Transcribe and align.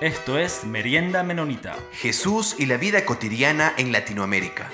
Esto 0.00 0.38
es 0.38 0.64
Merienda 0.64 1.22
Menonita. 1.22 1.76
Jesús 1.92 2.56
y 2.58 2.64
la 2.64 2.78
vida 2.78 3.04
cotidiana 3.04 3.74
en 3.76 3.92
Latinoamérica. 3.92 4.70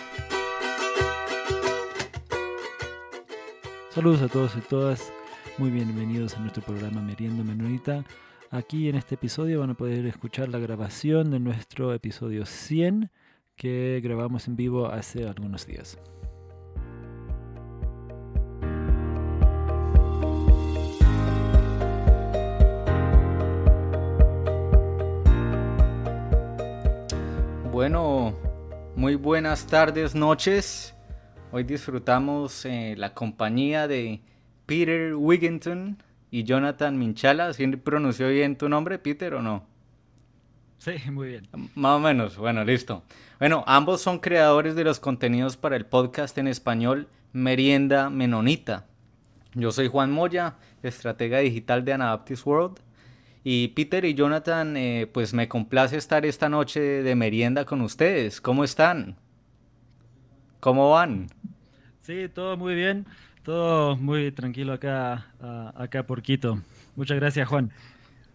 Saludos 3.91 4.23
a 4.23 4.29
todos 4.29 4.57
y 4.57 4.61
todas, 4.61 5.13
muy 5.59 5.71
bienvenidos 5.71 6.37
a 6.37 6.39
nuestro 6.39 6.63
programa 6.63 7.01
Merienda 7.01 7.43
Menonita. 7.43 8.05
Aquí 8.53 8.89
en 8.89 8.95
este 8.95 9.17
episodio 9.17 9.59
van 9.59 9.71
a 9.71 9.75
poder 9.75 10.07
escuchar 10.07 10.49
la 10.49 10.61
grabación 10.61 11.33
de 11.33 11.41
nuestro 11.41 11.93
episodio 11.93 12.47
100 12.47 13.11
que 13.57 14.01
grabamos 14.05 14.47
en 14.47 14.55
vivo 14.55 14.87
hace 14.87 15.27
algunos 15.27 15.67
días. 15.67 15.99
Muy 29.07 29.15
buenas 29.15 29.69
tardes, 29.69 30.17
noches. 30.17 30.93
Hoy 31.53 31.63
disfrutamos 31.63 32.65
eh, 32.65 32.97
la 32.99 33.15
compañía 33.15 33.87
de 33.87 34.21
Peter 34.67 35.15
Wigginton 35.15 36.03
y 36.33 36.43
Jonathan 36.43 36.99
Minchala. 36.99 37.53
¿Sí 37.53 37.65
pronunció 37.69 38.29
bien 38.31 38.59
tu 38.59 38.69
nombre, 38.69 38.99
Peter, 38.99 39.35
o 39.35 39.43
no? 39.43 39.65
Sí, 40.79 40.95
muy 41.13 41.29
bien. 41.29 41.49
Más 41.77 41.99
o 41.99 42.01
menos, 42.01 42.37
bueno, 42.37 42.65
listo. 42.65 43.05
Bueno, 43.39 43.63
ambos 43.69 44.01
son 44.01 44.19
creadores 44.19 44.75
de 44.75 44.83
los 44.83 44.99
contenidos 44.99 45.57
para 45.57 45.77
el 45.77 45.87
podcast 45.87 46.37
en 46.39 46.49
español 46.49 47.07
Merienda 47.33 48.11
Menonita. 48.11 48.87
Yo 49.55 49.71
soy 49.71 49.87
Juan 49.87 50.11
Moya, 50.11 50.57
estratega 50.83 51.39
digital 51.39 51.85
de 51.85 51.93
Anabaptist 51.93 52.45
World 52.45 52.81
y 53.49 53.69
Peter 53.69 54.05
y 54.05 54.15
Jonathan, 54.15 54.77
eh, 54.77 55.07
pues 55.07 55.33
me 55.33 55.47
complace 55.47 55.97
estar 55.97 56.27
esta 56.27 56.49
noche 56.49 56.81
de 56.81 57.15
merienda 57.15 57.65
con 57.65 57.81
ustedes. 57.81 58.41
¿Cómo 58.41 58.65
están? 58.65 59.15
¿Cómo 60.59 60.91
van? 60.91 61.29
Sí, 62.01 62.29
todo 62.29 62.57
muy 62.57 62.75
bien. 62.75 63.07
Todo 63.45 63.95
muy 63.95 64.33
tranquilo 64.33 64.73
acá, 64.73 65.33
acá 65.77 66.05
por 66.05 66.23
Quito. 66.23 66.61
Muchas 66.97 67.21
gracias, 67.21 67.47
Juan. 67.47 67.71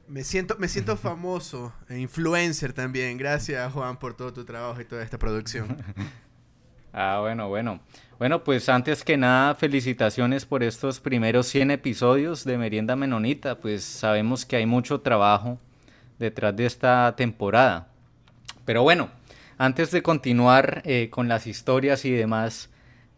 Me 0.07 0.23
siento, 0.23 0.55
me 0.57 0.69
siento 0.69 0.95
famoso, 0.95 1.73
e 1.89 1.99
influencer 1.99 2.71
también. 2.71 3.17
Gracias, 3.17 3.69
Juan, 3.73 3.99
por 3.99 4.13
todo 4.15 4.31
tu 4.31 4.45
trabajo 4.45 4.79
y 4.79 4.85
toda 4.85 5.03
esta 5.03 5.19
producción. 5.19 5.75
ah, 6.93 7.19
bueno, 7.21 7.49
bueno. 7.49 7.79
Bueno, 8.19 8.43
pues 8.43 8.69
antes 8.69 9.03
que 9.03 9.17
nada, 9.17 9.55
felicitaciones 9.55 10.45
por 10.45 10.61
estos 10.61 10.99
primeros 10.99 11.47
100 11.47 11.71
episodios 11.71 12.43
de 12.43 12.57
Merienda 12.57 12.95
Menonita. 12.95 13.55
Pues 13.59 13.83
sabemos 13.83 14.45
que 14.45 14.57
hay 14.57 14.67
mucho 14.67 15.01
trabajo 15.01 15.57
detrás 16.19 16.55
de 16.55 16.67
esta 16.67 17.15
temporada. 17.15 17.87
Pero 18.63 18.83
bueno, 18.83 19.09
antes 19.57 19.91
de 19.91 20.03
continuar 20.03 20.81
eh, 20.85 21.09
con 21.09 21.27
las 21.27 21.47
historias 21.47 22.05
y 22.05 22.11
demás, 22.11 22.69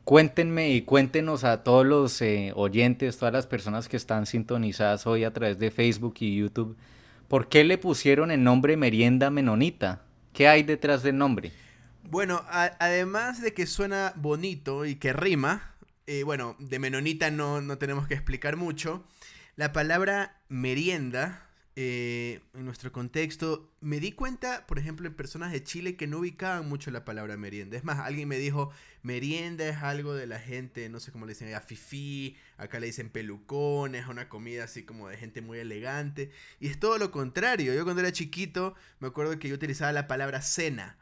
cuéntenme 0.04 0.72
y 0.72 0.82
cuéntenos 0.82 1.44
a 1.44 1.64
todos 1.64 1.86
los 1.86 2.22
eh, 2.22 2.54
oyentes, 2.56 3.18
todas 3.18 3.34
las 3.34 3.48
personas 3.48 3.90
que 3.90 3.98
están 3.98 4.26
sintonizadas 4.26 5.06
hoy 5.06 5.26
a 5.26 5.34
través 5.34 5.60
de 5.60 5.72
Facebook 5.72 6.16
y 6.20 6.38
YouTube, 6.38 6.78
¿por 7.28 7.50
qué 7.50 7.64
le 7.64 7.78
pusieron 7.78 8.32
el 8.32 8.44
nombre 8.44 8.78
Merienda 8.78 9.30
Menonita? 9.30 10.02
¿Qué 10.34 10.48
hay 10.48 10.64
detrás 10.64 11.04
del 11.04 11.18
nombre? 11.18 11.52
Bueno, 12.10 12.46
además 12.50 13.42
de 13.42 13.54
que 13.54 13.66
suena 13.66 14.14
bonito 14.18 14.86
y 14.86 14.96
que 14.96 15.14
rima, 15.14 15.74
eh, 16.06 16.24
bueno, 16.24 16.56
de 16.60 16.78
menonita 16.78 17.32
no, 17.32 17.62
no, 17.62 17.78
tenemos 17.78 18.08
que 18.08 18.14
explicar 18.14 18.58
mucho. 18.58 19.06
La 19.56 19.72
palabra 19.72 20.42
merienda, 20.50 21.48
eh, 21.78 22.42
en 22.54 22.66
nuestro 22.66 22.92
contexto, 22.92 23.72
me 23.80 24.02
di 24.02 24.12
cuenta, 24.12 24.68
por 24.68 24.80
ejemplo, 24.80 25.08
en 25.08 25.16
personas 25.16 25.54
de 25.54 25.64
Chile 25.64 25.96
que 25.96 26.06
no 26.06 26.20
ubicaban 26.20 26.68
mucho 26.68 26.92
la 26.92 27.06
palabra 27.06 27.38
merienda. 27.38 27.78
Es 27.78 27.86
más, 27.86 28.00
alguien 28.00 28.28
me 28.28 28.38
dijo, 28.38 28.72
merienda 29.02 29.66
es 29.68 29.78
algo 29.78 30.14
de 30.14 30.28
la 30.28 30.40
gente, 30.40 30.90
no 30.90 31.00
sé 31.00 31.12
cómo 31.14 31.26
le 31.26 31.32
dicen, 31.32 31.54
a 31.56 31.62
fifi, 31.62 32.36
acá 32.58 32.80
le 32.82 32.88
dicen 32.88 33.10
pelucones, 33.10 34.08
una 34.08 34.28
comida 34.28 34.66
así 34.66 34.84
como 34.84 35.08
de 35.08 35.18
gente 35.18 35.42
muy 35.42 35.60
elegante. 35.60 36.32
Y 36.60 36.68
es 36.68 36.80
todo 36.80 36.98
lo 36.98 37.12
contrario. 37.12 37.74
Yo 37.74 37.86
cuando 37.86 38.02
era 38.02 38.12
chiquito, 38.12 38.76
me 39.00 39.08
acuerdo 39.08 39.40
que 39.40 39.48
yo 39.48 39.56
utilizaba 39.56 39.94
la 39.94 40.06
palabra 40.08 40.42
cena 40.42 40.98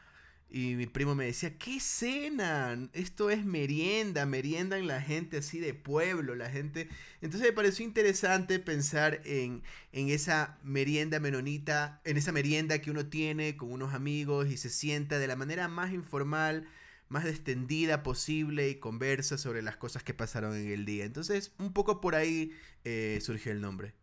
y 0.53 0.75
mi 0.75 0.85
primo 0.85 1.15
me 1.15 1.25
decía, 1.25 1.57
¿qué 1.57 1.79
cena? 1.79 2.77
Esto 2.91 3.29
es 3.29 3.45
merienda, 3.45 4.25
merienda 4.25 4.77
en 4.77 4.87
la 4.87 4.99
gente 5.01 5.37
así 5.37 5.59
de 5.59 5.73
pueblo, 5.73 6.35
la 6.35 6.49
gente... 6.49 6.89
Entonces 7.21 7.49
me 7.49 7.53
pareció 7.53 7.85
interesante 7.85 8.59
pensar 8.59 9.21
en, 9.23 9.63
en 9.93 10.09
esa 10.09 10.57
merienda 10.61 11.21
menonita, 11.21 12.01
en 12.03 12.17
esa 12.17 12.33
merienda 12.33 12.79
que 12.79 12.91
uno 12.91 13.05
tiene 13.05 13.55
con 13.55 13.71
unos 13.71 13.93
amigos 13.93 14.49
y 14.49 14.57
se 14.57 14.69
sienta 14.69 15.19
de 15.19 15.27
la 15.27 15.37
manera 15.37 15.69
más 15.69 15.93
informal, 15.93 16.67
más 17.07 17.25
extendida 17.25 18.03
posible 18.03 18.69
y 18.69 18.75
conversa 18.75 19.37
sobre 19.37 19.61
las 19.61 19.77
cosas 19.77 20.03
que 20.03 20.13
pasaron 20.13 20.55
en 20.55 20.69
el 20.69 20.83
día. 20.83 21.05
Entonces 21.05 21.53
un 21.59 21.71
poco 21.71 22.01
por 22.01 22.13
ahí 22.13 22.51
eh, 22.83 23.19
surgió 23.21 23.53
el 23.53 23.61
nombre. 23.61 23.93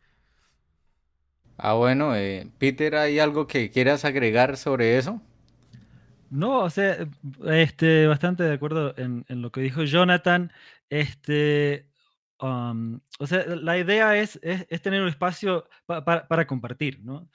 Ah, 1.58 1.74
bueno, 1.74 2.14
eh, 2.16 2.50
Peter, 2.58 2.94
¿hay 2.96 3.18
algo 3.18 3.46
que 3.48 3.70
quieras 3.70 4.04
agregar 4.04 4.56
sobre 4.56 4.96
eso? 4.96 5.20
No, 6.30 6.60
o 6.60 6.70
sea, 6.70 7.08
este, 7.46 8.06
bastante 8.06 8.42
de 8.42 8.54
acuerdo 8.54 8.94
en, 8.96 9.24
en 9.28 9.42
lo 9.42 9.50
que 9.50 9.60
dijo 9.60 9.84
Jonathan. 9.84 10.52
Este, 10.90 11.88
o 12.40 13.26
sea, 13.26 13.44
la 13.46 13.78
idea 13.78 14.16
es, 14.16 14.38
es, 14.42 14.82
tener 14.82 15.02
un 15.02 15.08
espacio 15.08 15.68
para 15.86 16.46
compartir, 16.46 17.00
¿no? 17.02 17.28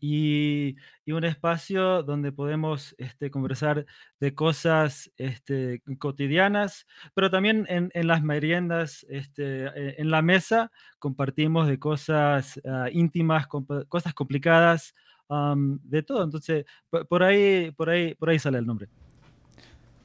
y, 0.00 0.76
y, 1.04 1.12
un 1.12 1.24
espacio 1.24 2.02
donde 2.04 2.30
podemos 2.30 2.94
este, 2.98 3.30
conversar 3.30 3.86
de 4.20 4.34
cosas 4.34 5.10
este, 5.16 5.82
cotidianas, 5.98 6.86
pero 7.14 7.30
también 7.30 7.66
en, 7.68 7.90
en 7.94 8.06
las 8.06 8.22
meriendas, 8.22 9.04
este, 9.08 9.64
e, 9.66 10.00
en 10.00 10.10
la 10.10 10.22
mesa, 10.22 10.70
compartimos 10.98 11.66
de 11.66 11.78
cosas 11.78 12.60
ah, 12.64 12.88
íntimas, 12.92 13.48
cosas 13.88 14.14
complicadas, 14.14 14.94
de 15.56 16.02
todo. 16.02 16.24
Entonces, 16.24 16.64
por 17.08 17.22
ahí, 17.22 17.70
por 17.72 17.90
ahí, 17.90 18.14
por 18.14 18.30
ahí 18.30 18.38
sale 18.38 18.58
el 18.58 18.66
nombre. 18.66 18.88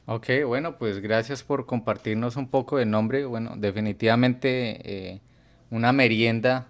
Ok, 0.05 0.27
bueno, 0.45 0.77
pues 0.77 0.99
gracias 0.99 1.43
por 1.43 1.65
compartirnos 1.65 2.37
un 2.37 2.47
poco 2.47 2.77
del 2.77 2.89
nombre. 2.89 3.25
Bueno, 3.25 3.55
definitivamente 3.57 5.15
eh, 5.15 5.21
una 5.69 5.91
merienda, 5.91 6.67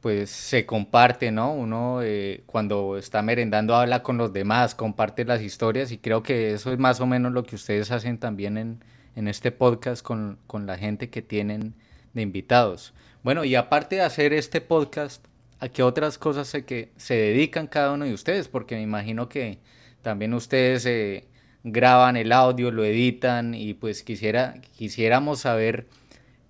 pues 0.00 0.30
se 0.30 0.64
comparte, 0.64 1.30
¿no? 1.30 1.52
Uno 1.52 2.00
eh, 2.02 2.42
cuando 2.46 2.96
está 2.96 3.20
merendando 3.20 3.74
habla 3.76 4.02
con 4.02 4.16
los 4.16 4.32
demás, 4.32 4.74
comparte 4.74 5.26
las 5.26 5.42
historias 5.42 5.92
y 5.92 5.98
creo 5.98 6.22
que 6.22 6.54
eso 6.54 6.72
es 6.72 6.78
más 6.78 7.00
o 7.00 7.06
menos 7.06 7.32
lo 7.32 7.44
que 7.44 7.56
ustedes 7.56 7.90
hacen 7.90 8.16
también 8.16 8.56
en, 8.56 8.82
en 9.16 9.28
este 9.28 9.52
podcast 9.52 10.02
con, 10.02 10.38
con 10.46 10.66
la 10.66 10.78
gente 10.78 11.10
que 11.10 11.20
tienen 11.20 11.74
de 12.14 12.22
invitados. 12.22 12.94
Bueno, 13.22 13.44
y 13.44 13.54
aparte 13.54 13.96
de 13.96 14.02
hacer 14.02 14.32
este 14.32 14.60
podcast, 14.62 15.26
¿a 15.62 15.68
qué 15.68 15.84
otras 15.84 16.18
cosas 16.18 16.48
se, 16.48 16.64
que 16.64 16.90
se 16.96 17.14
dedican 17.14 17.68
cada 17.68 17.92
uno 17.92 18.04
de 18.04 18.12
ustedes? 18.12 18.48
Porque 18.48 18.74
me 18.74 18.82
imagino 18.82 19.28
que 19.28 19.60
también 20.02 20.34
ustedes 20.34 20.84
eh, 20.86 21.28
graban 21.62 22.16
el 22.16 22.32
audio, 22.32 22.72
lo 22.72 22.84
editan 22.84 23.54
y 23.54 23.72
pues 23.74 24.02
quisiera, 24.02 24.54
quisiéramos 24.76 25.38
saber 25.38 25.86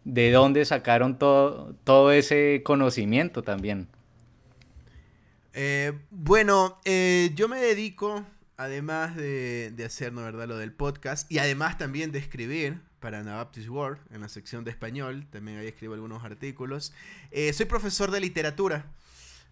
de 0.05 0.33
dónde 0.33 0.65
sacaron 0.65 1.19
todo, 1.19 1.75
todo 1.85 2.11
ese 2.11 2.63
conocimiento 2.65 3.43
también. 3.43 3.87
Eh, 5.53 5.93
bueno, 6.11 6.81
eh, 6.87 7.33
yo 7.35 7.49
me 7.49 7.61
dedico, 7.61 8.25
además 8.57 9.15
de, 9.15 9.73
de 9.77 9.85
hacer, 9.85 10.15
¿no 10.15 10.23
verdad?, 10.23 10.49
lo 10.49 10.57
del 10.57 10.73
podcast 10.73 11.31
y 11.31 11.37
además 11.39 11.77
también 11.77 12.13
de 12.13 12.19
escribir, 12.19 12.81
para 12.99 13.19
Anabaptist 13.19 13.69
World, 13.69 13.99
en 14.13 14.21
la 14.21 14.29
sección 14.29 14.63
de 14.63 14.71
español, 14.71 15.27
también 15.29 15.59
ahí 15.59 15.67
escribo 15.67 15.95
algunos 15.95 16.25
artículos. 16.25 16.95
soy 17.53 17.67
profesor 17.67 18.13
de 18.13 18.21
literatura 18.21 18.87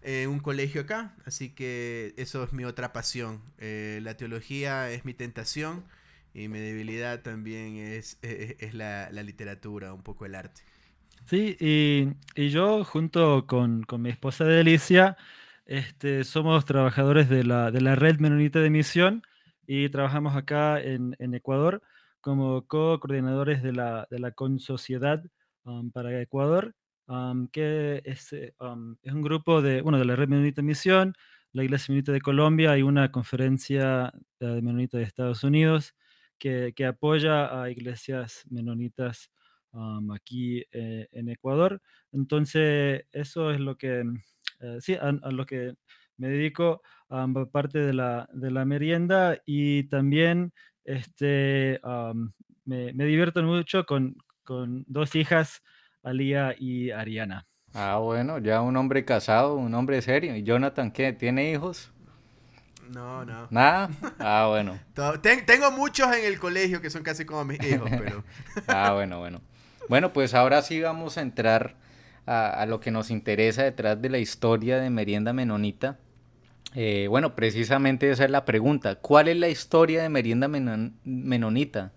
en 0.01 0.29
un 0.29 0.39
colegio 0.39 0.81
acá, 0.81 1.15
así 1.25 1.53
que 1.53 2.13
eso 2.17 2.43
es 2.43 2.53
mi 2.53 2.63
otra 2.65 2.93
pasión. 2.93 3.41
Eh, 3.57 3.99
la 4.03 4.17
teología 4.17 4.91
es 4.91 5.05
mi 5.05 5.13
tentación 5.13 5.83
y 6.33 6.47
mi 6.47 6.59
debilidad 6.59 7.21
también 7.21 7.77
es, 7.77 8.17
es, 8.21 8.73
la, 8.73 9.09
la, 9.11 9.23
literatura, 9.23 9.93
un 9.93 10.01
poco 10.01 10.25
el 10.25 10.35
arte. 10.35 10.61
Sí, 11.25 11.55
y, 11.59 12.09
y 12.35 12.49
yo 12.49 12.83
junto 12.83 13.45
con, 13.45 13.83
con, 13.83 14.01
mi 14.01 14.09
esposa 14.09 14.45
Delicia, 14.45 15.17
este, 15.65 16.23
somos 16.23 16.65
trabajadores 16.65 17.29
de 17.29 17.43
la, 17.43 17.71
de 17.71 17.81
la 17.81 17.95
red 17.95 18.19
menonita 18.19 18.59
de 18.59 18.69
misión 18.69 19.23
y 19.67 19.89
trabajamos 19.89 20.35
acá 20.35 20.81
en, 20.81 21.15
en 21.19 21.33
Ecuador 21.33 21.81
como 22.21 22.65
co-coordinadores 22.67 23.63
de 23.63 23.73
la, 23.73 24.07
de 24.09 24.19
la 24.19 24.31
Consociedad 24.31 25.23
um, 25.63 25.91
para 25.91 26.21
Ecuador 26.21 26.75
que 27.51 28.01
es, 28.05 28.31
eh, 28.33 28.53
es, 29.03 29.13
un 29.13 29.21
grupo 29.21 29.61
de, 29.61 29.81
bueno, 29.81 29.97
de 29.97 30.05
la 30.05 30.15
Red 30.15 30.29
Menonita 30.29 30.61
Misión, 30.61 31.13
la 31.51 31.63
Iglesia 31.63 31.91
Menonita 31.91 32.11
de 32.11 32.21
Colombia 32.21 32.77
y 32.77 32.83
una 32.83 33.11
conferencia 33.11 34.13
eh, 34.39 34.45
de 34.45 34.61
Menonita 34.61 34.97
de 34.97 35.03
Estados 35.03 35.43
Unidos 35.43 35.93
que, 36.37 36.73
que 36.75 36.85
apoya 36.85 37.61
a 37.61 37.69
iglesias 37.69 38.43
menonitas 38.49 39.29
aquí 40.13 40.65
eh, 40.71 41.07
en 41.11 41.29
Ecuador. 41.29 41.81
Entonces, 42.11 43.05
eso 43.11 43.51
es 43.51 43.59
lo 43.59 43.77
que, 43.77 44.03
sí, 44.79 44.95
a, 44.95 45.11
lo 45.31 45.45
que 45.45 45.75
me 46.17 46.29
dedico 46.29 46.81
a 47.09 47.27
parte 47.51 47.79
de 47.79 47.93
la, 47.93 48.27
de 48.33 48.51
la 48.51 48.65
merienda 48.65 49.41
y 49.45 49.83
también 49.83 50.51
este, 50.83 51.79
me, 52.65 52.93
me, 52.93 53.05
divierto 53.05 53.41
mucho 53.43 53.85
con, 53.85 54.17
con 54.43 54.83
dos 54.87 55.15
hijas, 55.15 55.61
Alía 56.03 56.55
y 56.57 56.91
Ariana. 56.91 57.45
Ah, 57.73 57.97
bueno, 57.97 58.39
ya 58.39 58.61
un 58.61 58.75
hombre 58.75 59.05
casado, 59.05 59.55
un 59.55 59.73
hombre 59.73 60.01
serio. 60.01 60.35
¿Y 60.35 60.43
Jonathan 60.43 60.91
qué? 60.91 61.13
¿Tiene 61.13 61.51
hijos? 61.51 61.91
No, 62.89 63.23
no. 63.23 63.47
¿Nada? 63.49 63.89
Ah, 64.19 64.47
bueno. 64.49 64.79
tengo 65.45 65.71
muchos 65.71 66.07
en 66.15 66.25
el 66.25 66.39
colegio 66.39 66.81
que 66.81 66.89
son 66.89 67.03
casi 67.03 67.25
como 67.25 67.45
mis 67.45 67.63
hijos, 67.63 67.89
pero... 67.89 68.23
ah, 68.67 68.93
bueno, 68.93 69.19
bueno. 69.19 69.41
Bueno, 69.89 70.13
pues 70.13 70.33
ahora 70.33 70.61
sí 70.61 70.81
vamos 70.81 71.17
a 71.17 71.21
entrar 71.21 71.75
a, 72.25 72.65
lo 72.67 72.79
que 72.79 72.91
nos 72.91 73.09
interesa 73.09 73.63
detrás 73.63 74.01
de 74.01 74.09
la 74.09 74.19
historia 74.19 74.79
de 74.79 74.89
Merienda 74.89 75.33
Menonita. 75.33 75.99
Eh, 76.75 77.07
bueno, 77.09 77.35
precisamente 77.35 78.09
esa 78.09 78.25
es 78.25 78.31
la 78.31 78.45
pregunta. 78.45 78.95
¿Cuál 78.95 79.27
es 79.27 79.37
la 79.37 79.49
historia 79.49 80.01
de 80.01 80.09
Merienda 80.09 80.47
Menonita? 80.47 81.91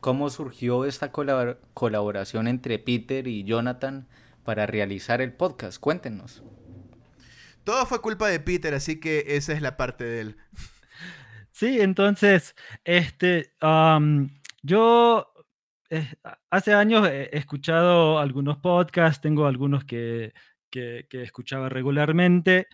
¿Cómo 0.00 0.30
surgió 0.30 0.84
esta 0.84 1.10
colaboración 1.10 2.46
entre 2.48 2.78
Peter 2.78 3.26
y 3.26 3.44
Jonathan 3.44 4.06
para 4.44 4.66
realizar 4.66 5.20
el 5.20 5.32
podcast? 5.32 5.80
Cuéntenos. 5.80 6.42
Todo 7.64 7.84
fue 7.84 8.00
culpa 8.00 8.28
de 8.28 8.40
Peter, 8.40 8.74
así 8.74 9.00
que 9.00 9.24
esa 9.28 9.52
es 9.52 9.60
la 9.60 9.76
parte 9.76 10.04
de 10.04 10.20
él. 10.20 10.36
Sí, 11.50 11.80
entonces, 11.80 12.54
este, 12.84 13.52
yo 14.62 15.32
eh, 15.90 16.14
hace 16.50 16.72
años 16.72 17.08
he 17.08 17.36
escuchado 17.36 18.20
algunos 18.20 18.58
podcasts, 18.58 19.20
tengo 19.20 19.46
algunos 19.46 19.84
que, 19.84 20.32
que, 20.70 21.06
escuchaba 21.10 21.68
regularmente. 21.68 22.68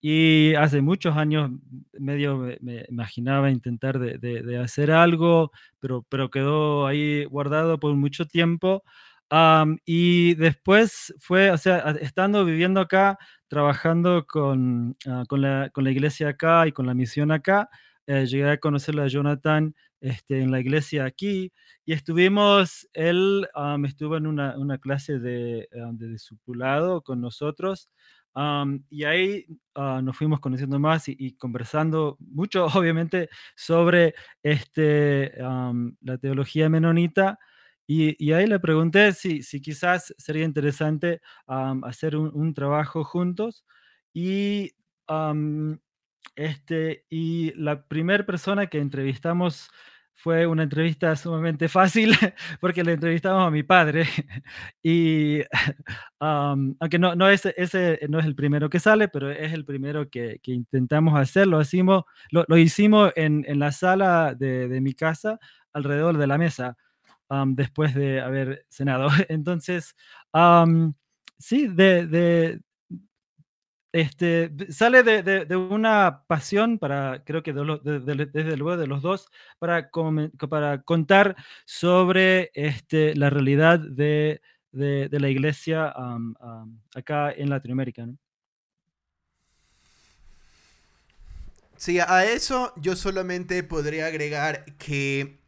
Y 0.00 0.54
hace 0.54 0.80
muchos 0.80 1.16
años 1.16 1.50
medio 1.92 2.38
me, 2.60 2.86
imaginaba 2.88 3.50
intentar 3.50 3.98
de, 3.98 4.58
hacer 4.58 4.90
algo, 4.90 5.50
pero, 5.78 6.06
pero 6.08 6.30
quedó 6.30 6.86
ahí 6.86 7.24
guardado 7.26 7.78
por 7.78 7.94
mucho 7.94 8.26
tiempo. 8.26 8.82
y 9.84 10.34
después 10.34 11.14
fue, 11.18 11.50
o 11.50 11.58
sea, 11.58 11.96
estando 12.00 12.44
viviendo 12.44 12.80
acá, 12.80 13.18
trabajando 13.48 14.26
con, 14.26 14.96
ah, 15.06 15.24
con, 15.28 15.42
la, 15.42 15.70
con, 15.70 15.84
la, 15.84 15.90
iglesia 15.90 16.30
acá 16.30 16.66
y 16.66 16.72
con 16.72 16.86
la 16.86 16.94
misión 16.94 17.30
acá, 17.30 17.68
eh, 18.06 18.26
llegué 18.26 18.50
a 18.50 18.58
conocerle 18.58 19.02
a 19.02 19.08
Jonathan 19.08 19.74
este, 20.00 20.40
en 20.40 20.50
la 20.50 20.60
iglesia 20.60 21.04
aquí 21.04 21.52
y 21.84 21.92
estuvimos, 21.92 22.88
él 22.94 23.46
estuvo 23.84 24.16
en 24.16 24.26
una, 24.26 24.56
una 24.58 24.78
clase 24.78 25.18
de, 25.18 25.68
de, 25.70 26.08
discipulado 26.08 27.02
con 27.02 27.20
nosotros 27.20 27.90
y 28.90 29.04
ahí 29.04 29.46
ah, 29.74 30.00
nos 30.02 30.16
fuimos 30.16 30.40
conociendo 30.40 30.78
más 30.78 31.08
y, 31.08 31.36
conversando 31.36 32.16
mucho, 32.20 32.66
obviamente, 32.74 33.28
sobre 33.56 34.14
este, 34.42 35.32
la 35.38 36.18
teología 36.20 36.68
menonita. 36.68 37.38
Y, 37.86 38.32
ahí 38.32 38.46
le 38.46 38.60
pregunté 38.60 39.12
si, 39.12 39.42
si 39.42 39.60
quizás 39.60 40.14
sería 40.16 40.44
interesante 40.44 41.20
hacer 41.46 42.16
un, 42.16 42.54
trabajo 42.54 43.04
juntos. 43.04 43.64
Y, 44.14 44.72
este, 46.36 47.04
y 47.10 47.52
la 47.54 47.86
primera 47.86 48.24
persona 48.24 48.68
que 48.68 48.78
entrevistamos 48.78 49.70
fue 50.22 50.46
una 50.46 50.64
entrevista 50.64 51.16
sumamente 51.16 51.68
fácil 51.68 52.12
porque 52.60 52.84
le 52.84 52.92
entrevistamos 52.92 53.46
a 53.46 53.50
mi 53.50 53.62
padre. 53.62 54.04
y 54.82 55.40
aunque 56.18 56.98
no, 56.98 57.14
no 57.14 57.28
es, 57.28 57.46
ese 57.46 58.00
no 58.08 58.18
es 58.18 58.26
el 58.26 58.34
primero 58.34 58.68
que 58.68 58.80
sale, 58.80 59.08
pero 59.08 59.30
es 59.30 59.52
el 59.52 59.64
primero 59.64 60.10
que, 60.10 60.38
que 60.42 60.52
intentamos 60.52 61.18
hacer. 61.18 61.46
Lo, 61.46 61.60
hicimos, 61.60 62.04
lo, 62.30 62.44
lo 62.48 62.58
hicimos 62.58 63.12
en, 63.16 63.44
en, 63.48 63.58
la 63.58 63.72
sala 63.72 64.34
de, 64.34 64.68
de, 64.68 64.80
mi 64.82 64.92
casa, 64.92 65.38
alrededor 65.72 66.18
de 66.18 66.26
la 66.26 66.36
mesa 66.36 66.76
después 67.46 67.94
de 67.94 68.20
haber 68.20 68.66
cenado. 68.68 69.08
Entonces, 69.28 69.94
sí, 71.38 71.68
de, 71.68 72.06
de 72.06 72.60
este, 73.92 74.50
sale 74.70 75.02
de, 75.02 75.56
una 75.56 76.24
pasión 76.26 76.78
para, 76.78 77.22
creo 77.24 77.42
que 77.42 77.52
desde 77.52 78.56
luego 78.56 78.76
de 78.76 78.86
los 78.86 79.02
dos, 79.02 79.28
para, 79.58 79.90
para 80.48 80.82
contar 80.82 81.36
sobre 81.64 82.50
este, 82.54 83.14
la 83.14 83.30
realidad 83.30 83.78
de, 83.78 84.40
la 84.72 85.28
iglesia 85.28 85.92
acá 86.94 87.32
en 87.32 87.50
Latinoamérica. 87.50 88.06
Sí, 91.76 91.98
a 91.98 92.24
eso 92.26 92.74
yo 92.76 92.94
solamente 92.94 93.62
podría 93.62 94.06
agregar 94.06 94.64
que 94.76 95.40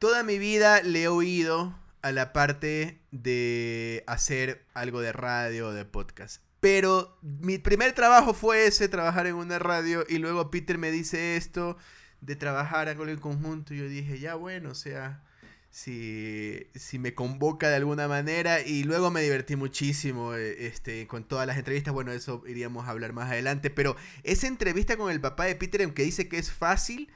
Toda 0.00 0.22
mi 0.22 0.38
vida 0.38 0.80
le 0.80 1.02
he 1.02 1.08
oído 1.08 1.74
a 2.00 2.10
la 2.10 2.32
parte 2.32 3.02
de 3.10 4.02
hacer 4.06 4.64
algo 4.72 5.02
de 5.02 5.12
radio 5.12 5.68
o 5.68 5.72
de 5.72 5.84
podcast. 5.84 6.42
Pero 6.60 7.18
mi 7.22 7.58
primer 7.58 7.92
trabajo 7.92 8.34
fue 8.34 8.66
ese, 8.66 8.88
trabajar 8.88 9.26
en 9.26 9.34
una 9.34 9.58
radio, 9.58 10.04
y 10.08 10.18
luego 10.18 10.50
Peter 10.50 10.78
me 10.78 10.90
dice 10.90 11.36
esto 11.36 11.76
de 12.20 12.36
trabajar 12.36 12.88
algo 12.88 13.06
en 13.06 13.18
conjunto, 13.18 13.74
y 13.74 13.78
yo 13.78 13.88
dije, 13.88 14.18
ya 14.18 14.34
bueno, 14.34 14.70
o 14.70 14.74
sea, 14.74 15.22
si, 15.70 16.66
si 16.74 16.98
me 16.98 17.14
convoca 17.14 17.70
de 17.70 17.76
alguna 17.76 18.08
manera, 18.08 18.60
y 18.60 18.84
luego 18.84 19.10
me 19.10 19.22
divertí 19.22 19.56
muchísimo 19.56 20.34
eh, 20.34 20.66
este, 20.66 21.06
con 21.06 21.24
todas 21.24 21.46
las 21.46 21.56
entrevistas, 21.56 21.94
bueno, 21.94 22.12
eso 22.12 22.42
iríamos 22.46 22.86
a 22.86 22.90
hablar 22.90 23.14
más 23.14 23.30
adelante, 23.30 23.70
pero 23.70 23.96
esa 24.22 24.46
entrevista 24.46 24.98
con 24.98 25.10
el 25.10 25.20
papá 25.20 25.46
de 25.46 25.56
Peter, 25.56 25.82
aunque 25.82 26.02
dice 26.02 26.28
que 26.28 26.38
es 26.38 26.50
fácil, 26.50 27.10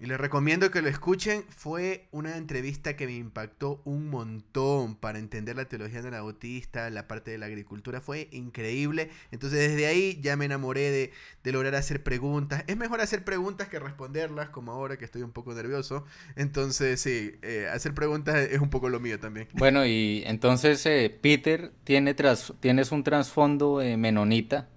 y 0.00 0.06
les 0.06 0.18
recomiendo 0.18 0.70
que 0.70 0.80
lo 0.80 0.88
escuchen. 0.88 1.44
Fue 1.50 2.08
una 2.10 2.38
entrevista 2.38 2.96
que 2.96 3.06
me 3.06 3.12
impactó 3.12 3.82
un 3.84 4.08
montón 4.08 4.94
para 4.94 5.18
entender 5.18 5.56
la 5.56 5.66
teología 5.66 6.00
del 6.00 6.14
autista, 6.14 6.88
la 6.88 7.06
parte 7.06 7.32
de 7.32 7.36
la 7.38 7.46
agricultura. 7.46 8.00
Fue 8.00 8.28
increíble. 8.32 9.10
Entonces 9.30 9.58
desde 9.58 9.86
ahí 9.86 10.18
ya 10.22 10.36
me 10.36 10.46
enamoré 10.46 11.12
de, 11.44 11.52
lograr 11.52 11.74
hacer 11.74 12.02
preguntas. 12.02 12.64
Es 12.66 12.78
mejor 12.78 13.02
hacer 13.02 13.24
preguntas 13.24 13.68
que 13.68 13.78
responderlas, 13.78 14.48
como 14.48 14.72
ahora 14.72 14.96
que 14.96 15.04
estoy 15.04 15.20
un 15.20 15.32
poco 15.32 15.52
nervioso. 15.52 16.06
Entonces 16.34 16.98
sí, 17.02 17.32
eh, 17.42 17.68
hacer 17.70 17.92
preguntas 17.92 18.36
es 18.36 18.60
un 18.60 18.70
poco 18.70 18.88
lo 18.88 19.00
mío 19.00 19.20
también. 19.20 19.48
Bueno, 19.60 19.84
y 19.84 20.22
entonces 20.24 20.84
eh, 20.86 21.14
Peter 21.20 21.72
tiene 21.84 22.14
tras, 22.14 22.54
tienes 22.60 22.90
un 22.90 23.04
trasfondo 23.04 23.82
eh, 23.82 23.98
menonita, 23.98 24.70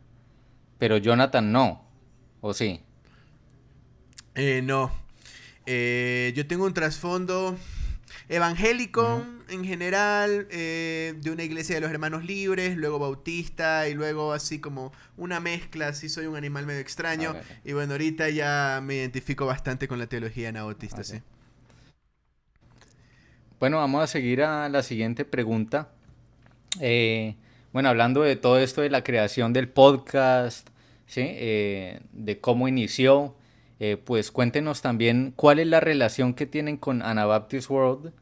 pero 0.78 0.98
Jonathan 0.98 1.54
no, 1.54 1.88
¿o 2.42 2.54
sí? 2.54 2.82
no, 4.64 4.92
eh, 5.66 6.34
yo 6.36 6.46
tengo 6.46 6.66
un 6.66 6.74
trasfondo 6.74 7.58
evangélico 8.30 9.26
en 9.50 9.64
general, 9.64 10.48
eh, 10.52 11.14
de 11.18 11.32
una 11.32 11.44
iglesia 11.44 11.76
de 11.76 11.82
los 11.82 11.92
hermanos 11.92 12.26
libres, 12.26 12.76
luego 12.76 13.00
bautista 13.00 13.88
y 13.88 13.94
luego 13.94 14.34
así 14.34 14.60
como 14.60 14.92
una 15.18 15.40
mezcla, 15.40 15.90
así 15.90 16.10
soy 16.10 16.26
un 16.26 16.36
animal 16.36 16.66
medio 16.66 16.80
extraño. 16.80 17.36
Y 17.64 17.74
bueno, 17.74 17.94
ahorita 17.94 18.30
ya 18.30 18.82
me 18.84 18.96
identifico 18.96 19.46
bastante 19.46 19.88
con 19.88 20.00
la 20.00 20.08
teología 20.08 20.50
anabautista, 20.50 21.04
sí. 21.04 21.22
Bueno, 23.60 23.78
vamos 23.78 24.04
a 24.04 24.08
seguir 24.08 24.44
a 24.44 24.68
la 24.68 24.84
siguiente 24.84 25.24
pregunta. 25.24 25.90
Eh, 26.82 27.36
bueno, 27.72 27.90
hablando 27.90 28.22
de 28.22 28.36
todo 28.36 28.60
esto 28.60 28.82
de 28.82 28.90
la 28.90 29.04
creación 29.04 29.54
del 29.54 29.70
podcast, 29.70 30.70
¿sí? 31.08 31.22
de 31.22 32.40
cómo 32.42 32.68
inició, 32.68 33.36
eh, 33.86 33.98
pues 33.98 34.32
cuéntenos 34.32 34.82
también 34.82 35.34
cuál 35.36 35.60
es 35.60 35.68
la 35.68 35.82
relación 35.82 36.36
que 36.36 36.46
tienen 36.46 36.78
con 36.78 37.02
Anabaptist 37.02 37.70
World 37.70 38.14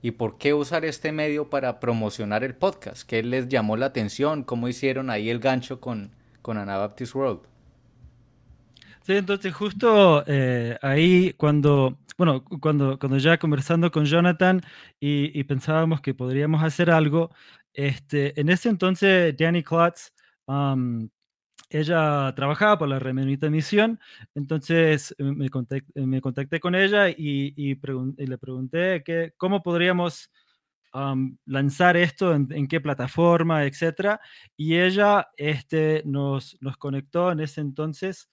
y 0.00 0.12
por 0.12 0.38
qué 0.38 0.54
usar 0.54 0.86
este 0.86 1.12
medio 1.12 1.50
para 1.50 1.78
promocionar 1.78 2.42
el 2.42 2.54
podcast. 2.54 3.06
¿Qué 3.06 3.22
les 3.22 3.46
llamó 3.46 3.76
la 3.76 3.84
atención? 3.84 4.44
¿Cómo 4.44 4.66
hicieron 4.66 5.10
ahí 5.10 5.28
el 5.28 5.38
gancho 5.38 5.78
con, 5.78 6.12
con 6.40 6.56
Anabaptist 6.56 7.14
World? 7.14 7.40
Sí, 9.02 9.12
entonces 9.12 9.52
justo 9.52 10.24
eh, 10.26 10.78
ahí 10.80 11.34
cuando, 11.34 11.98
bueno, 12.16 12.42
cuando, 12.42 12.98
cuando 12.98 13.18
ya 13.18 13.36
conversando 13.36 13.90
con 13.90 14.06
Jonathan 14.06 14.62
y, 14.98 15.44
pensábamos 15.44 16.00
que 16.00 16.14
podríamos 16.14 16.62
hacer 16.62 16.90
algo, 16.90 17.30
este, 17.74 18.40
en 18.40 18.48
ese 18.48 18.70
entonces 18.70 19.36
Danny 19.36 19.62
Klotz 19.62 20.12
ella 21.70 22.32
trabajaba 22.34 22.78
por 22.78 22.88
la 22.88 22.98
Remenita 22.98 23.48
Misión, 23.48 24.00
entonces 24.34 25.14
eh, 25.18 25.22
me 25.22 25.48
contacté, 25.48 26.04
me 26.04 26.20
contacté 26.20 26.60
con 26.60 26.74
ella 26.74 27.08
y, 27.08 27.78
le 28.16 28.38
pregunté 28.38 29.02
que, 29.04 29.32
cómo 29.36 29.62
podríamos 29.62 30.30
lanzar 31.46 31.96
esto, 31.96 32.34
en, 32.34 32.66
qué 32.68 32.80
plataforma, 32.80 33.64
etcétera. 33.64 34.20
Y 34.56 34.76
ella 34.76 35.28
este, 35.36 36.02
nos, 36.04 36.58
nos 36.60 36.76
conectó 36.76 37.30
en 37.30 37.40
ese 37.40 37.60
entonces 37.60 38.28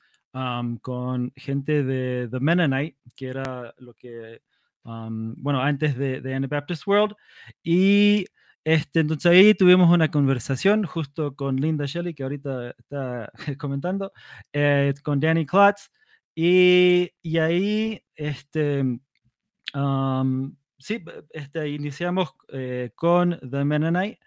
con 0.82 1.32
gente 1.36 1.84
de 1.84 2.27
The 2.32 2.39
Mennonite, 2.39 2.98
que 3.15 3.27
era 3.27 3.74
lo 3.77 3.94
que, 3.94 4.41
bueno, 4.84 5.62
antes 5.62 5.98
de, 5.98 6.22
de 6.22 6.34
Anabaptist 6.34 6.88
World. 6.88 7.15
Y 7.63 8.25
este, 8.67 9.00
entonces 9.00 9.31
ahí 9.31 9.53
tuvimos 9.53 9.89
una 9.89 10.12
conversación 10.12 10.83
justo 10.83 11.38
con 11.38 11.55
Linda 11.55 11.86
Shelley, 11.86 12.13
que 12.13 12.24
ahorita 12.24 12.71
está 12.71 13.31
comentando, 13.57 14.12
eh, 14.51 14.93
con 15.03 15.21
Danny 15.21 15.45
Klotz, 15.45 15.89
y, 16.36 17.09
y 17.21 17.38
ahí 17.38 18.03
este, 18.13 19.00
um, 19.74 20.53
sí, 20.77 21.01
este, 21.29 21.69
iniciamos 21.69 22.33
eh, 22.50 22.91
con 22.93 23.39
The 23.39 23.63
Mennonite, 23.63 24.19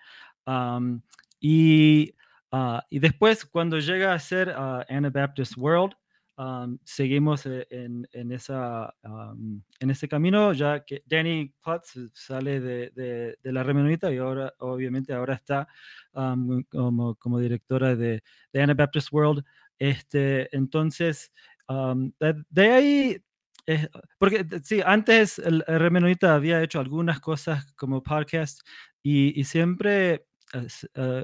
um, 0.47 1.02
y, 1.38 2.14
uh, 2.50 2.78
y 2.88 2.99
después 2.99 3.44
cuando 3.44 3.78
llega 3.78 4.14
a 4.14 4.18
ser 4.18 4.49
uh, 4.56 4.82
Anabaptist 4.88 5.59
World, 5.59 5.92
um, 6.40 6.78
seguimos 6.85 7.44
e, 7.44 7.66
en, 7.70 8.09
en, 8.12 8.32
esa, 8.32 8.94
um, 9.04 9.62
en 9.78 9.90
ese 9.90 10.09
camino, 10.09 10.52
ya 10.54 10.85
que 10.85 11.02
Danny 11.06 11.52
Klotz 11.62 11.99
sale 12.14 12.61
de, 12.61 12.90
de, 12.90 13.38
de 13.42 13.52
la 13.52 13.62
Remenonita 13.62 14.11
y 14.12 14.16
ahora, 14.16 14.54
obviamente, 14.59 15.12
ahora 15.12 15.35
está 15.35 15.68
um, 16.14 16.62
como, 16.64 17.14
como, 17.16 17.38
directora 17.38 17.94
de, 17.94 18.23
de, 18.52 18.62
Anabaptist 18.62 19.12
World. 19.12 19.44
Este, 19.78 20.54
entonces, 20.56 21.30
de, 21.68 22.44
de, 22.49 22.70
ahí 22.73 23.25
eh, 23.66 23.88
porque 24.18 24.44
sí, 24.62 24.80
antes 24.85 25.38
el, 25.38 25.62
el 25.66 25.78
Remenonita 25.78 26.35
había 26.35 26.62
hecho 26.62 26.80
algunas 26.80 27.20
cosas 27.20 27.73
como 27.75 28.02
podcast 28.02 28.61
y, 29.02 29.38
y 29.38 29.44
siempre 29.44 30.26
uh, 30.54 31.23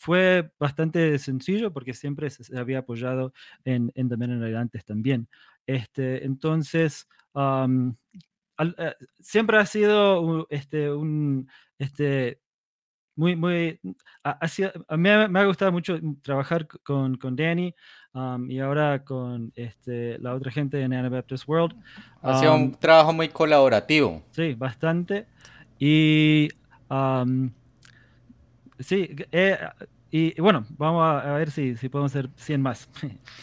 fue 0.00 0.50
bastante 0.58 1.18
sencillo 1.18 1.74
porque 1.74 1.92
siempre 1.92 2.30
se 2.30 2.58
había 2.58 2.78
apoyado 2.78 3.34
en, 3.66 3.92
en 3.94 4.08
The 4.08 4.16
Mennonite 4.16 4.56
antes 4.56 4.82
también. 4.82 5.28
Este, 5.66 6.24
entonces, 6.24 7.06
um, 7.34 7.94
al, 8.56 8.70
uh, 8.78 9.04
siempre 9.20 9.58
ha 9.58 9.66
sido 9.66 10.46
este, 10.48 10.90
un, 10.90 11.46
este, 11.78 12.40
muy, 13.14 13.36
muy, 13.36 13.78
a, 14.24 14.38
a, 14.40 14.96
mí 14.96 15.10
me 15.28 15.38
ha 15.38 15.44
gustado 15.44 15.70
mucho 15.70 16.00
trabajar 16.22 16.66
con, 16.82 17.18
con 17.18 17.36
Danny 17.36 17.74
um, 18.14 18.50
y 18.50 18.58
ahora 18.58 19.04
con 19.04 19.52
este, 19.54 20.18
la 20.18 20.34
otra 20.34 20.50
gente 20.50 20.80
en 20.80 20.94
Anabaptist 20.94 21.46
World. 21.46 21.76
Ha 22.22 22.38
sido 22.40 22.54
um, 22.54 22.62
un 22.62 22.74
trabajo 22.74 23.12
muy 23.12 23.28
colaborativo. 23.28 24.22
Sí, 24.30 24.54
bastante. 24.54 25.26
Y 25.78 26.48
um, 26.88 27.50
sí, 28.80 29.16
eh, 29.32 29.58
y, 30.10 30.40
bueno, 30.40 30.66
vamos 30.76 31.24
a, 31.24 31.32
ver 31.34 31.50
si, 31.50 31.76
si 31.76 31.88
podemos 31.88 32.12
hacer 32.12 32.30
100 32.36 32.62
más. 32.62 32.88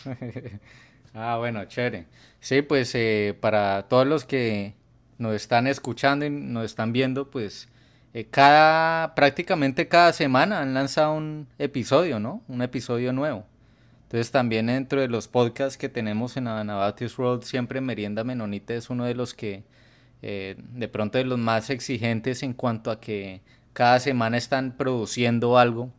ah, 1.13 1.37
bueno, 1.37 1.63
chévere. 1.65 2.05
Sí, 2.39 2.61
pues 2.61 2.93
eh, 2.95 3.37
para 3.39 3.87
todos 3.87 4.05
los 4.05 4.25
que 4.25 4.75
nos 5.17 5.33
están 5.33 5.67
escuchando 5.67 6.25
y 6.25 6.29
nos 6.29 6.65
están 6.65 6.93
viendo, 6.93 7.29
pues 7.29 7.69
eh, 8.13 8.25
cada, 8.25 9.15
prácticamente 9.15 9.87
cada 9.87 10.13
semana 10.13 10.61
han 10.61 10.73
lanzado 10.73 11.13
un 11.13 11.47
episodio, 11.57 12.19
¿no? 12.19 12.41
Un 12.47 12.61
episodio 12.61 13.13
nuevo. 13.13 13.45
Entonces 14.03 14.31
también 14.31 14.67
dentro 14.67 15.01
de 15.01 15.07
los 15.07 15.27
podcasts 15.27 15.77
que 15.77 15.89
tenemos 15.89 16.37
en 16.37 16.47
Anabaptist 16.47 17.19
World, 17.19 17.43
siempre 17.43 17.81
Merienda 17.81 18.23
Menonita 18.23 18.73
es 18.73 18.89
uno 18.89 19.05
de 19.05 19.15
los 19.15 19.33
que 19.33 19.63
eh, 20.21 20.55
de 20.57 20.87
pronto 20.87 21.17
de 21.17 21.25
los 21.25 21.37
más 21.37 21.69
exigentes 21.69 22.41
en 22.41 22.53
cuanto 22.53 22.89
a 22.89 22.99
que 22.99 23.41
cada 23.77 23.99
semana 23.99 24.37
están 24.37 24.71
produciendo 24.75 25.59
algo, 25.59 25.91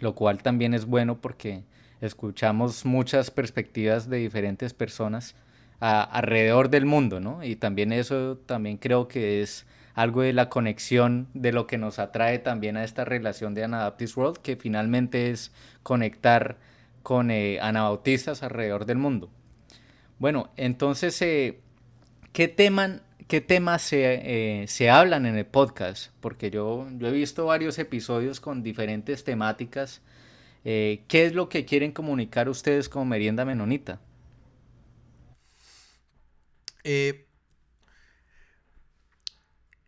lo 0.00 0.12
cual 0.16 0.42
también 0.42 0.74
es 0.74 0.86
bueno 0.86 1.20
porque 1.20 1.62
escuchamos 2.00 2.84
muchas 2.84 3.30
perspectivas 3.30 4.10
de 4.10 4.16
diferentes 4.16 4.74
personas 4.74 5.36
a, 5.78 6.02
alrededor 6.02 6.68
del 6.68 6.84
mundo, 6.84 7.20
¿no? 7.20 7.44
Y 7.44 7.54
también 7.54 7.92
eso 7.92 8.38
también 8.38 8.76
creo 8.76 9.06
que 9.06 9.40
es 9.40 9.66
algo 9.94 10.22
de 10.22 10.32
la 10.32 10.48
conexión 10.48 11.28
de 11.32 11.52
lo 11.52 11.68
que 11.68 11.78
nos 11.78 12.00
atrae 12.00 12.40
también 12.40 12.76
a 12.76 12.82
esta 12.82 13.04
relación 13.04 13.54
de 13.54 13.62
Anabaptist 13.62 14.16
World, 14.16 14.38
que 14.38 14.56
finalmente 14.56 15.30
es 15.30 15.52
conectar 15.84 16.58
con 17.04 17.30
eh, 17.30 17.60
anabautistas 17.60 18.42
alrededor 18.42 18.84
del 18.84 18.98
mundo. 18.98 19.30
Bueno, 20.18 20.50
entonces, 20.56 21.22
eh, 21.22 21.60
¿qué, 22.32 22.48
tema, 22.48 23.02
qué 23.32 23.40
temas 23.40 23.80
se, 23.80 24.60
eh, 24.62 24.68
se, 24.68 24.90
hablan 24.90 25.24
en 25.24 25.38
el 25.38 25.46
podcast? 25.46 26.12
Porque 26.20 26.50
yo, 26.50 26.86
yo 26.98 27.06
he 27.08 27.12
visto 27.12 27.46
varios 27.46 27.78
episodios 27.78 28.40
con 28.40 28.62
diferentes 28.62 29.24
temáticas. 29.24 30.02
¿Qué 30.62 31.06
es 31.08 31.32
lo 31.32 31.48
que 31.48 31.64
quieren 31.64 31.92
comunicar 31.92 32.50
ustedes 32.50 32.90
como 32.90 33.06
merienda 33.06 33.46
menonita? 33.46 34.00
Eh, 36.84 37.24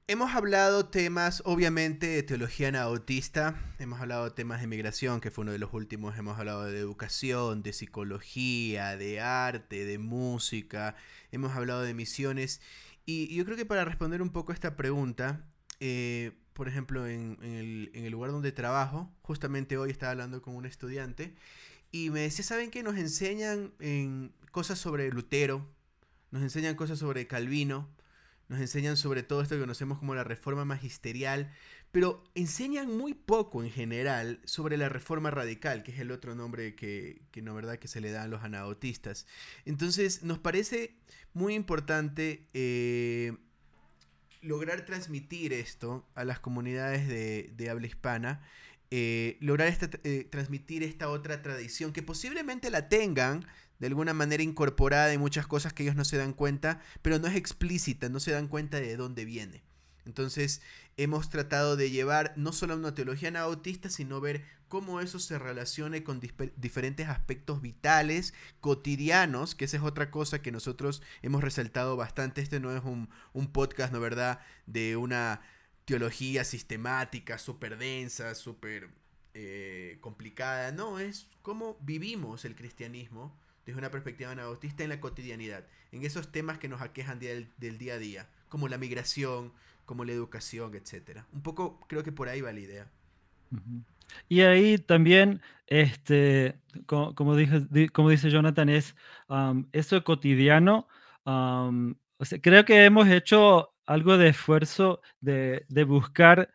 Hemos 0.07 0.35
hablado 0.35 0.85
temas, 0.85 1.43
obviamente, 1.47 2.09
de 2.09 2.23
teología 2.23 2.69
anabautista, 2.69 3.59
hemos 3.79 4.03
hablado 4.03 4.25
de 4.25 4.33
temas 4.33 4.61
de 4.61 4.67
migración, 4.67 5.19
que 5.19 5.31
fue 5.31 5.43
uno 5.43 5.53
de 5.53 5.59
los 5.59 5.73
últimos, 5.73 6.19
hemos 6.19 6.39
hablado 6.39 6.65
de 6.65 6.79
educación, 6.79 7.63
de 7.63 7.73
psicología, 7.73 8.99
de 8.99 9.21
arte, 9.21 9.87
de 9.87 9.97
música, 9.97 10.95
hemos 11.33 11.53
hablado 11.53 11.81
de 11.81 11.95
misiones, 11.95 12.61
y, 13.07 13.35
yo 13.35 13.45
creo 13.45 13.57
que 13.57 13.67
para 13.67 13.85
responder 13.85 14.23
un 14.23 14.31
poco 14.31 14.53
a 14.53 14.55
esta 14.55 14.77
pregunta, 14.77 15.45
eh, 15.81 16.33
por 16.53 16.69
ejemplo, 16.69 17.07
en, 17.07 17.39
el, 17.43 17.91
en 17.95 18.05
el 18.05 18.13
lugar 18.13 18.31
donde 18.31 18.53
trabajo, 18.53 19.13
justamente 19.23 19.77
hoy 19.77 19.91
estaba 19.91 20.13
hablando 20.13 20.43
con 20.43 20.55
un 20.55 20.67
estudiante, 20.67 21.35
y 21.91 22.11
me 22.11 22.21
decía, 22.21 22.45
¿saben 22.45 22.71
qué? 22.71 22.83
Nos 22.83 22.97
enseñan 22.97 23.73
en 23.79 24.33
cosas 24.51 24.79
sobre 24.79 25.11
Lutero, 25.11 25.69
nos 26.31 26.43
enseñan 26.43 26.75
cosas 26.75 26.99
sobre 26.99 27.27
Calvino, 27.27 27.89
nos 28.49 28.61
enseñan 28.61 28.97
sobre 28.97 29.23
todo 29.23 29.43
esto 29.43 29.55
que 29.55 29.61
conocemos 29.61 29.99
como 29.99 30.15
la 30.15 30.25
reforma 30.25 30.65
magisterial, 30.65 31.53
pero 31.95 32.25
enseñan 32.35 32.99
muy 32.99 33.15
poco 33.15 33.63
en 33.63 33.71
general 33.71 34.41
sobre 34.45 34.77
la 34.77 34.89
reforma 34.89 35.31
radical, 35.31 35.85
que 35.85 35.93
es 35.93 36.01
el 36.01 36.11
otro 36.11 36.35
nombre 36.35 36.75
que, 36.75 37.23
no 37.41 37.55
verdad 37.55 37.79
que 37.79 37.87
se 37.87 38.01
le 38.01 38.11
da 38.11 38.25
a 38.25 38.27
los 38.27 38.43
anabautistas. 38.43 39.29
Entonces 39.65 40.25
nos 40.25 40.41
parece 40.41 40.97
muy 41.35 41.55
importante 41.55 42.49
eh, 42.53 43.37
lograr 44.43 44.85
transmitir 44.85 45.53
esto 45.53 46.05
a 46.17 46.25
las 46.25 46.41
comunidades 46.41 47.07
de, 47.07 47.53
de 47.57 47.71
habla 47.71 47.87
hispana. 47.87 48.43
Eh, 48.91 49.37
lograr 49.39 49.69
esta, 49.69 49.89
eh, 50.03 50.27
transmitir 50.29 50.83
esta 50.83 51.09
otra 51.09 51.43
tradición 51.43 51.93
que 51.93 52.03
posiblemente 52.03 52.71
la 52.71 52.89
tengan 52.89 53.47
de 53.79 53.87
alguna 53.87 54.15
manera 54.15 54.43
incorporada 54.43 55.13
en 55.13 55.21
muchas 55.21 55.47
cosas 55.47 55.73
que 55.73 55.85
ellos 55.85 55.95
no 55.95 56.05
se 56.05 56.17
dan 56.17 56.33
cuenta, 56.33 56.81
pero 57.03 57.21
no 57.21 57.29
es 57.29 57.37
explícita, 57.37 58.09
no 58.09 58.19
se 58.19 58.33
dan 58.33 58.49
cuenta 58.49 58.81
de 58.81 58.97
dónde 58.97 59.25
viene. 59.25 59.63
Entonces 60.07 60.63
hemos 60.97 61.31
tratado 61.31 61.77
de 61.77 61.91
llevar 61.91 62.33
no 62.37 62.53
solo 62.53 62.77
una 62.77 62.95
teología 62.95 63.29
anabautista, 63.29 63.89
sino 63.89 64.21
ver 64.21 64.45
cómo 64.69 65.01
eso 65.01 65.19
se 65.19 65.39
relaciona 65.39 66.03
con 66.03 66.21
diferentes 66.57 67.09
aspectos 67.09 67.63
vitales, 67.63 68.35
cotidianos, 68.61 69.55
que 69.55 69.67
esa 69.67 69.77
es 69.77 69.83
otra 69.83 70.11
cosa 70.11 70.43
que 70.43 70.53
nosotros 70.53 71.03
hemos 71.23 71.43
resaltado 71.43 71.97
bastante. 71.97 72.41
Este 72.43 72.61
no 72.61 72.77
es 72.77 72.83
un, 72.85 73.09
un 73.33 73.53
podcast, 73.53 73.93
¿no 73.93 74.01
verdad?, 74.01 74.41
de 74.67 74.97
una 74.97 75.43
teología 75.85 76.45
sistemática, 76.45 77.39
súper 77.39 77.79
densa, 77.79 78.35
súper 78.35 78.91
eh, 79.35 79.99
complicada. 80.01 80.73
No, 80.73 80.99
es 80.99 81.29
cómo 81.43 81.77
vivimos 81.81 82.45
el 82.45 82.55
cristianismo 82.57 83.37
desde 83.67 83.79
una 83.79 83.91
perspectiva 83.91 84.31
anabautista 84.31 84.83
en 84.83 84.91
la 84.91 85.01
cotidianidad, 85.01 85.67
en 85.93 86.05
esos 86.05 86.31
temas 86.33 86.59
que 86.59 86.69
nos 86.69 86.83
aquejan 86.83 87.19
del 87.19 87.79
día 87.79 87.95
a 87.95 87.99
día, 87.99 88.29
como 88.49 88.69
la 88.69 88.79
migración, 88.79 89.53
como 89.85 90.05
la 90.05 90.13
educación, 90.13 90.75
etc. 90.75 91.21
Un 91.33 91.43
poco 91.43 91.81
creo 91.89 92.03
que 92.03 92.13
por 92.13 92.29
ahí 92.29 92.41
va 92.41 92.53
la 92.53 92.61
idea. 92.61 92.91
Y 94.29 94.41
ahí 94.41 94.79
también, 94.79 95.41
este, 95.67 96.59
como, 96.87 97.15
como, 97.15 97.37
como 97.93 98.11
dice 98.11 98.31
Jonathan, 98.31 98.69
es 98.69 98.95
eso 99.73 100.05
cotidiano. 100.05 100.89
o 101.25 102.25
sea, 102.25 102.41
creo 102.41 102.65
que 102.65 102.85
hemos 102.85 103.09
hecho 103.09 103.75
algo 103.87 104.17
de 104.17 104.29
esfuerzo 104.29 105.01
de, 105.21 105.67
de 105.69 105.85
buscar 105.85 106.51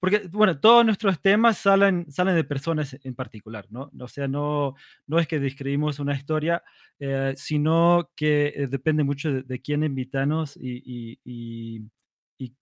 porque, 0.00 0.28
bueno, 0.32 0.60
todos 0.60 0.84
nuestros 0.84 1.20
temas 1.20 1.56
salen, 1.56 2.10
salen 2.10 2.34
de 2.34 2.44
personas 2.44 2.96
en 3.02 3.14
particular, 3.14 3.66
¿no? 3.70 3.90
O 3.98 4.08
sea, 4.08 4.28
no, 4.28 4.74
no 5.06 5.18
es 5.18 5.26
que 5.26 5.40
describimos 5.40 5.98
una 5.98 6.14
historia, 6.14 6.62
eh, 6.98 7.32
sino 7.36 8.10
que 8.14 8.52
eh, 8.54 8.66
depende 8.66 9.02
mucho 9.02 9.32
de, 9.32 9.62
quién 9.62 9.82
invitamos 9.82 10.58
y, 10.58 10.82
y, 10.84 11.20
y, 11.24 11.80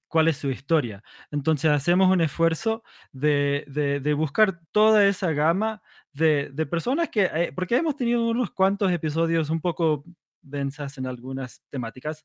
cuál 0.09 0.29
es 0.29 0.37
su 0.37 0.49
historia. 0.49 1.03
Entonces, 1.33 1.73
hacemos 1.73 2.09
un 2.09 2.21
esfuerzo 2.21 2.85
de, 3.13 3.65
de, 4.01 4.15
buscar 4.15 4.61
toda 4.71 5.05
esa 5.07 5.33
gama 5.33 5.83
de, 6.13 6.67
personas 6.71 7.09
que, 7.09 7.25
eh, 7.25 7.53
porque 7.53 7.77
hemos 7.77 7.97
tenido 7.97 8.29
unos 8.29 8.53
cuantos 8.53 8.93
episodios 8.93 9.51
un 9.51 9.61
poco 9.61 10.05
densas 10.41 10.99
en 10.99 11.07
algunas 11.09 11.63
temáticas, 11.69 12.25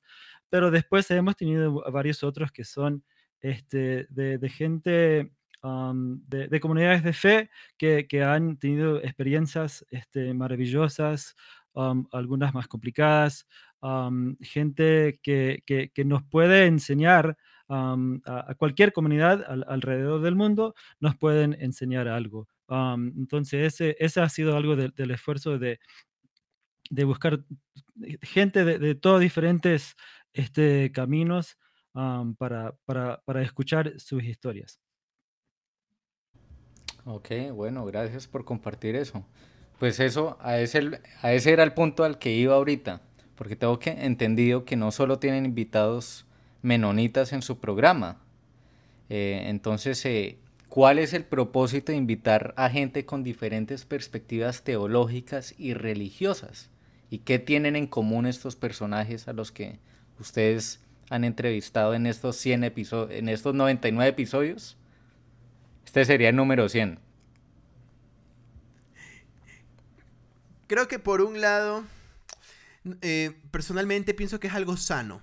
pero 0.49 0.69
después 0.69 1.09
hemos 1.09 1.35
tenido 1.35 1.83
varios 1.91 2.23
otros 2.23 2.51
que 2.51 2.63
son 2.63 3.03
este, 3.41 4.05
de, 4.09 4.49
gente, 4.49 5.31
de, 5.63 6.59
comunidades 6.59 7.03
de 7.03 7.13
fe 7.13 7.49
que, 7.77 8.23
han 8.23 8.57
tenido 8.57 8.97
experiencias 8.97 9.83
este, 9.89 10.33
maravillosas, 10.33 11.35
algunas 12.11 12.53
más 12.53 12.67
complicadas, 12.67 13.47
gente 14.41 15.19
que, 15.21 15.91
nos 16.05 16.24
puede 16.24 16.65
enseñar 16.65 17.38
a, 17.67 18.55
cualquier 18.57 18.93
comunidad 18.93 19.43
alrededor 19.67 20.21
del 20.21 20.36
mundo, 20.36 20.75
nos 21.00 21.15
pueden 21.15 21.55
enseñar 21.59 22.07
algo. 22.07 22.48
entonces, 22.69 23.74
ese, 23.74 23.95
ese 24.00 24.21
ha 24.21 24.29
sido 24.29 24.55
algo 24.55 24.75
del 24.75 25.12
esfuerzo 25.12 25.57
de, 25.57 25.79
de 26.89 27.03
buscar 27.03 27.43
gente 28.21 28.63
de, 28.65 28.95
todos 28.95 29.21
diferentes 29.21 29.95
este, 30.33 30.91
caminos 30.91 31.57
para, 32.38 32.75
para, 32.86 33.21
para 33.25 33.41
escuchar 33.41 34.00
sus 34.00 34.24
historias. 34.24 34.79
Ok, 37.05 37.29
bueno, 37.53 37.86
gracias 37.86 38.27
por 38.27 38.45
compartir 38.45 38.95
eso. 38.95 39.25
Pues 39.79 40.00
eso, 40.00 40.38
a 40.41 40.59
ese, 40.59 41.01
a 41.21 41.33
ese 41.33 41.53
era 41.53 41.63
el 41.63 41.74
punto 41.74 42.03
al 42.03 42.19
que 42.19 42.31
iba 42.31 42.55
ahorita, 42.55 43.01
porque 43.39 43.55
tengo 43.55 43.79
que 43.79 43.91
entendido 43.91 44.65
que 44.65 44.75
no 44.75 44.91
solo 44.91 45.17
tienen 45.17 45.46
invitados 45.46 46.25
menonitas 46.62 47.31
en 47.31 47.41
su 47.41 47.58
programa. 47.58 48.17
Eh, 49.08 49.43
entonces, 49.46 50.05
eh, 50.05 50.38
¿cuál 50.67 51.00
es 51.00 51.13
el 51.13 51.24
propósito 51.24 51.93
de 51.93 51.98
invitar 51.98 52.53
a 52.58 52.69
gente 52.69 53.05
con 53.05 53.24
diferentes 53.24 53.86
perspectivas 53.86 54.63
teológicas 54.63 55.55
y 55.58 55.74
religiosas? 55.74 56.69
¿Y 57.10 57.19
qué 57.19 57.39
tienen 57.39 57.77
en 57.77 57.88
común 57.88 58.25
estos 58.25 58.58
personajes 58.58 59.29
a 59.29 59.31
los 59.31 59.53
que 59.53 59.79
ustedes 60.19 60.81
han 61.10 61.24
entrevistado 61.24 61.93
en 61.93 62.08
estos 62.08 62.36
100 62.36 62.65
episodios, 62.65 63.17
en 63.17 63.29
estos 63.29 63.55
99 63.55 64.10
episodios? 64.10 64.75
Este 65.86 66.03
sería 66.03 66.27
el 66.27 66.36
número 66.36 66.67
100. 66.67 67.00
Creo 70.67 70.89
que 70.89 71.00
por 71.00 71.22
un 71.22 71.39
lado, 71.39 71.86
eh, 73.01 73.41
personalmente 73.51 74.13
pienso 74.13 74.39
que 74.39 74.48
es 74.48 74.53
algo 74.53 74.77
sano. 74.77 75.21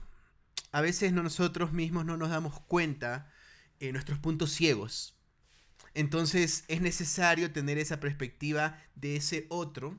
A 0.72 0.80
veces 0.80 1.12
nosotros 1.12 1.72
mismos 1.72 2.04
no 2.04 2.16
nos 2.16 2.30
damos 2.30 2.60
cuenta 2.60 3.32
de 3.80 3.92
nuestros 3.92 4.18
puntos 4.18 4.52
ciegos. 4.52 5.14
Entonces 5.94 6.64
es 6.68 6.80
necesario 6.82 7.52
tener 7.52 7.78
esa 7.78 8.00
perspectiva 8.00 8.78
de 8.94 9.16
ese 9.16 9.46
otro, 9.48 9.98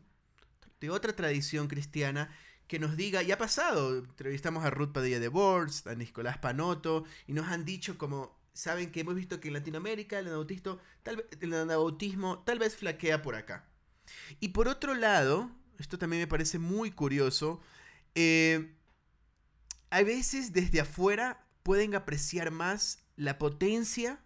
de 0.80 0.92
otra 0.92 1.16
tradición 1.16 1.68
cristiana, 1.68 2.30
que 2.68 2.80
nos 2.80 2.98
diga, 2.98 3.24
ya 3.24 3.36
ha 3.36 3.38
pasado, 3.38 3.98
entrevistamos 3.98 4.64
a 4.64 4.70
Ruth 4.70 4.92
Padilla 4.92 5.20
de 5.20 5.30
Borst, 5.30 5.88
a 5.88 5.96
Nicolás 5.96 6.38
Panoto, 6.38 7.06
y 7.26 7.34
nos 7.34 7.48
han 7.48 7.66
dicho 7.66 7.98
como, 7.98 8.38
saben 8.54 8.92
que 8.92 9.00
hemos 9.00 9.16
visto 9.16 9.40
que 9.40 9.48
en 9.48 9.54
Latinoamérica 9.56 10.20
el 10.20 10.28
anabautismo 10.28 10.78
tal, 11.02 11.26
el 11.40 11.54
anabautismo 11.54 12.40
tal 12.40 12.60
vez 12.60 12.76
flaquea 12.76 13.22
por 13.22 13.36
acá. 13.36 13.66
Y 14.40 14.50
por 14.50 14.68
otro 14.68 14.96
lado, 14.96 15.50
esto 15.79 15.98
también 15.98 16.22
me 16.22 16.27
parece 16.27 16.60
muy 16.60 16.91
curioso, 16.91 17.62
eh, 18.15 18.74
a 19.89 20.03
veces 20.03 20.53
desde 20.53 20.81
afuera 20.81 21.46
pueden 21.63 21.96
apreciar 21.96 22.51
más 22.51 23.00
la 23.15 23.38
potencia 23.38 24.19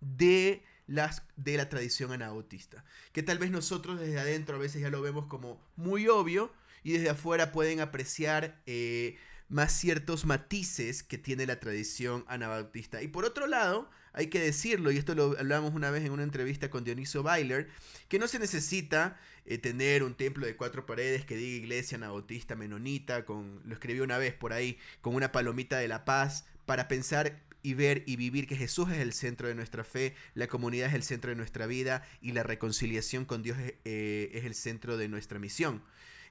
de, 0.00 0.62
las, 0.86 1.22
de 1.36 1.56
la 1.56 1.68
tradición 1.68 2.12
anabautista. 2.12 2.84
Que 3.12 3.22
tal 3.22 3.38
vez 3.38 3.50
nosotros 3.50 4.00
desde 4.00 4.18
adentro 4.18 4.56
a 4.56 4.60
veces 4.60 4.82
ya 4.82 4.90
lo 4.90 5.02
vemos 5.02 5.26
como 5.26 5.60
muy 5.76 6.08
obvio 6.08 6.52
y 6.82 6.92
desde 6.92 7.10
afuera 7.10 7.52
pueden 7.52 7.80
apreciar 7.80 8.62
eh, 8.66 9.18
más 9.48 9.72
ciertos 9.72 10.24
matices 10.24 11.02
que 11.02 11.18
tiene 11.18 11.46
la 11.46 11.60
tradición 11.60 12.24
anabautista. 12.28 13.02
Y 13.02 13.08
por 13.08 13.24
otro 13.24 13.46
lado, 13.46 13.90
hay 14.16 14.28
que 14.28 14.40
decirlo, 14.40 14.90
y 14.90 14.96
esto 14.96 15.14
lo 15.14 15.38
hablamos 15.38 15.74
una 15.74 15.90
vez 15.90 16.02
en 16.02 16.10
una 16.10 16.22
entrevista 16.22 16.70
con 16.70 16.84
Dioniso 16.84 17.22
Bailer, 17.22 17.68
que 18.08 18.18
no 18.18 18.26
se 18.26 18.38
necesita 18.38 19.20
eh, 19.44 19.58
tener 19.58 20.02
un 20.02 20.14
templo 20.14 20.46
de 20.46 20.56
cuatro 20.56 20.86
paredes 20.86 21.26
que 21.26 21.36
diga 21.36 21.58
iglesia 21.58 21.96
anabautista 21.96 22.56
menonita, 22.56 23.26
con, 23.26 23.60
lo 23.66 23.74
escribió 23.74 24.04
una 24.04 24.16
vez 24.16 24.32
por 24.32 24.54
ahí, 24.54 24.78
con 25.02 25.14
una 25.14 25.32
palomita 25.32 25.76
de 25.76 25.88
la 25.88 26.06
paz, 26.06 26.46
para 26.64 26.88
pensar 26.88 27.42
y 27.62 27.74
ver 27.74 28.04
y 28.06 28.16
vivir 28.16 28.46
que 28.46 28.56
Jesús 28.56 28.90
es 28.90 28.98
el 28.98 29.12
centro 29.12 29.48
de 29.48 29.54
nuestra 29.54 29.84
fe, 29.84 30.14
la 30.32 30.46
comunidad 30.46 30.88
es 30.88 30.94
el 30.94 31.02
centro 31.02 31.28
de 31.28 31.36
nuestra 31.36 31.66
vida 31.66 32.02
y 32.22 32.32
la 32.32 32.42
reconciliación 32.42 33.26
con 33.26 33.42
Dios 33.42 33.58
es, 33.58 33.74
eh, 33.84 34.40
el 34.44 34.54
centro 34.54 34.96
de 34.96 35.08
nuestra 35.08 35.38
misión. 35.38 35.82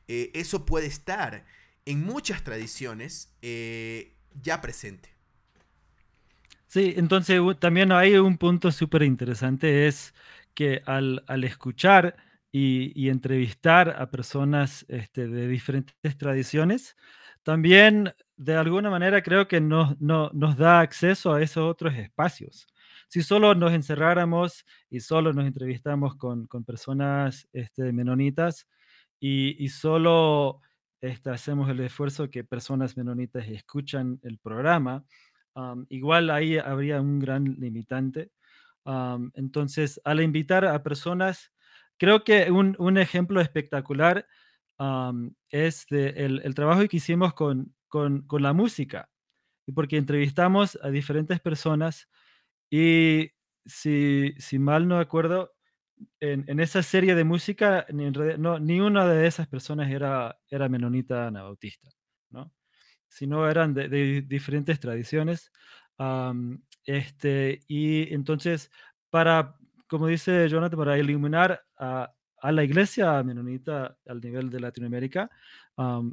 Eh, 0.07 0.31
eso 0.33 0.65
puede 0.65 0.87
estar 0.87 1.45
en 1.85 2.01
muchas 2.01 2.43
tradiciones 2.43 3.29
ya 4.41 4.59
presente. 4.59 5.14
Sí, 6.67 6.93
entonces 6.97 7.39
también 7.59 7.91
hay 7.91 8.15
un 8.15 8.37
punto 8.37 8.71
súper 8.71 9.03
interesante, 9.03 9.87
es 9.87 10.13
que 10.53 10.81
al, 10.85 11.23
escuchar 11.43 12.15
y, 12.51 13.09
entrevistar 13.09 13.95
a 13.99 14.09
personas 14.09 14.85
este, 14.89 15.27
de 15.27 15.47
diferentes 15.47 16.17
tradiciones, 16.17 16.95
también 17.43 18.13
de 18.37 18.55
alguna 18.55 18.89
manera 18.89 19.21
creo 19.21 19.47
que 19.47 19.61
nos, 19.61 19.99
nos 20.01 20.57
da 20.57 20.79
acceso 20.79 21.33
a 21.33 21.41
esos 21.41 21.69
otros 21.69 21.93
espacios. 21.95 22.67
Si 23.07 23.21
solo 23.21 23.53
nos 23.55 23.71
encerráramos 23.73 24.65
y 24.89 24.99
solo 25.01 25.31
nos 25.33 25.45
entrevistamos 25.45 26.15
con, 26.15 26.47
personas 26.65 27.47
este, 27.53 27.91
menonitas 27.93 28.67
y, 29.19 29.63
y 29.63 29.69
solo 29.69 30.61
este, 31.01 31.29
hacemos 31.29 31.69
el 31.69 31.79
esfuerzo 31.81 32.31
que 32.31 32.43
personas 32.43 32.97
menonitas 32.97 33.47
escuchan 33.47 34.19
el 34.23 34.39
programa, 34.39 35.05
igual 35.89 36.29
ahí 36.29 36.57
habría 36.57 37.01
un 37.01 37.19
gran 37.19 37.55
limitante. 37.59 38.31
entonces, 39.33 40.01
al 40.03 40.21
invitar 40.21 40.65
a 40.65 40.83
personas, 40.83 41.51
creo 41.97 42.23
que 42.23 42.51
un, 42.51 42.97
ejemplo 42.97 43.41
espectacular 43.41 44.27
es 45.49 45.85
el, 45.91 46.55
trabajo 46.55 46.87
que 46.87 46.97
hicimos 46.97 47.33
con, 47.33 47.73
con, 47.87 48.25
la 48.41 48.53
música, 48.53 49.09
porque 49.73 49.97
entrevistamos 49.97 50.77
a 50.81 50.89
diferentes 50.89 51.39
personas 51.39 52.09
y 52.69 53.31
si, 53.65 54.33
si 54.37 54.59
mal 54.59 54.87
no 54.87 54.99
acuerdo, 54.99 55.55
en, 56.19 56.59
esa 56.59 56.83
serie 56.83 57.15
de 57.15 57.23
música, 57.23 57.85
ni, 57.91 58.11
no, 58.11 58.59
ni 58.59 58.79
una 58.79 59.07
de 59.07 59.27
esas 59.27 59.47
personas 59.47 59.89
era, 59.91 60.37
era 60.49 60.69
menonita 60.69 61.27
anabautista. 61.27 61.89
Sino 63.15 63.49
eran 63.49 63.73
de, 63.73 64.21
diferentes 64.27 64.79
tradiciones. 64.79 65.51
este, 66.85 67.61
y 67.67 68.13
entonces, 68.13 68.69
para, 69.09 69.55
como 69.87 70.07
dice 70.07 70.49
Jonathan, 70.49 70.77
para 70.77 70.97
iluminar 70.97 71.63
a, 71.77 72.13
a 72.41 72.51
la 72.51 72.63
iglesia 72.63 73.23
menonita 73.23 73.97
al 74.05 74.21
nivel 74.21 74.49
de 74.49 74.59
Latinoamérica, 74.59 75.29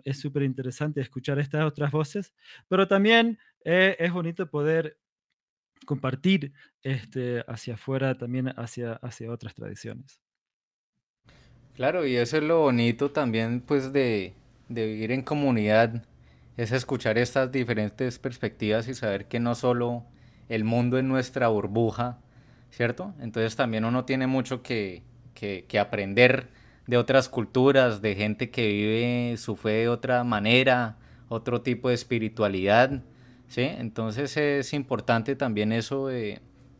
es 0.04 0.20
súper 0.20 0.42
interesante 0.42 1.00
escuchar 1.00 1.38
estas 1.38 1.64
otras 1.64 1.90
voces, 1.90 2.32
pero 2.68 2.88
también 2.88 3.38
eh, 3.64 3.96
es 3.98 4.12
bonito 4.12 4.48
poder 4.48 4.98
compartir 5.84 6.52
este, 6.82 7.44
hacia 7.46 7.74
afuera, 7.74 8.16
también 8.16 8.48
hacia, 8.56 8.94
hacia 8.94 9.30
otras 9.30 9.54
tradiciones. 9.54 10.20
Claro, 11.74 12.06
y 12.06 12.16
eso 12.16 12.36
es 12.36 12.42
lo 12.42 12.60
bonito 12.60 13.10
también 13.10 13.60
pues 13.60 13.92
de, 13.92 14.34
vivir 14.68 15.12
en 15.12 15.22
comunidad, 15.22 16.04
es 16.56 16.72
escuchar 16.72 17.18
estas 17.18 17.50
diferentes 17.52 18.18
perspectivas 18.18 18.88
y 18.88 18.94
saber 18.94 19.26
que 19.26 19.40
no 19.40 19.54
solo 19.54 20.04
el 20.48 20.64
mundo 20.64 20.98
es 20.98 21.04
nuestra 21.04 21.48
burbuja, 21.48 22.18
¿cierto? 22.70 23.14
Entonces 23.20 23.56
también 23.56 23.84
uno 23.84 24.04
tiene 24.04 24.26
mucho 24.26 24.62
que, 24.62 25.02
que 25.34 25.78
aprender 25.78 26.48
de 26.86 26.96
otras 26.96 27.28
culturas, 27.28 28.02
de 28.02 28.14
gente 28.14 28.50
que 28.50 28.68
vive 28.68 29.36
su 29.36 29.56
fe 29.56 29.70
de 29.70 29.88
otra 29.88 30.24
manera, 30.24 30.98
otro 31.28 31.62
tipo 31.62 31.88
de 31.88 31.94
espiritualidad 31.94 33.02
¿sí? 33.52 33.62
Entonces 33.62 34.36
es 34.38 34.72
importante 34.72 35.36
también 35.36 35.72
eso 35.72 36.08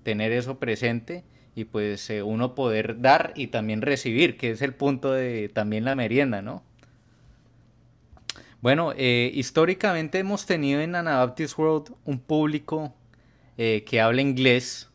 tener 0.03 0.33
eso 0.33 0.59
presente 0.59 1.23
y 1.55 1.65
pues 1.65 2.09
eh, 2.09 2.23
uno 2.23 2.55
poder 2.55 3.03
dar 3.03 3.35
y 3.37 3.49
también 3.49 3.83
recibir, 3.83 4.39
que 4.39 4.53
es 4.53 4.63
el 4.63 4.73
punto 4.73 5.13
de 5.13 5.51
también 5.51 5.85
la 5.85 5.95
merienda, 5.95 6.41
¿no? 6.41 6.63
Bueno, 8.63 8.95
eh, 8.97 9.31
históricamente 9.35 10.19
hemos 10.19 10.47
tenido 10.47 10.81
en 10.81 10.95
Anabaptist 10.95 11.59
World 11.59 11.95
un 12.07 12.19
público 12.19 12.95
eh, 13.59 13.85
que 13.87 14.01
habla 14.01 14.23
inglés, 14.23 14.89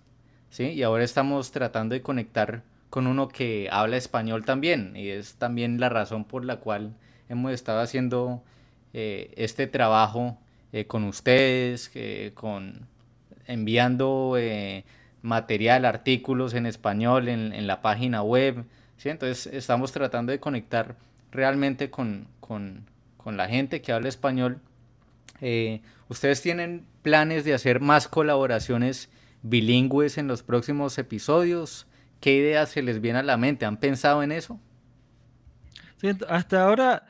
¿sí? 0.50 0.70
Y 0.70 0.82
ahora 0.82 1.04
estamos 1.04 1.52
tratando 1.52 1.94
de 1.94 2.02
conectar 2.02 2.64
con 2.90 3.06
uno 3.06 3.28
que 3.28 3.70
habla 3.72 3.98
español 3.98 4.46
también, 4.46 4.96
y 4.96 5.10
es 5.10 5.36
también 5.36 5.80
la 5.80 5.90
razón 5.90 6.24
por 6.24 6.46
la 6.46 6.58
cual 6.58 6.96
hemos 7.30 7.52
estado 7.52 7.82
haciendo 7.82 8.42
este 8.94 9.68
trabajo 9.68 10.40
eh, 10.74 10.86
con 10.88 11.04
ustedes, 11.04 11.92
con 12.34 12.88
enviando 13.48 14.36
eh, 14.38 14.86
material, 15.22 15.86
artículos 15.86 16.54
en 16.54 16.66
español 16.66 17.28
en, 17.28 17.68
la 17.68 17.82
página 17.82 18.22
web. 18.22 18.66
¿sí? 18.98 19.10
Entonces 19.10 19.48
estamos 19.48 19.92
tratando 19.92 20.32
de 20.32 20.40
conectar 20.40 20.96
realmente 21.32 21.90
con, 21.90 22.28
la 23.36 23.50
gente 23.50 23.82
que 23.82 23.92
habla 23.92 24.08
español. 24.08 24.62
Eh, 25.42 25.82
¿Ustedes 26.08 26.42
tienen 26.42 26.86
planes 27.02 27.44
de 27.44 27.54
hacer 27.54 27.82
más 27.82 28.08
colaboraciones 28.08 29.10
bilingües 29.42 30.18
en 30.18 30.28
los 30.28 30.44
próximos 30.44 30.98
episodios? 30.98 31.88
¿Qué 32.22 32.36
ideas 32.36 32.70
se 32.70 32.82
les 32.82 33.02
viene 33.02 33.20
a 33.20 33.24
la 33.24 33.38
mente? 33.38 33.66
¿Han 33.66 33.78
pensado 33.78 34.24
en 34.24 34.32
eso? 34.32 34.60
hasta 36.30 36.64
ahora 36.64 37.08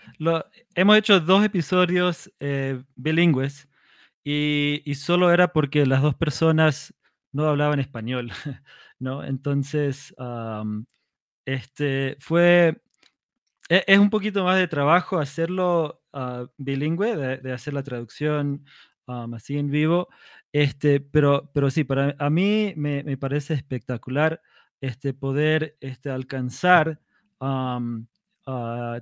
hemos 0.73 0.97
hecho 0.97 1.19
dos 1.19 1.43
episodios 1.43 2.31
eh, 2.39 2.81
bilingües 2.95 3.67
y, 4.23 4.81
solo 4.95 5.31
era 5.31 5.53
porque 5.53 5.85
las 5.85 6.01
dos 6.01 6.15
personas 6.15 6.93
no 7.31 7.45
hablaban 7.47 7.79
español, 7.79 8.31
¿no? 8.99 9.23
Entonces, 9.23 10.13
este, 11.45 12.17
fue, 12.19 12.81
es 13.69 13.97
un 13.99 14.09
poquito 14.09 14.43
más 14.43 14.57
de 14.57 14.67
trabajo 14.67 15.19
hacerlo 15.19 16.01
ah, 16.13 16.47
bilingüe, 16.57 17.15
de, 17.15 17.53
hacer 17.53 17.73
la 17.73 17.83
traducción 17.83 18.65
am, 19.07 19.33
así 19.33 19.57
en 19.57 19.69
vivo, 19.69 20.07
este, 20.51 20.99
pero, 20.99 21.49
pero 21.53 21.69
sí, 21.69 21.83
para 21.83 22.15
a 22.19 22.29
mí 22.29 22.73
me, 22.77 23.17
parece 23.17 23.53
espectacular 23.53 24.41
este, 24.81 25.13
poder 25.13 25.77
este, 25.81 26.09
alcanzar 26.09 26.99
am, 27.39 28.07
a 28.45 29.01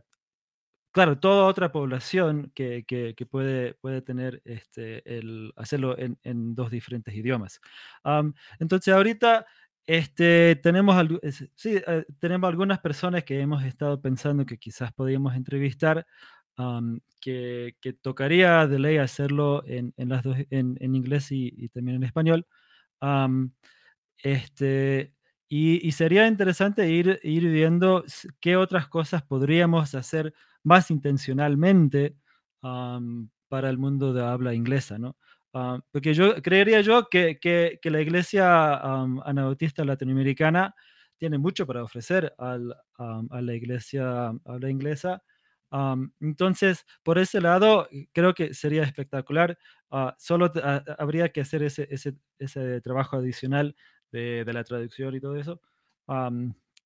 Claro, 0.93 1.19
toda 1.19 1.45
otra 1.47 1.73
población 1.73 2.53
que 2.55 2.85
que 2.85 3.25
puede 3.25 3.73
puede 3.73 4.01
tener, 4.01 4.41
este, 4.45 5.03
el 5.17 5.51
hacerlo 5.57 5.97
en 5.99 6.55
2 6.55 6.71
diferentes 6.71 7.13
idiomas. 7.13 7.59
Am, 8.03 8.33
entonces, 8.59 8.93
ahorita, 8.93 9.45
este, 9.87 10.55
tenemos 10.57 10.95
es 11.23 11.49
sí, 11.55 11.77
eh, 11.87 12.05
tenemos 12.19 12.47
algunas 12.49 12.79
personas 12.79 13.23
que 13.23 13.39
hemos 13.41 13.63
estado 13.63 14.01
pensando 14.01 14.45
que 14.45 14.57
quizás 14.57 14.93
podíamos 14.93 15.35
entrevistar, 15.35 16.05
am, 16.57 17.01
que 17.21 17.75
que 17.81 17.93
tocaría 17.93 18.67
de 18.67 18.79
ley 18.79 18.97
hacerlo 18.97 19.63
en 19.67 19.93
en 19.97 20.09
las 20.09 20.23
2 20.23 20.37
en 20.51 20.77
en 20.81 20.95
inglés 20.95 21.31
y 21.31 21.53
y 21.57 21.69
también 21.69 21.97
en 21.97 22.03
español. 22.03 22.47
Am, 23.01 23.53
este, 24.23 25.13
y, 25.49 25.85
y 25.87 25.91
sería 25.93 26.27
interesante 26.27 26.89
ir, 26.89 27.19
ir 27.23 27.47
viendo 27.49 28.03
qué 28.41 28.57
otras 28.57 28.87
cosas 28.89 29.23
podríamos 29.23 29.95
hacer 29.95 30.33
más 30.63 30.91
intencionalmente 30.91 32.15
am, 32.61 33.29
para 33.49 33.69
el 33.69 33.77
mundo 33.77 34.13
de 34.13 34.23
habla 34.25 34.53
inglesa, 34.55 34.97
¿no? 34.99 35.17
Ah, 35.57 35.79
porque 35.91 36.13
yo 36.13 36.35
creería 36.41 36.81
yo 36.81 37.07
que, 37.09 37.39
que- 37.39 37.79
que 37.81 37.89
la 37.89 38.01
iglesia 38.01 38.75
am, 38.75 39.21
anabautista 39.25 39.85
latinoamericana 39.85 40.75
tiene 41.17 41.37
mucho 41.37 41.65
para 41.65 41.81
ofrecer 41.81 42.33
al- 42.37 42.75
am, 42.97 43.29
a 43.31 43.41
la 43.41 43.53
iglesia 43.53 44.31
habla 44.45 44.69
inglesa. 44.69 45.23
Am, 45.71 46.11
entonces, 46.19 46.85
por 47.03 47.17
ese 47.19 47.39
lado, 47.39 47.87
eh, 47.91 48.07
creo 48.11 48.33
que 48.33 48.53
sería 48.53 48.83
espectacular. 48.83 49.57
Ah, 49.91 50.13
solo 50.19 50.51
ah, 50.61 50.83
habría 50.99 51.29
que 51.31 51.39
hacer 51.41 51.63
ese, 51.63 51.87
ese, 51.89 52.15
ese 52.37 52.81
trabajo 52.81 53.15
adicional 53.15 53.75
de, 54.11 54.43
de 54.45 54.53
la 54.53 54.63
traducción 54.65 55.15
y 55.15 55.21
todo 55.21 55.37
eso, 55.37 55.61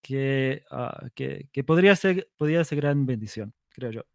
que, 0.01 0.63
ah, 0.71 1.08
que, 1.15 1.49
que 1.51 1.63
podría 1.63 1.95
ser, 1.95 2.29
podría 2.38 2.63
ser 2.63 2.77
gran 2.82 3.05
bendición, 3.05 3.53
creo 3.69 3.91
yo. 3.91 4.05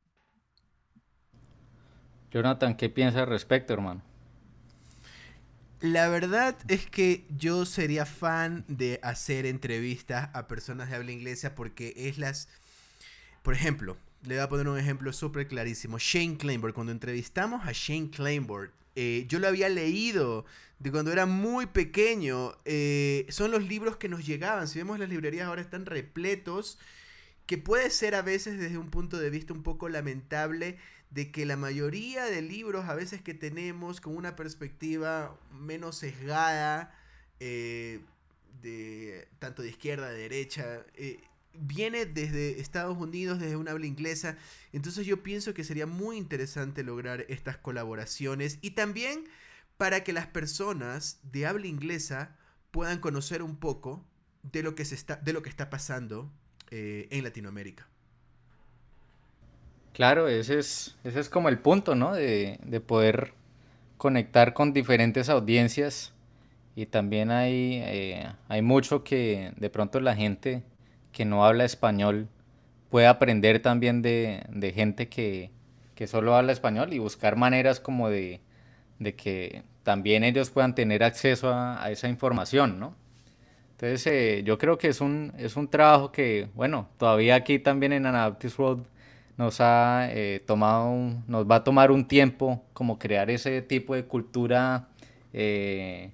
Jonathan, 2.31 2.77
¿qué 2.77 2.89
piensas 2.91 3.23
al 3.23 3.29
respecto, 3.29 3.73
hermano? 3.73 4.14
La 5.85 6.09
verdad 6.09 6.57
es 6.69 6.87
que 6.87 7.27
yo 7.29 7.67
sería 7.67 8.07
fan 8.07 8.65
de 8.69 9.01
hacer 9.03 9.45
entrevistas 9.45 10.31
a 10.33 10.49
personas 10.49 10.89
de 10.89 10.97
habla 10.97 11.13
inglesa 11.13 11.55
porque 11.55 11.93
es 11.95 12.17
las... 12.17 12.49
Por 13.43 13.53
ejemplo, 13.53 13.99
le 14.23 14.37
voy 14.37 14.45
a 14.45 14.49
poner 14.49 14.67
un 14.67 14.79
ejemplo 14.79 15.13
súper 15.13 15.47
clarísimo. 15.47 15.99
Shane 15.99 16.39
Claiborne, 16.39 16.73
cuando 16.73 16.91
entrevistamos 16.91 17.67
a 17.67 17.73
Shane 17.75 18.09
Claiborne, 18.09 18.71
eh, 18.97 19.27
yo 19.29 19.39
lo 19.39 19.47
había 19.47 19.69
leído 19.69 20.47
de 20.79 20.91
cuando 20.91 21.13
era 21.13 21.27
muy 21.27 21.67
pequeño. 21.67 22.55
eh, 22.65 23.27
son 23.29 23.51
los 23.51 23.63
libros 23.63 23.99
que 23.99 24.09
nos 24.09 24.25
llegaban. 24.25 24.69
Si 24.69 24.79
vemos 24.79 24.99
las 24.99 25.11
librerías 25.11 25.47
ahora 25.47 25.61
están 25.61 25.85
repletos 25.85 26.79
que 27.47 27.59
puede 27.59 27.91
ser 27.91 28.15
a 28.15 28.23
veces 28.23 28.59
desde 28.59 28.79
un 28.79 28.91
punto 28.91 29.19
de 29.19 29.31
vista 29.31 29.53
un 29.53 29.63
poco 29.63 29.89
lamentable 29.89 30.79
de 31.11 31.31
que 31.31 31.47
la 31.47 31.57
mayoría 31.57 32.25
de 32.25 32.43
libros 32.43 32.87
a 32.89 32.95
veces 32.95 33.23
que 33.23 33.35
tenemos 33.35 34.01
con 34.01 34.17
una 34.17 34.35
perspectiva 34.35 35.39
menos 35.53 35.99
sesgada, 35.99 36.95
eh, 37.41 38.01
de 38.63 39.29
tanto 39.39 39.63
de 39.63 39.69
izquierda, 39.69 40.09
de 40.09 40.19
derecha, 40.19 40.85
eh, 40.95 41.21
viene 41.53 42.07
desde 42.07 42.61
Estados 42.61 42.97
Unidos, 42.97 43.39
desde 43.39 43.57
una 43.57 43.73
habla 43.73 43.87
inglesa. 43.87 44.37
Entonces 44.73 45.07
yo 45.07 45.23
pienso 45.23 45.55
que 45.55 45.65
sería 45.65 45.87
muy 45.87 46.17
interesante 46.17 46.83
lograr 46.83 47.27
estas 47.29 47.59
colaboraciones 47.59 48.59
y 48.61 48.71
también 48.71 49.25
para 49.77 50.03
que 50.03 50.13
las 50.13 50.27
personas 50.27 51.21
de 51.23 51.47
habla 51.47 51.67
inglesa 51.67 52.37
puedan 52.71 52.99
conocer 52.99 53.43
un 53.43 53.57
poco 53.57 54.05
de 54.43 54.63
lo 54.63 54.75
que, 54.75 54.85
se 54.85 54.95
está, 54.95 55.17
de 55.17 55.33
lo 55.33 55.43
que 55.43 55.51
está 55.51 55.71
pasando 55.71 56.33
eh, 56.77 57.07
en 57.11 57.23
Latinoamérica. 57.23 57.87
Claro, 59.93 60.27
ese 60.27 60.59
es, 60.59 60.97
ese 61.05 61.21
es 61.21 61.29
como 61.29 61.49
el 61.49 61.61
punto, 61.61 61.95
¿no? 61.95 62.13
De, 62.13 62.59
de 62.65 62.81
poder 62.81 63.33
conectar 63.97 64.55
con 64.55 64.73
diferentes 64.73 65.29
audiencias 65.29 66.13
y 66.75 66.87
también 66.87 67.31
hay, 67.31 67.81
eh, 67.85 68.27
hay 68.49 68.63
mucho 68.63 69.05
que 69.05 69.53
de 69.57 69.71
pronto 69.71 70.01
la 70.01 70.17
gente 70.17 70.65
que 71.13 71.25
no 71.25 71.45
habla 71.45 71.65
español 71.65 72.27
puede 72.91 73.07
aprender 73.07 73.63
también 73.63 74.03
de, 74.03 74.45
de 74.49 74.73
gente 74.73 75.09
que, 75.09 75.53
que 75.95 76.09
solo 76.09 76.35
habla 76.35 76.51
español 76.51 76.93
y 76.93 76.99
buscar 76.99 77.37
maneras 77.37 77.79
como 77.79 78.11
de, 78.11 78.41
de 78.99 79.15
que 79.15 79.63
también 79.85 80.25
ellos 80.25 80.51
puedan 80.51 80.75
tener 80.75 81.05
acceso 81.05 81.51
a, 81.51 81.81
a 81.81 81.93
esa 81.93 82.09
información, 82.09 82.81
¿no? 82.81 82.97
Entonces, 83.75 84.07
eh, 84.07 84.43
yo 84.45 84.59
creo 84.59 84.79
que 84.79 84.89
es 84.89 85.01
un, 85.01 85.33
es 85.37 85.57
un 85.57 85.69
trabajo 85.69 86.13
que, 86.13 86.49
bueno, 86.55 86.89
todavía 86.97 87.35
aquí 87.35 87.59
también 87.59 87.93
en 87.93 88.07
Anabaptist 88.07 88.59
World 88.59 88.87
nos 89.37 89.61
ha 89.61 90.09
eh, 90.11 90.43
tomado, 90.47 91.23
nos 91.27 91.51
va 91.51 91.57
a 91.57 91.65
tomar 91.65 91.91
un 91.91 92.07
tiempo 92.07 92.65
como 92.73 92.99
crear 92.99 93.31
ese 93.31 93.63
tipo 93.63 93.95
de 93.95 94.05
cultura 94.05 94.89
eh, 95.33 96.11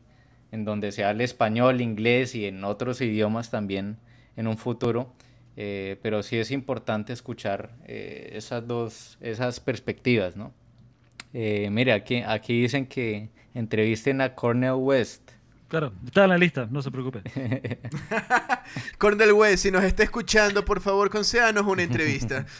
en 0.52 0.64
donde 0.64 0.92
se 0.92 1.04
hable 1.04 1.24
español, 1.24 1.80
inglés 1.80 2.34
y 2.34 2.46
en 2.46 2.64
otros 2.64 3.00
idiomas 3.00 3.50
también 3.50 3.98
en 4.36 4.46
un 4.46 4.56
futuro. 4.56 5.12
Eh, 5.56 5.98
pero 6.00 6.22
sí 6.22 6.38
es 6.38 6.50
importante 6.50 7.12
escuchar 7.12 7.70
esas 7.86 8.66
dos, 8.66 9.18
esas 9.20 9.60
perspectivas, 9.60 10.36
¿no? 10.36 10.52
Mire, 11.32 11.92
aquí, 11.92 12.22
aquí 12.26 12.62
dicen 12.62 12.86
que 12.86 13.28
entrevisten 13.54 14.20
a 14.20 14.34
Cornel 14.34 14.72
West. 14.72 15.29
Claro, 15.70 15.92
está 16.04 16.24
en 16.24 16.30
la 16.30 16.36
lista, 16.38 16.66
no 16.70 16.82
se 16.82 16.90
preocupe. 16.90 17.22
Cornel 18.98 19.32
West, 19.32 19.62
si 19.62 19.70
nos 19.70 19.84
está 19.84 20.02
escuchando, 20.02 20.64
por 20.64 20.80
favor, 20.80 21.08
concédanos 21.10 21.64
una 21.66 21.82
entrevista. 21.82 22.44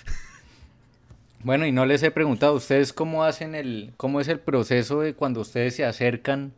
Bueno, 1.43 1.65
y 1.65 1.73
no 1.73 1.87
les 1.87 2.03
he 2.03 2.11
preguntado, 2.11 2.53
¿ustedes 2.53 2.93
cómo 2.93 3.25
hacen 3.25 3.55
el, 3.55 3.95
cómo 3.97 4.21
es 4.21 4.29
el 4.29 4.41
proceso 4.41 5.01
de 5.01 5.15
cuando 5.15 5.41
ustedes 5.41 5.75
se 5.75 5.87
acercan 5.87 6.53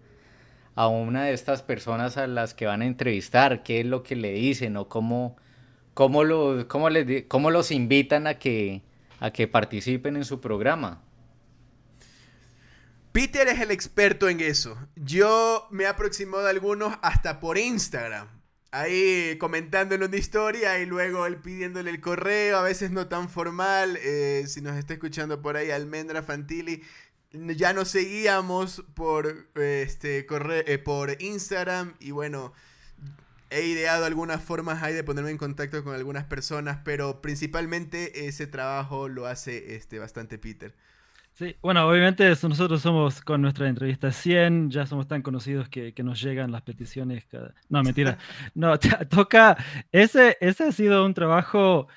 a 0.75 0.89
una 0.89 1.23
de 1.23 1.35
estas 1.35 1.63
personas 1.63 2.17
a 2.17 2.27
las 2.27 2.53
que 2.53 2.67
van 2.67 2.83
a 2.83 2.87
entrevistar? 2.87 3.63
¿Qué 3.63 3.79
es 3.79 3.87
lo 3.87 4.03
que 4.03 4.17
le 4.17 4.33
dicen 4.33 4.77
o 4.77 4.89
cómo, 4.89 5.37
cómo, 5.95 6.25
lo- 6.25 6.67
cómo 6.67 6.91
les 6.91 7.27
cómo 7.29 7.53
los 7.53 7.71
invitan 7.71 8.27
a 8.27 8.35
que, 8.41 8.83
a 9.21 9.31
que 9.31 9.47
participen 9.47 10.17
en 10.17 10.25
su 10.25 10.41
programa? 10.41 11.01
Peter 13.13 13.47
es 13.49 13.61
el 13.61 13.71
experto 13.71 14.29
en 14.29 14.41
eso. 14.41 14.79
Yo 14.97 15.67
me 15.71 15.85
he 15.85 15.87
aproximado 15.87 16.47
a 16.47 16.51
algunos 16.51 16.97
hasta 17.03 17.41
por 17.41 17.59
Instagram. 17.59 18.29
Ahí 18.71 19.37
comentándole 19.39 20.07
una 20.07 20.17
historia 20.17 20.79
y 20.81 20.87
luego 20.87 21.27
él 21.27 21.37
pidiéndole 21.37 21.91
el 21.91 22.01
correo, 22.01 22.57
a 22.57 22.63
veces 22.63 22.91
no 22.91 23.09
tan 23.09 23.29
formal. 23.29 23.99
eh, 24.01 24.45
si 24.49 24.63
nos 24.63 24.77
está 24.79 24.95
escuchando 24.95 25.43
por 25.43 25.59
ahí, 25.59 25.71
Almendra 25.71 26.23
Fantilli, 26.23 26.83
ya 27.33 27.75
nos 27.75 27.89
seguíamos 27.91 28.83
por, 28.95 29.49
este, 29.57 30.27
corre- 30.27 30.65
eh, 30.67 30.79
por 30.79 31.21
Instagram 31.23 31.95
y 32.01 32.13
bueno, 32.13 32.55
he 33.51 33.63
ideado 33.67 34.07
algunas 34.07 34.43
formas 34.43 34.83
ahí 34.83 34.95
de 34.95 35.05
ponerme 35.05 35.31
en 35.31 35.37
contacto 35.39 35.85
con 35.85 35.95
algunas 35.95 36.25
personas, 36.25 36.79
pero 36.83 37.21
principalmente 37.21 38.27
ese 38.27 38.47
trabajo 38.47 39.09
lo 39.09 39.27
hace 39.27 39.77
este, 39.77 39.99
bastante 39.99 40.39
Peter. 40.39 40.75
Sí, 41.35 41.57
bueno, 41.63 41.89
obviamente 41.89 42.29
nosotros 42.29 42.83
somos 42.83 43.23
con 43.23 43.41
nuestra 43.41 43.67
entrevista 43.69 44.13
100, 44.13 44.71
ya 44.71 44.85
somos 44.87 45.09
tan 45.09 45.23
conocidos 45.23 45.69
que, 45.71 45.95
que 45.95 46.03
nos 46.03 46.21
llegan 46.21 46.53
las 46.53 46.61
peticiones 46.63 47.25
cada... 47.27 47.55
No, 47.71 47.83
mentira. 47.83 48.19
No, 48.55 48.79
to- 48.79 49.07
toca... 49.09 49.57
Ese, 49.91 50.37
ese 50.41 50.65
ha 50.65 50.73
sido 50.73 51.05
un 51.07 51.15
trabajo... 51.15 51.89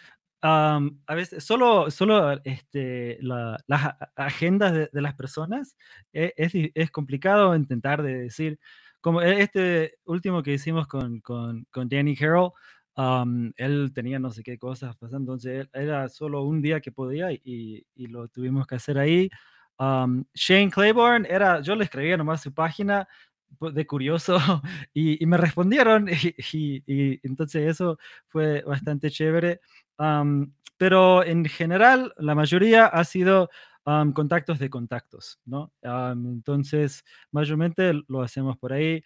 am, 0.41 1.01
a 1.05 1.15
veces, 1.15 1.43
solo, 1.43 1.91
solo 1.91 2.39
este, 2.45 3.17
la- 3.21 3.57
las 3.67 3.95
agendas 4.15 4.71
de, 4.73 4.89
de 4.91 5.01
las 5.01 5.15
personas 5.15 5.75
e- 6.13 6.33
es, 6.37 6.53
es 6.73 6.89
complicado 6.91 7.55
intentar 7.55 8.03
de 8.03 8.15
decir, 8.15 8.57
como 9.01 9.21
e- 9.21 9.41
este 9.41 9.95
último 10.05 10.43
que 10.43 10.53
hicimos 10.53 10.87
con, 10.87 11.19
con, 11.19 11.65
con 11.71 11.89
Danny 11.89 12.15
Carroll, 12.15 12.51
am, 12.95 13.53
él 13.57 13.91
tenía 13.93 14.19
no 14.19 14.31
sé 14.31 14.43
qué 14.43 14.57
cosas 14.57 14.95
pasando, 14.97 15.33
entonces 15.33 15.67
era 15.73 16.07
solo 16.09 16.43
un 16.43 16.61
día 16.61 16.81
que 16.81 16.91
podía 16.91 17.31
y, 17.31 17.85
y 17.95 18.07
lo 18.07 18.27
tuvimos 18.29 18.67
que 18.67 18.75
hacer 18.75 18.97
ahí. 18.97 19.29
Am, 19.77 20.25
Shane 20.33 20.71
Claiborne 20.71 21.27
era, 21.29 21.61
yo 21.61 21.75
le 21.75 21.83
escribía 21.85 22.17
nomás 22.17 22.41
su 22.41 22.53
página 22.53 23.07
pues, 23.59 23.73
de 23.73 23.85
curioso 23.87 24.37
y, 24.93 25.21
y 25.23 25.25
me 25.27 25.37
respondieron 25.37 26.07
y, 26.53 26.83
y- 26.87 27.19
entonces 27.23 27.67
eso 27.69 27.97
fue 28.27 28.61
bastante 28.63 29.09
chévere. 29.11 29.61
Am, 29.97 30.53
pero 30.77 31.23
en 31.23 31.45
general 31.45 32.13
la 32.17 32.35
mayoría 32.35 32.85
ha 32.87 33.03
sido 33.05 33.49
am, 33.85 34.13
contactos 34.13 34.59
de 34.59 34.69
contactos, 34.69 35.39
¿no? 35.45 35.71
Entonces, 35.83 37.03
mayormente 37.31 37.93
lo 38.07 38.21
hacemos 38.21 38.57
por 38.57 38.73
ahí. 38.73 39.03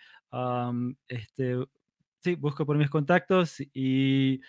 este, 1.07 1.55
sí, 2.21 2.35
busco 2.35 2.65
por 2.65 2.77
mis 2.77 2.89
contactos 2.89 3.59
y, 3.73 4.41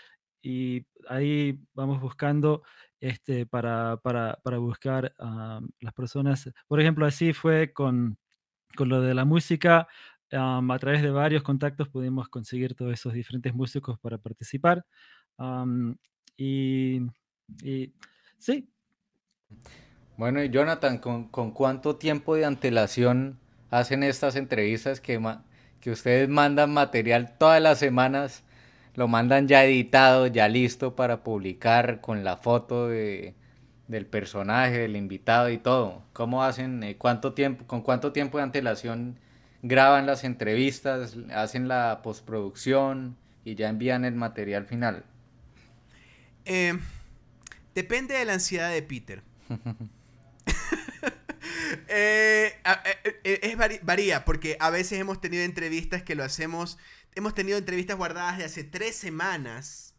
ahí 1.08 1.58
vamos 1.74 2.00
buscando 2.00 2.62
este, 3.00 3.46
para, 3.46 3.98
para, 3.98 4.38
para 4.42 4.58
buscar 4.58 5.14
am, 5.18 5.68
las 5.80 5.92
personas. 5.92 6.50
Por 6.66 6.80
ejemplo, 6.80 7.06
así 7.06 7.32
fue 7.32 7.72
con, 7.72 8.18
con 8.76 8.88
lo 8.88 9.00
de 9.02 9.14
la 9.14 9.24
música. 9.24 9.88
a 10.32 10.78
través 10.80 11.02
de 11.02 11.10
varios 11.10 11.42
contactos 11.42 11.88
pudimos 11.88 12.28
conseguir 12.28 12.74
todos 12.74 12.92
esos 12.92 13.12
diferentes 13.12 13.54
músicos 13.54 13.98
para 14.00 14.18
participar. 14.18 14.84
y, 16.36 17.00
sí, 18.38 18.70
Bueno, 20.16 20.42
y 20.42 20.50
Jonathan, 20.50 20.98
¿con, 20.98 21.28
con 21.28 21.52
cuánto 21.52 21.96
tiempo 21.96 22.34
de 22.36 22.44
antelación 22.46 23.38
hacen 23.70 24.02
estas 24.02 24.36
entrevistas 24.36 25.00
que, 25.00 25.18
que 25.80 25.90
ustedes 25.90 26.28
mandan 26.28 26.72
material 26.72 27.34
todas 27.38 27.60
las 27.60 27.78
semanas? 27.78 28.42
Lo 28.94 29.08
mandan 29.08 29.48
ya 29.48 29.64
editado, 29.64 30.26
ya 30.26 30.48
listo 30.48 30.96
para 30.96 31.22
publicar 31.22 32.00
con 32.00 32.24
la 32.24 32.36
foto 32.36 32.88
de, 32.88 33.34
del 33.88 34.06
personaje, 34.06 34.78
del 34.78 34.96
invitado 34.96 35.50
y 35.50 35.58
todo. 35.58 36.02
¿Cómo 36.12 36.44
hacen? 36.44 36.82
eh, 36.82 36.96
¿Cuánto 36.96 37.32
tiempo, 37.32 37.66
con 37.66 37.82
cuánto 37.82 38.12
tiempo 38.12 38.38
de 38.38 38.44
antelación 38.44 39.18
graban 39.62 40.06
las 40.06 40.24
entrevistas, 40.24 41.16
hacen 41.34 41.68
la 41.68 42.00
postproducción 42.02 43.16
y 43.44 43.54
ya 43.54 43.68
envían 43.68 44.04
el 44.04 44.14
material 44.14 44.66
final? 44.66 45.04
Eh, 46.44 46.78
depende 47.74 48.14
de 48.14 48.24
la 48.24 48.34
ansiedad 48.34 48.70
de 48.70 48.82
Peter. 48.82 49.22
Eh, 51.88 52.54
eh, 52.64 53.20
eh, 53.24 53.40
es 53.42 53.82
varía, 53.82 54.24
porque 54.24 54.56
a 54.60 54.70
veces 54.70 54.98
hemos 54.98 55.20
tenido 55.20 55.44
entrevistas 55.44 56.02
que 56.02 56.14
lo 56.14 56.24
hacemos. 56.24 56.78
Hemos 57.14 57.34
tenido 57.34 57.58
entrevistas 57.58 57.96
guardadas 57.96 58.38
de 58.38 58.44
hace 58.44 58.64
tres 58.64 58.96
semanas. 58.96 59.94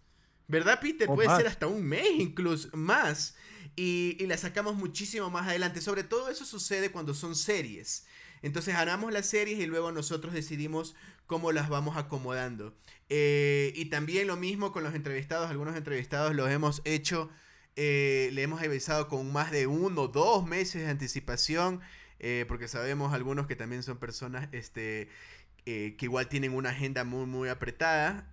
¿Verdad, 0.48 0.80
Peter? 0.82 1.10
O 1.10 1.16
Puede 1.16 1.36
ser 1.36 1.48
hasta 1.48 1.68
un 1.68 1.84
mes, 1.84 2.08
incluso 2.18 2.70
más. 2.74 3.36
Y, 3.76 4.18
y 4.20 4.28
las 4.28 4.42
sacamos 4.42 4.76
muchísimo 4.76 5.30
más 5.30 5.48
adelante. 5.48 5.82
Sobre 5.82 6.04
todo 6.04 6.30
eso 6.30 6.46
sucede 6.46 6.92
cuando 6.92 7.14
son 7.14 7.36
series. 7.36 8.06
Entonces 8.42 8.76
armamos 8.76 9.14
las 9.14 9.28
series 9.28 9.60
y 9.60 9.66
luego 9.66 9.92
nosotros 9.92 10.34
decidimos 10.34 10.96
cómo 11.28 11.52
las 11.52 11.70
vamos 11.70 11.96
acomodando. 11.96 12.74
Eh, 13.10 13.72
y 13.76 13.86
también 13.86 14.28
lo 14.28 14.36
mismo 14.36 14.72
con 14.72 14.84
los 14.84 14.96
entrevistados. 14.96 15.50
Algunos 15.50 15.76
entrevistados 15.76 16.36
los 16.36 16.50
hemos 16.50 16.82
hecho, 16.86 17.30
eh, 17.76 18.30
le 18.34 18.44
hemos 18.44 18.62
avisado 18.62 19.08
con 19.08 19.32
más 19.32 19.52
de 19.52 19.68
uno 19.68 20.04
o 20.04 20.08
dos 20.08 20.46
meses 20.46 20.84
de 20.84 20.90
anticipación. 20.90 21.82
eh, 22.20 22.46
porque 22.48 22.68
sabemos 22.68 23.14
algunos 23.14 23.48
que 23.48 23.56
también 23.56 23.82
son 23.84 23.98
personas 23.98 24.48
este, 24.52 25.10
eh, 25.66 25.96
que 25.98 26.06
igual 26.06 26.28
tienen 26.28 26.54
una 26.54 26.70
agenda 26.70 27.04
muy, 27.04 27.26
muy 27.26 27.50
apretada. 27.50 28.30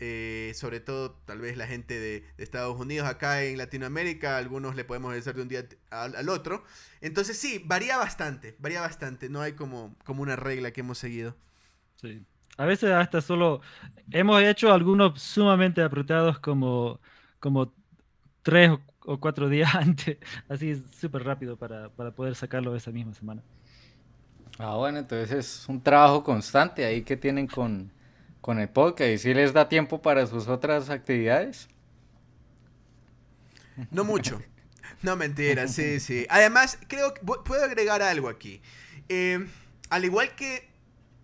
sobre 0.55 0.81
todo, 0.81 1.12
tal 1.27 1.40
vez 1.40 1.57
la 1.57 1.66
gente 1.66 1.98
de, 1.98 2.24
Estados 2.38 2.79
Unidos, 2.79 3.09
acá 3.09 3.42
en 3.44 3.59
Latinoamérica, 3.59 4.37
algunos 4.38 4.77
le 4.77 4.85
podemos 4.85 5.14
decir 5.14 5.35
de 5.35 5.42
un 5.42 5.48
día 5.48 5.66
al, 5.90 6.16
al 6.16 6.29
otro. 6.29 6.64
Entonces, 7.01 7.38
sí, 7.38 7.62
varía 7.66 7.96
bastante, 7.96 8.57
varía 8.59 8.81
bastante. 8.83 9.29
No 9.31 9.40
hay 9.40 9.53
como, 9.55 9.96
como 10.05 10.22
una 10.22 10.37
regla 10.37 10.70
que 10.72 10.81
hemos 10.81 10.98
seguido. 10.98 11.37
Sí. 12.01 12.22
A 12.59 12.66
veces 12.66 12.90
hasta 12.90 13.20
solo 13.20 13.61
hemos 14.11 14.42
hecho 14.42 14.72
algunos 14.72 15.22
sumamente 15.22 15.81
apretados 15.81 16.40
como, 16.40 17.01
como 17.38 17.72
tres 18.42 18.70
o, 18.70 18.81
o 19.09 19.21
cuatro 19.21 19.49
días 19.49 19.75
antes, 19.87 20.18
así 20.49 20.77
súper 21.01 21.25
rápido 21.25 21.57
para, 21.59 21.90
para 21.90 22.12
poder 22.14 22.35
sacarlo 22.37 22.75
esa 22.77 22.90
misma 22.92 23.14
semana. 23.14 23.42
Ah, 24.59 24.77
bueno, 24.77 24.99
entonces 24.99 25.33
es 25.33 25.68
un 25.68 25.83
trabajo 25.83 26.23
constante 26.25 26.85
ahí 26.85 27.03
que 27.05 27.16
tienen 27.16 27.47
con, 27.47 27.92
con 28.40 28.59
el 28.59 28.68
podcast. 28.68 29.11
¿Y 29.11 29.18
si 29.18 29.35
les 29.35 29.53
da 29.53 29.68
tiempo 29.68 30.03
para 30.03 30.27
sus 30.27 30.49
otras 30.49 30.90
actividades? 30.90 31.68
No 33.90 34.05
mucho. 34.05 34.40
No, 35.03 35.14
mentira, 35.16 35.68
sí, 35.68 36.01
sí. 36.01 36.27
Además, 36.29 36.79
creo 36.88 37.14
que 37.14 37.21
pu- 37.23 37.44
puedo 37.44 37.62
agregar 37.64 38.03
algo 38.03 38.29
aquí. 38.29 38.61
Eh, 39.09 39.47
al 39.90 40.05
igual 40.05 40.35
que, 40.35 40.68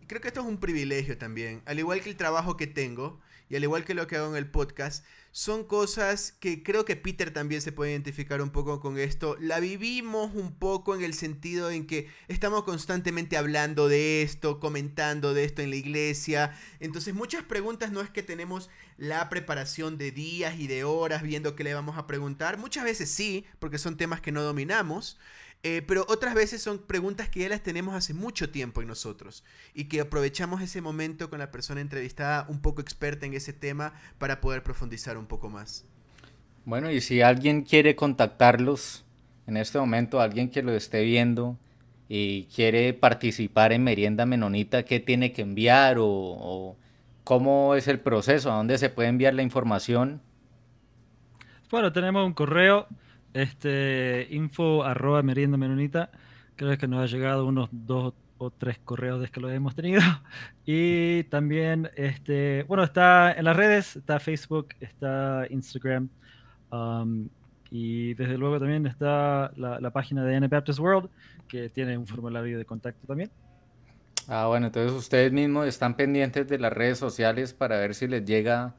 creo 0.06 0.20
que 0.20 0.28
esto 0.28 0.42
es 0.42 0.46
un 0.46 0.58
privilegio 0.58 1.18
también, 1.18 1.62
al 1.66 1.78
igual 1.80 2.00
que 2.02 2.10
el 2.10 2.16
trabajo 2.16 2.56
que 2.56 2.66
tengo 2.68 3.20
y 3.54 3.56
al 3.56 3.62
igual 3.62 3.84
que 3.84 3.94
lo 3.94 4.08
que 4.08 4.16
hago 4.16 4.30
en 4.30 4.36
el 4.36 4.50
podcast, 4.50 5.04
son 5.30 5.62
cosas 5.62 6.32
que 6.32 6.64
creo 6.64 6.84
que 6.84 6.96
Peter 6.96 7.32
también 7.32 7.62
se 7.62 7.70
puede 7.70 7.92
identificar 7.92 8.42
un 8.42 8.50
poco 8.50 8.80
con 8.80 8.98
esto. 8.98 9.36
La 9.38 9.60
vivimos 9.60 10.34
un 10.34 10.58
poco 10.58 10.92
en 10.92 11.04
el 11.04 11.14
sentido 11.14 11.70
en 11.70 11.86
que 11.86 12.10
estamos 12.26 12.64
constantemente 12.64 13.36
hablando 13.36 13.86
de 13.86 14.22
esto, 14.22 14.58
comentando 14.58 15.34
de 15.34 15.44
esto 15.44 15.62
en 15.62 15.70
la 15.70 15.76
iglesia. 15.76 16.52
Entonces 16.80 17.14
muchas 17.14 17.44
preguntas 17.44 17.92
no 17.92 18.00
es 18.00 18.10
que 18.10 18.24
tenemos 18.24 18.70
la 18.96 19.28
preparación 19.28 19.98
de 19.98 20.10
días 20.10 20.58
y 20.58 20.66
de 20.66 20.82
horas 20.82 21.22
viendo 21.22 21.54
qué 21.54 21.62
le 21.62 21.74
vamos 21.74 21.96
a 21.96 22.08
preguntar. 22.08 22.58
Muchas 22.58 22.82
veces 22.82 23.08
sí, 23.08 23.46
porque 23.60 23.78
son 23.78 23.96
temas 23.96 24.20
que 24.20 24.32
no 24.32 24.42
dominamos. 24.42 25.16
Eh, 25.66 25.80
pero 25.80 26.04
otras 26.10 26.34
veces 26.34 26.60
son 26.60 26.78
preguntas 26.78 27.30
que 27.30 27.40
ya 27.40 27.48
las 27.48 27.62
tenemos 27.62 27.94
hace 27.94 28.12
mucho 28.12 28.50
tiempo 28.50 28.82
en 28.82 28.88
nosotros 28.88 29.44
y 29.72 29.84
que 29.84 30.02
aprovechamos 30.02 30.60
ese 30.60 30.82
momento 30.82 31.30
con 31.30 31.38
la 31.38 31.50
persona 31.50 31.80
entrevistada 31.80 32.44
un 32.50 32.60
poco 32.60 32.82
experta 32.82 33.24
en 33.24 33.32
ese 33.32 33.54
tema 33.54 33.94
para 34.18 34.42
poder 34.42 34.62
profundizar 34.62 35.16
un 35.16 35.24
poco 35.24 35.48
más. 35.48 35.86
Bueno, 36.66 36.90
y 36.90 37.00
si 37.00 37.22
alguien 37.22 37.62
quiere 37.62 37.96
contactarlos 37.96 39.06
en 39.46 39.56
este 39.56 39.78
momento, 39.78 40.20
alguien 40.20 40.50
que 40.50 40.62
lo 40.62 40.72
esté 40.72 41.02
viendo 41.02 41.58
y 42.10 42.44
quiere 42.54 42.92
participar 42.92 43.72
en 43.72 43.84
Merienda 43.84 44.26
Menonita, 44.26 44.84
¿qué 44.84 45.00
tiene 45.00 45.32
que 45.32 45.40
enviar 45.40 45.96
o, 45.98 46.06
o 46.06 46.76
cómo 47.24 47.74
es 47.74 47.88
el 47.88 48.00
proceso? 48.00 48.52
¿A 48.52 48.56
dónde 48.56 48.76
se 48.76 48.90
puede 48.90 49.08
enviar 49.08 49.32
la 49.32 49.42
información? 49.42 50.20
Bueno, 51.70 51.90
tenemos 51.90 52.26
un 52.26 52.34
correo, 52.34 52.86
este, 53.34 54.28
info 54.30 54.84
arroba 54.84 55.22
merienda 55.22 55.58
menonita. 55.58 56.10
Creo 56.56 56.78
que 56.78 56.88
nos 56.88 57.02
ha 57.02 57.06
llegado 57.14 57.46
unos 57.46 57.68
dos 57.72 58.14
o 58.38 58.50
tres 58.50 58.78
correos 58.78 59.20
desde 59.20 59.32
que 59.32 59.40
lo 59.40 59.50
hemos 59.50 59.74
tenido. 59.74 60.00
Y 60.66 61.24
también, 61.24 61.90
este, 61.94 62.62
bueno, 62.62 62.84
está 62.84 63.32
en 63.32 63.44
las 63.44 63.54
redes, 63.54 63.96
está 63.96 64.18
Facebook, 64.18 64.68
está 64.80 65.46
Instagram. 65.50 66.08
um, 66.70 67.28
y 67.70 68.14
desde 68.14 68.38
luego 68.38 68.60
también 68.60 68.86
está 68.86 69.50
la, 69.56 69.90
página 69.90 70.24
de 70.24 70.36
Anabaptist 70.36 70.78
World, 70.78 71.10
que 71.48 71.68
tiene 71.68 71.98
un 71.98 72.06
formulario 72.06 72.56
de 72.56 72.64
contacto 72.64 73.04
también. 73.04 73.32
Ah, 74.28 74.46
bueno, 74.46 74.66
entonces 74.66 74.92
ustedes 74.92 75.32
mismos 75.32 75.66
están 75.66 75.96
pendientes 75.96 76.46
de 76.46 76.58
las 76.58 76.72
redes 76.72 76.98
sociales 76.98 77.52
para 77.52 77.76
ver 77.78 77.96
si 77.96 78.06
les 78.06 78.24
llega 78.24 78.74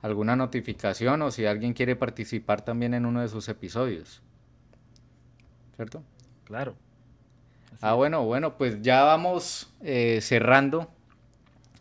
alguna 0.00 0.36
notificación 0.36 1.22
o 1.22 1.30
si 1.30 1.46
alguien 1.46 1.72
quiere 1.72 1.96
participar 1.96 2.62
también 2.62 2.94
en 2.94 3.06
uno 3.06 3.20
de 3.20 3.28
sus 3.28 3.48
episodios. 3.48 4.22
¿Cierto? 5.76 6.02
Claro. 6.44 6.76
Así 7.66 7.78
Ah, 7.82 7.94
bueno, 7.94 8.24
bueno, 8.24 8.56
pues 8.56 8.80
ya 8.82 9.02
vamos 9.04 9.72
eh, 9.82 10.20
cerrando, 10.22 10.90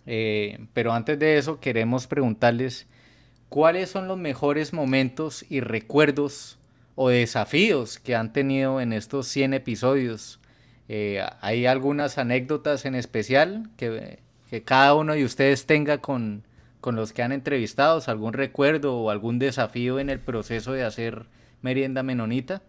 eh, 0.06 0.60
pero 0.74 0.94
antes 0.94 1.18
de 1.18 1.38
eso 1.38 1.60
queremos 1.60 2.08
preguntarles 2.08 2.88
cuáles 3.50 3.90
son 3.90 4.08
los 4.08 4.18
mejores 4.18 4.74
momentos 4.74 5.46
y 5.50 5.62
recuerdos 5.62 6.60
o 6.96 7.10
desafíos 7.10 8.00
que 8.00 8.16
han 8.16 8.34
tenido 8.34 8.82
en 8.82 8.94
estos 8.94 9.28
100 9.28 9.54
episodios. 9.54 10.40
Eh, 10.90 11.24
¿hay 11.42 11.66
algunas 11.66 12.18
anécdotas 12.18 12.86
en 12.86 12.96
especial 12.96 13.70
que, 13.78 14.20
que 14.50 14.64
cada 14.64 14.96
uno 14.96 15.14
de 15.14 15.26
ustedes 15.26 15.66
tenga 15.66 16.00
con, 16.00 16.44
con 16.88 16.96
los 16.96 17.12
que 17.12 17.22
han 17.22 17.34
entrevistado? 17.34 18.02
¿Algún 18.08 18.32
recuerdo 18.32 18.96
o 18.96 19.10
algún 19.10 19.40
desafío 19.40 20.00
en 20.00 20.10
el 20.10 20.22
proceso 20.22 20.72
de 20.72 20.86
hacer 20.86 21.28
merienda 21.62 22.02
menonita? 22.02 22.64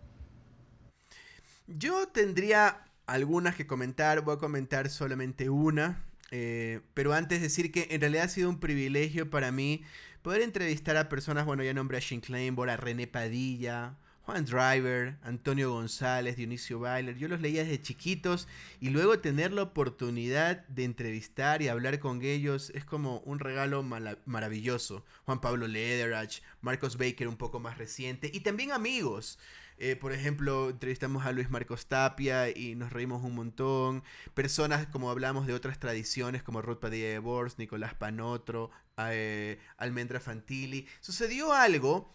Yo 1.68 2.08
tendría 2.08 2.82
algunas 3.06 3.54
que 3.54 3.68
comentar, 3.68 4.22
voy 4.22 4.34
a 4.34 4.38
comentar 4.38 4.88
solamente 4.88 5.50
una, 5.50 6.04
eh, 6.32 6.80
pero 6.94 7.12
antes 7.12 7.40
decir 7.40 7.70
que 7.70 7.86
en 7.90 8.00
realidad 8.00 8.24
ha 8.24 8.28
sido 8.28 8.50
un 8.50 8.58
privilegio 8.58 9.30
para 9.30 9.52
mí 9.52 9.84
poder 10.22 10.42
entrevistar 10.42 10.96
a 10.96 11.08
personas, 11.08 11.46
bueno, 11.46 11.62
ya 11.62 11.72
nombré 11.72 11.98
a 11.98 12.20
Kleinborg, 12.20 12.70
a 12.70 12.76
René 12.76 13.06
Padilla, 13.06 13.98
Juan 14.28 14.44
Driver, 14.44 15.16
Antonio 15.22 15.72
González, 15.72 16.36
Dionisio 16.36 16.78
Bailer, 16.78 17.16
yo 17.16 17.28
los 17.28 17.40
leía 17.40 17.64
desde 17.64 17.80
chiquitos 17.80 18.46
y 18.78 18.90
luego 18.90 19.20
tener 19.20 19.54
la 19.54 19.62
oportunidad 19.62 20.66
de 20.68 20.84
entrevistar 20.84 21.62
y 21.62 21.68
hablar 21.68 21.98
con 21.98 22.20
ellos 22.22 22.68
es 22.74 22.84
como 22.84 23.20
un 23.20 23.38
regalo 23.38 23.82
maravilloso. 23.82 25.02
Juan 25.24 25.40
Pablo 25.40 25.66
Lederach, 25.66 26.42
Marcos 26.60 26.98
Baker 26.98 27.26
un 27.26 27.38
poco 27.38 27.58
más 27.58 27.78
reciente 27.78 28.30
y 28.30 28.40
también 28.40 28.72
amigos. 28.72 29.38
Eh, 29.78 29.96
por 29.96 30.12
ejemplo, 30.12 30.68
entrevistamos 30.68 31.24
a 31.24 31.32
Luis 31.32 31.48
Marcos 31.48 31.86
Tapia 31.86 32.50
y 32.50 32.74
nos 32.74 32.92
reímos 32.92 33.24
un 33.24 33.34
montón. 33.34 34.02
Personas, 34.34 34.88
como 34.88 35.10
hablamos 35.10 35.46
de 35.46 35.54
otras 35.54 35.78
tradiciones, 35.78 36.42
como 36.42 36.60
Ruth 36.60 36.80
Padilla 36.80 37.08
de 37.08 37.18
Bors, 37.18 37.58
Nicolás 37.58 37.94
Panotro, 37.94 38.70
eh, 38.98 39.58
Almendra 39.78 40.20
Fantilli. 40.20 40.86
Sucedió 41.00 41.54
algo 41.54 42.12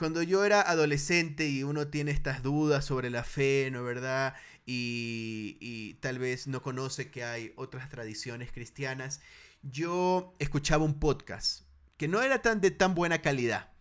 cuando 0.00 0.22
yo 0.22 0.46
era 0.46 0.62
adolescente 0.62 1.46
y 1.50 1.62
uno 1.62 1.88
tiene 1.88 2.10
estas 2.10 2.42
dudas 2.42 2.86
sobre 2.86 3.10
la 3.10 3.22
fe, 3.22 3.68
¿no 3.70 3.84
verdad? 3.84 4.34
Y, 4.64 5.58
y 5.60 5.94
tal 6.00 6.18
vez 6.18 6.46
no 6.46 6.62
conoce 6.62 7.10
que 7.10 7.22
hay 7.22 7.52
otras 7.56 7.90
tradiciones 7.90 8.50
cristianas, 8.50 9.20
yo 9.62 10.34
escuchaba 10.38 10.86
un 10.86 10.98
podcast 10.98 11.64
que 11.98 12.08
no 12.08 12.22
era 12.22 12.40
tan 12.40 12.62
de 12.62 12.70
tan 12.70 12.94
buena 12.94 13.20
calidad. 13.20 13.72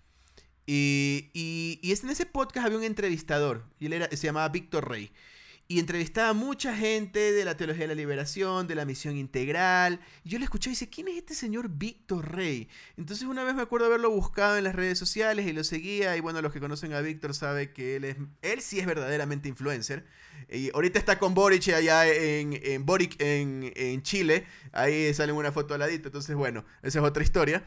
Y, 0.67 1.31
y, 1.33 1.79
y 1.81 1.93
en 1.93 2.09
ese 2.09 2.25
podcast 2.25 2.65
había 2.65 2.79
un 2.79 2.83
entrevistador, 2.83 3.65
y 3.79 3.85
él 3.85 3.93
era, 3.93 4.09
se 4.09 4.27
llamaba 4.27 4.49
Víctor 4.49 4.89
Rey 4.89 5.13
y 5.71 5.77
entrevistaba 5.77 6.29
a 6.29 6.33
mucha 6.33 6.75
gente 6.75 7.31
de 7.31 7.45
la 7.45 7.55
teología 7.55 7.83
de 7.83 7.89
la 7.89 7.93
liberación, 7.93 8.65
de 8.65 8.73
la 8.73 8.85
misión 8.85 9.15
integral. 9.15 9.99
Y 10.23 10.29
yo 10.29 10.39
le 10.39 10.45
escuché 10.45 10.71
y 10.71 10.73
dice, 10.73 10.89
¿quién 10.89 11.09
es 11.09 11.17
este 11.17 11.35
señor 11.35 11.69
Víctor 11.69 12.35
Rey? 12.35 12.67
Entonces 12.97 13.27
una 13.27 13.43
vez 13.43 13.53
me 13.53 13.61
acuerdo 13.61 13.85
haberlo 13.85 14.09
buscado 14.09 14.57
en 14.57 14.63
las 14.63 14.73
redes 14.73 14.97
sociales 14.97 15.45
y 15.45 15.53
lo 15.53 15.63
seguía. 15.63 16.17
Y 16.17 16.21
bueno, 16.21 16.41
los 16.41 16.51
que 16.51 16.59
conocen 16.59 16.93
a 16.93 17.01
Víctor 17.01 17.35
saben 17.35 17.71
que 17.71 17.97
él 17.97 18.05
es, 18.05 18.17
él 18.41 18.61
sí 18.61 18.79
es 18.79 18.87
verdaderamente 18.87 19.47
influencer. 19.47 20.07
Y 20.51 20.71
ahorita 20.73 20.97
está 20.97 21.19
con 21.19 21.35
Boric 21.35 21.69
allá 21.69 22.07
en, 22.11 22.59
en 22.63 22.83
Boric 22.83 23.21
en, 23.21 23.71
en 23.75 24.01
Chile. 24.01 24.47
Ahí 24.71 25.13
sale 25.13 25.33
una 25.33 25.51
foto 25.51 25.75
al 25.75 25.81
ladito. 25.81 26.07
Entonces 26.07 26.35
bueno, 26.35 26.65
esa 26.81 26.97
es 26.97 27.05
otra 27.05 27.21
historia. 27.21 27.63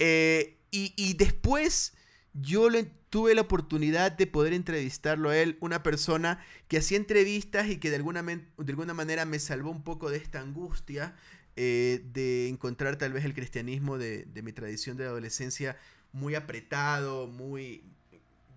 Eh, 0.00 0.58
y, 0.72 0.92
y 0.96 1.14
después 1.14 1.94
yo 2.34 2.68
tuve 3.10 3.34
la 3.34 3.42
oportunidad 3.42 4.12
de 4.12 4.26
poder 4.26 4.52
entrevistarlo 4.52 5.30
a 5.30 5.38
él, 5.38 5.56
una 5.60 5.82
persona 5.84 6.44
que 6.66 6.78
hacía 6.78 6.98
entrevistas 6.98 7.68
y 7.68 7.78
que 7.78 7.90
de 7.90 7.96
alguna, 7.96 8.22
de 8.22 8.44
alguna 8.58 8.92
manera 8.92 9.24
me 9.24 9.38
salvó 9.38 9.70
un 9.70 9.84
poco 9.84 10.10
de 10.10 10.16
esta 10.16 10.40
angustia 10.40 11.14
eh, 11.56 12.04
de 12.12 12.48
encontrar 12.48 12.96
tal 12.96 13.12
vez 13.12 13.24
el 13.24 13.32
cristianismo 13.32 13.96
de, 13.96 14.26
mi 14.42 14.52
tradición 14.52 14.96
de 14.96 15.04
adolescencia 15.04 15.76
muy 16.12 16.34
apretado, 16.34 17.28
muy 17.28 17.84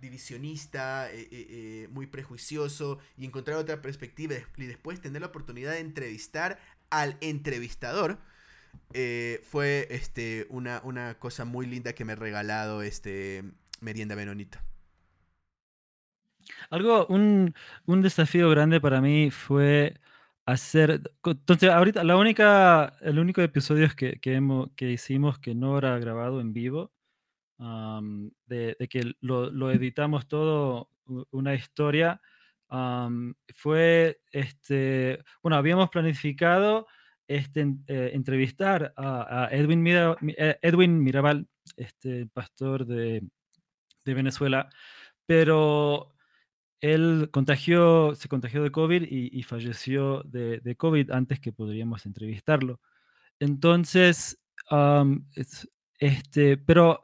divisionista, 0.02 1.12
eh, 1.12 1.28
eh, 1.32 1.88
muy 1.92 2.08
prejuicioso 2.08 2.98
y 3.16 3.26
encontrar 3.26 3.58
otra 3.58 3.84
perspectiva 3.84 4.36
y 4.58 4.66
después 4.66 5.00
tener 5.00 5.22
la 5.22 5.28
oportunidad 5.28 5.74
de 5.74 5.80
entrevistar 5.80 6.60
al 6.90 7.18
entrevistador. 7.22 8.18
fue 8.92 9.88
este, 9.92 10.48
una, 10.50 10.82
una 10.84 11.20
cosa 11.20 11.46
muy 11.46 11.68
linda 11.68 11.94
que 11.94 12.06
me 12.06 12.14
ha 12.14 12.16
regalado 12.16 12.82
este, 12.82 13.44
merienda 13.82 14.16
menonita. 14.16 14.64
Algo, 16.70 17.06
un, 17.08 17.54
un, 17.86 18.02
desafío 18.02 18.50
grande 18.50 18.80
para 18.80 19.02
mí 19.02 19.32
fue 19.32 20.00
hacer. 20.46 21.02
Entonces, 21.24 21.70
ahorita, 21.70 22.04
la 22.04 22.18
única, 22.18 22.94
el 23.02 23.20
único 23.20 23.42
episodio 23.42 23.88
que, 23.96 24.20
que, 24.20 24.36
hemos, 24.36 24.70
que 24.76 24.92
hicimos 24.92 25.40
que 25.40 25.56
no 25.56 25.78
era 25.78 26.00
grabado 26.00 26.42
en 26.42 26.54
vivo, 26.54 26.92
de, 27.60 28.88
que 28.90 29.14
lo, 29.22 29.72
editamos 29.72 30.28
todo, 30.28 30.90
una 31.32 31.54
historia, 31.56 32.22
fue 33.56 34.20
este. 34.32 35.24
Bueno, 35.42 35.58
habíamos 35.58 35.90
planificado 35.90 36.88
este, 37.28 37.76
eh, 37.88 38.12
entrevistar 38.14 38.94
a, 38.96 39.50
Edwin, 39.52 39.86
eh, 39.88 40.58
Edwin 40.62 41.04
Mirabal, 41.04 41.48
este 41.76 42.28
pastor 42.28 42.86
de 42.86 43.24
de 44.08 44.16
Venezuela, 44.16 44.70
pero 45.28 46.16
él 46.82 47.30
contagió, 47.32 48.16
se 48.16 48.28
contagió 48.28 48.64
de 48.64 48.72
COVID 48.72 49.04
y, 49.04 49.44
falleció 49.44 50.24
de, 50.24 50.76
COVID 50.78 51.12
antes 51.12 51.40
que 51.40 51.52
podríamos 51.52 52.06
entrevistarlo. 52.06 52.80
Entonces, 53.40 54.44
este, 56.00 56.58
pero 56.58 57.04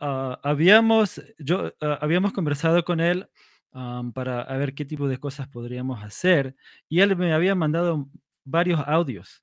uh, 0.00 0.36
habíamos, 0.42 1.22
yo, 1.38 1.66
uh, 1.66 1.96
habíamos 2.00 2.32
conversado 2.32 2.84
con 2.84 3.00
él 3.00 3.28
para 4.14 4.44
ver 4.58 4.74
qué 4.74 4.84
tipo 4.84 5.08
de 5.08 5.16
cosas 5.16 5.48
podríamos 5.48 6.02
hacer 6.02 6.54
y 6.90 7.00
él 7.00 7.16
me 7.16 7.32
había 7.32 7.54
mandado 7.54 8.06
varios 8.44 8.80
audios. 8.86 9.42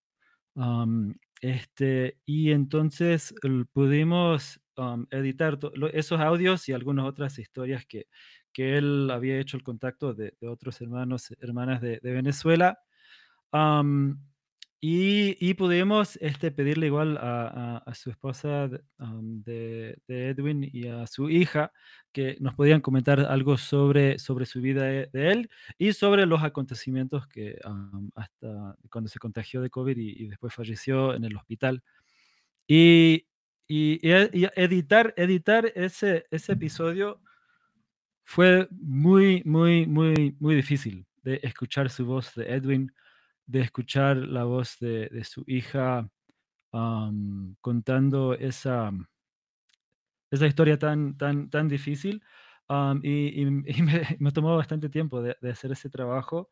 Este, 1.42 2.20
y 2.26 2.52
entonces 2.52 3.34
pudimos 3.74 4.60
um, 4.80 5.06
editar 5.12 5.60
esos 5.94 6.20
audios 6.20 6.68
y 6.70 6.74
algunas 6.74 7.06
otras 7.06 7.38
historias 7.38 7.86
que, 7.86 8.08
que 8.54 8.78
él 8.78 9.10
había 9.12 9.40
hecho 9.40 9.58
el 9.58 9.64
contacto 9.64 10.14
de, 10.14 10.34
otros 10.48 10.82
hermanos, 10.82 11.34
hermanas 11.42 11.82
de, 11.82 12.00
Venezuela. 12.02 12.80
Um, 13.52 14.18
y, 14.82 15.54
pudimos 15.56 16.18
este, 16.22 16.52
pedirle 16.52 16.86
igual 16.86 17.18
a, 17.20 17.84
su 17.94 18.12
esposa 18.12 18.70
de, 18.70 19.98
Edwin 20.08 20.70
y 20.72 20.88
a 20.88 21.06
su 21.06 21.30
hija 21.30 21.74
que 22.14 22.38
nos 22.40 22.56
podían 22.56 22.80
comentar 22.80 23.20
algo 23.20 23.58
sobre, 23.58 24.20
sobre 24.20 24.46
su 24.46 24.62
vida 24.62 24.84
de, 24.84 25.10
él 25.14 25.50
y 25.78 25.92
sobre 25.92 26.26
los 26.26 26.44
acontecimientos 26.44 27.28
que 27.28 27.60
hasta 28.16 28.78
cuando 28.90 29.10
se 29.10 29.20
contagió 29.20 29.62
de 29.62 29.70
COVID 29.70 29.98
y, 29.98 30.28
después 30.28 30.54
falleció 30.54 31.14
en 31.14 31.26
el 31.26 31.36
hospital. 31.36 31.84
Y, 32.66 33.26
y, 33.70 34.00
editar, 34.04 35.14
editar 35.16 35.72
ese, 35.76 36.26
ese 36.32 36.54
episodio 36.54 37.22
fue 38.26 38.68
muy, 38.72 39.44
muy, 39.46 39.86
muy, 39.86 40.36
muy 40.40 40.56
difícil 40.56 41.06
de 41.24 41.40
escuchar 41.44 41.90
su 41.90 42.06
voz 42.06 42.34
de 42.36 42.54
Edwin 42.54 42.92
de 43.50 43.62
escuchar 43.62 44.18
la 44.18 44.44
voz 44.44 44.78
de, 44.80 45.24
su 45.24 45.44
hija 45.48 46.08
contando 47.62 48.36
esa, 48.36 48.92
esa 50.30 50.46
historia 50.46 50.78
tan, 50.78 51.18
tan, 51.18 51.50
tan 51.50 51.68
difícil. 51.68 52.22
y, 53.02 53.46
me, 54.20 54.32
tomó 54.32 54.56
bastante 54.56 54.90
tiempo 54.90 55.22
de, 55.24 55.36
hacer 55.50 55.72
ese 55.72 55.90
trabajo. 55.90 56.50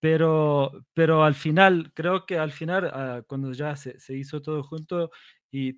pero, 0.00 0.84
pero 0.92 1.24
al 1.24 1.34
final, 1.34 1.92
creo 1.94 2.26
que 2.26 2.38
al 2.38 2.52
final, 2.52 2.90
ah, 2.92 3.22
cuando 3.26 3.52
ya 3.52 3.74
se, 3.74 3.98
se, 3.98 4.16
hizo 4.16 4.42
todo 4.42 4.62
junto, 4.62 5.10
y 5.50 5.72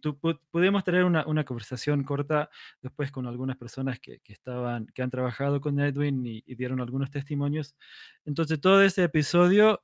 pudimos 0.50 0.84
tener 0.84 1.04
una, 1.04 1.44
conversación 1.44 2.02
corta 2.02 2.50
después 2.82 3.12
con 3.12 3.26
algunas 3.26 3.56
personas 3.56 4.00
que, 4.00 4.20
estaban, 4.24 4.86
que 4.86 5.02
han 5.02 5.10
trabajado 5.10 5.60
con 5.60 5.78
Edwin 5.78 6.26
y, 6.26 6.54
dieron 6.54 6.80
algunos 6.80 7.10
testimonios. 7.10 7.76
Entonces, 8.24 8.60
todo 8.60 8.82
ese 8.82 9.04
episodio 9.04 9.82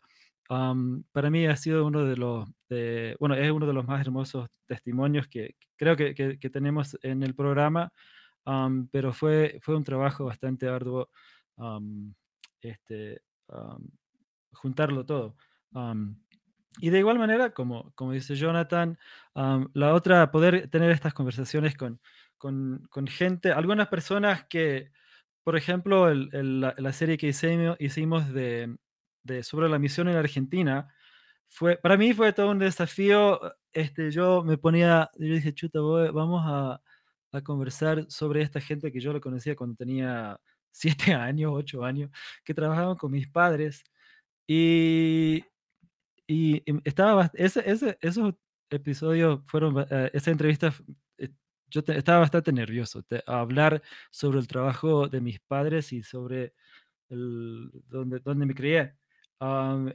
para 0.49 1.31
mí 1.31 1.47
ha 1.47 1.57
sido 1.57 1.87
uno 1.87 2.05
de 2.05 2.17
los, 2.17 2.49
bueno, 3.19 3.35
es 3.35 3.51
uno 3.51 3.67
de 3.67 3.73
los 3.73 3.87
más 3.87 4.01
hermosos 4.01 4.49
testimonios 4.67 5.27
que 5.29 5.57
creo 5.77 5.97
que, 5.97 6.15
que, 6.15 6.51
tenemos 6.51 6.97
en 7.03 7.23
el 7.23 7.35
programa, 7.35 7.93
pero 8.91 9.13
fue, 9.13 9.59
fue 9.63 9.77
un 9.77 9.85
trabajo 9.85 10.25
bastante 10.25 10.69
arduo 10.69 11.11
este, 12.61 13.23
juntarlo 14.53 15.05
todo. 15.05 15.37
Y 16.79 16.91
de 16.91 16.99
igual 16.99 17.19
manera, 17.19 17.51
como, 17.51 17.93
como 17.95 18.13
dice 18.13 18.37
Jonathan, 18.37 18.99
la 19.35 19.95
otra, 19.95 20.31
poder 20.31 20.69
tener 20.69 20.91
estas 20.91 21.15
conversaciones 21.15 21.77
con, 21.77 22.01
con, 22.39 22.87
con 22.91 23.07
gente, 23.07 23.53
algunas 23.53 23.89
personas 23.89 24.45
que, 24.45 24.91
por 25.43 25.57
ejemplo, 25.57 26.09
el, 26.09 26.61
la, 26.61 26.93
serie 26.93 27.19
que 27.19 27.29
hicimos, 27.29 27.77
hicimos 27.81 28.33
de, 28.33 28.77
de, 29.23 29.43
sobre 29.43 29.69
la 29.69 29.79
misión 29.79 30.09
en 30.09 30.17
Argentina, 30.17 30.89
fue, 31.49 31.77
para 31.79 31.97
mí 31.97 32.13
fue 32.13 32.33
todo 32.33 32.51
un 32.51 32.59
desafío. 32.59 33.41
Este, 33.73 34.11
yo 34.11 34.43
me 34.45 34.59
ponía, 34.59 35.11
yo 35.17 35.35
dije, 35.35 35.55
chuta, 35.55 35.81
vamos 35.81 36.43
a, 36.47 36.81
a 37.33 37.43
conversar 37.43 38.07
sobre 38.09 38.43
esta 38.43 38.61
gente 38.61 38.93
que 38.93 39.01
yo 39.01 39.13
la 39.13 39.21
conocía 39.21 39.57
cuando 39.57 39.77
tenía 39.77 40.41
siete 40.73 41.15
años, 41.15 41.53
ocho 41.55 41.85
años, 41.85 42.11
que 42.45 42.55
trabajaban 42.55 42.97
con 42.97 43.13
mis 43.13 43.29
padres. 43.29 43.85
Y 44.47 45.45
y, 46.27 46.63
estaba, 46.85 47.31
ese, 47.35 47.63
ese, 47.71 47.99
esos 48.01 48.35
episodios 48.71 49.41
fueron, 49.47 49.87
eh, 49.91 50.11
esa 50.13 50.31
entrevista, 50.31 50.75
eh, 51.19 51.31
yo 51.69 51.83
estaba 51.87 52.21
bastante 52.21 52.53
nervioso 52.53 53.03
de 53.09 53.23
hablar 53.27 53.83
sobre 54.11 54.39
el 54.39 54.49
trabajo 54.49 55.09
de 55.09 55.21
mis 55.21 55.41
padres 55.41 55.93
y 55.93 56.03
sobre 56.03 56.55
el, 57.09 57.71
donde, 57.89 58.21
donde 58.21 58.47
me 58.47 58.55
crié. 58.55 58.95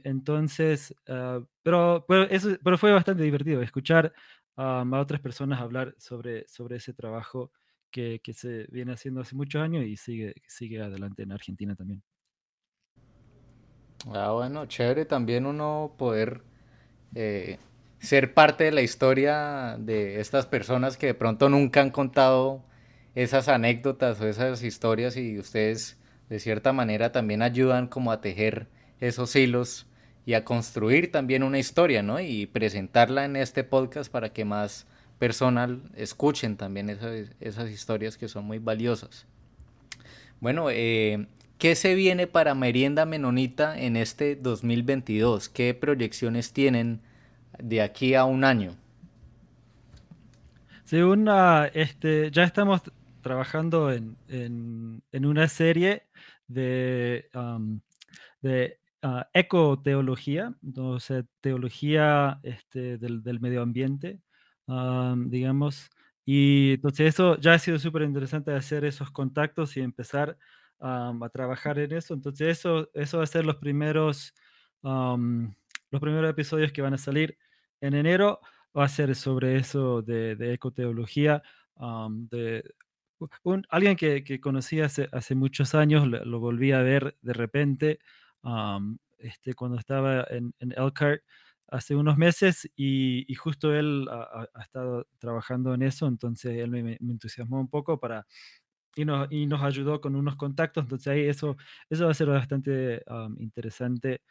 entonces, 0.04 0.94
ah, 1.08 1.40
pero, 1.62 2.04
pero, 2.08 2.24
eso, 2.24 2.56
pero 2.64 2.78
fue 2.78 2.92
bastante 2.92 3.22
divertido 3.22 3.62
escuchar 3.62 4.12
a 4.56 4.84
otras 5.00 5.20
personas 5.20 5.60
hablar 5.60 5.94
sobre, 5.98 6.46
sobre 6.48 6.76
ese 6.76 6.92
trabajo 6.94 7.52
que, 7.90 8.20
que, 8.22 8.34
se 8.34 8.66
viene 8.70 8.92
haciendo 8.92 9.20
hace 9.20 9.34
muchos 9.36 9.62
años 9.62 9.84
y 9.84 9.96
sigue, 9.96 10.34
sigue 10.46 10.80
adelante 10.82 11.22
en 11.22 11.32
Argentina 11.32 11.74
también. 11.74 12.02
Ah, 14.10 14.32
bueno, 14.32 14.66
chévere 14.66 15.04
también 15.04 15.46
uno 15.46 15.94
poder 15.96 16.42
eh, 17.14 17.58
ser 18.00 18.34
parte 18.34 18.64
de 18.64 18.72
la 18.72 18.82
historia 18.82 19.76
de 19.78 20.20
estas 20.20 20.46
personas 20.46 20.96
que 20.96 21.06
de 21.06 21.14
pronto 21.14 21.48
nunca 21.48 21.80
han 21.80 21.90
contado 21.90 22.64
esas 23.14 23.48
anécdotas 23.48 24.20
o 24.20 24.26
esas 24.26 24.62
historias 24.62 25.16
y 25.16 25.38
ustedes 25.38 25.98
de 26.28 26.40
cierta 26.40 26.72
manera 26.72 27.12
también 27.12 27.42
ayudan 27.42 27.86
como 27.86 28.10
a 28.10 28.20
tejer 28.20 28.66
esos 29.00 29.36
hilos 29.36 29.86
y 30.24 30.34
a 30.34 30.44
construir 30.44 31.12
también 31.12 31.42
una 31.42 31.58
historia, 31.58 32.02
¿no? 32.02 32.20
Y 32.20 32.46
presentarla 32.46 33.24
en 33.24 33.36
este 33.36 33.64
podcast 33.64 34.10
para 34.10 34.32
que 34.32 34.44
más 34.44 34.86
personas 35.18 35.70
escuchen 35.94 36.56
también 36.56 36.90
esas, 36.90 37.28
esas 37.40 37.70
historias 37.70 38.16
que 38.16 38.28
son 38.28 38.44
muy 38.44 38.58
valiosas. 38.58 39.26
Bueno, 40.40 40.68
eh, 40.70 41.26
¿qué 41.62 41.76
se 41.76 41.94
viene 41.94 42.26
para 42.26 42.56
Merienda 42.56 43.06
Menonita 43.06 43.78
en 43.78 43.94
este 43.96 44.34
2022? 44.34 45.48
¿Qué 45.48 45.74
proyecciones 45.74 46.52
tienen 46.52 47.02
de 47.56 47.82
aquí 47.82 48.16
a 48.16 48.24
un 48.24 48.42
año? 48.42 48.74
Según 50.82 51.20
una, 51.20 51.66
este, 51.66 52.32
ya 52.32 52.42
estamos 52.42 52.82
trabajando 53.20 53.92
en, 53.92 54.16
una 55.12 55.46
serie 55.46 56.08
de, 56.48 57.30
de 58.40 58.78
uh, 59.04 59.20
ecoteología, 59.32 60.52
entonces 60.64 61.26
teología 61.40 62.40
este, 62.42 62.98
del, 62.98 63.22
del, 63.22 63.38
medio 63.38 63.62
ambiente, 63.62 64.18
digamos. 65.26 65.90
Y 66.24 66.72
entonces 66.72 67.14
eso 67.14 67.38
ya 67.38 67.54
ha 67.54 67.58
sido 67.60 67.78
súper 67.78 68.02
interesante 68.02 68.52
hacer 68.52 68.84
esos 68.84 69.12
contactos 69.12 69.76
y 69.76 69.80
empezar 69.80 70.36
a 70.82 71.28
trabajar 71.32 71.78
en 71.78 71.92
eso. 71.92 72.14
Entonces 72.14 72.58
eso, 72.58 72.90
eso 72.94 73.18
va 73.18 73.24
a 73.24 73.26
ser 73.26 73.46
los 73.46 73.56
primeros, 73.56 74.34
los 74.82 76.00
primeros 76.00 76.30
episodios 76.30 76.72
que 76.72 76.82
van 76.82 76.94
a 76.94 76.98
salir 76.98 77.38
en 77.80 77.94
enero 77.94 78.40
va 78.76 78.84
a 78.84 78.88
ser 78.88 79.14
sobre 79.14 79.56
eso 79.56 80.02
de, 80.02 80.52
ecoteología. 80.52 81.42
de, 81.76 82.64
un, 83.44 83.64
alguien 83.70 83.96
que, 83.96 84.24
que 84.24 84.40
conocí 84.40 84.80
hace, 84.80 85.08
hace, 85.12 85.34
muchos 85.34 85.74
años, 85.74 86.06
lo, 86.08 86.40
volví 86.40 86.72
a 86.72 86.82
ver 86.82 87.14
de 87.22 87.32
repente 87.32 88.00
este, 89.18 89.54
cuando 89.54 89.78
estaba 89.78 90.26
en, 90.30 90.52
en, 90.58 90.72
Elkhart 90.72 91.22
hace 91.72 91.96
unos 91.96 92.18
meses 92.18 92.70
y, 92.76 93.32
justo 93.34 93.74
él 93.74 94.06
ha, 94.10 94.46
estado 94.60 95.06
trabajando 95.18 95.72
en 95.74 95.82
eso, 95.82 96.06
entonces 96.06 96.58
él 96.58 96.70
me, 96.70 96.98
entusiasmó 97.00 97.60
un 97.60 97.68
poco 97.68 97.98
para... 97.98 98.26
Y 98.94 99.02
y 99.30 99.46
nos, 99.46 99.62
ayudó 99.62 100.00
con 100.00 100.14
unos 100.16 100.36
contactos, 100.36 100.84
entonces 100.84 101.08
ahí 101.08 101.22
eso, 101.22 101.56
eso 101.88 102.04
va 102.04 102.10
a 102.10 102.14
ser 102.14 102.28
bastante 102.28 103.02
interesante, 103.38 104.22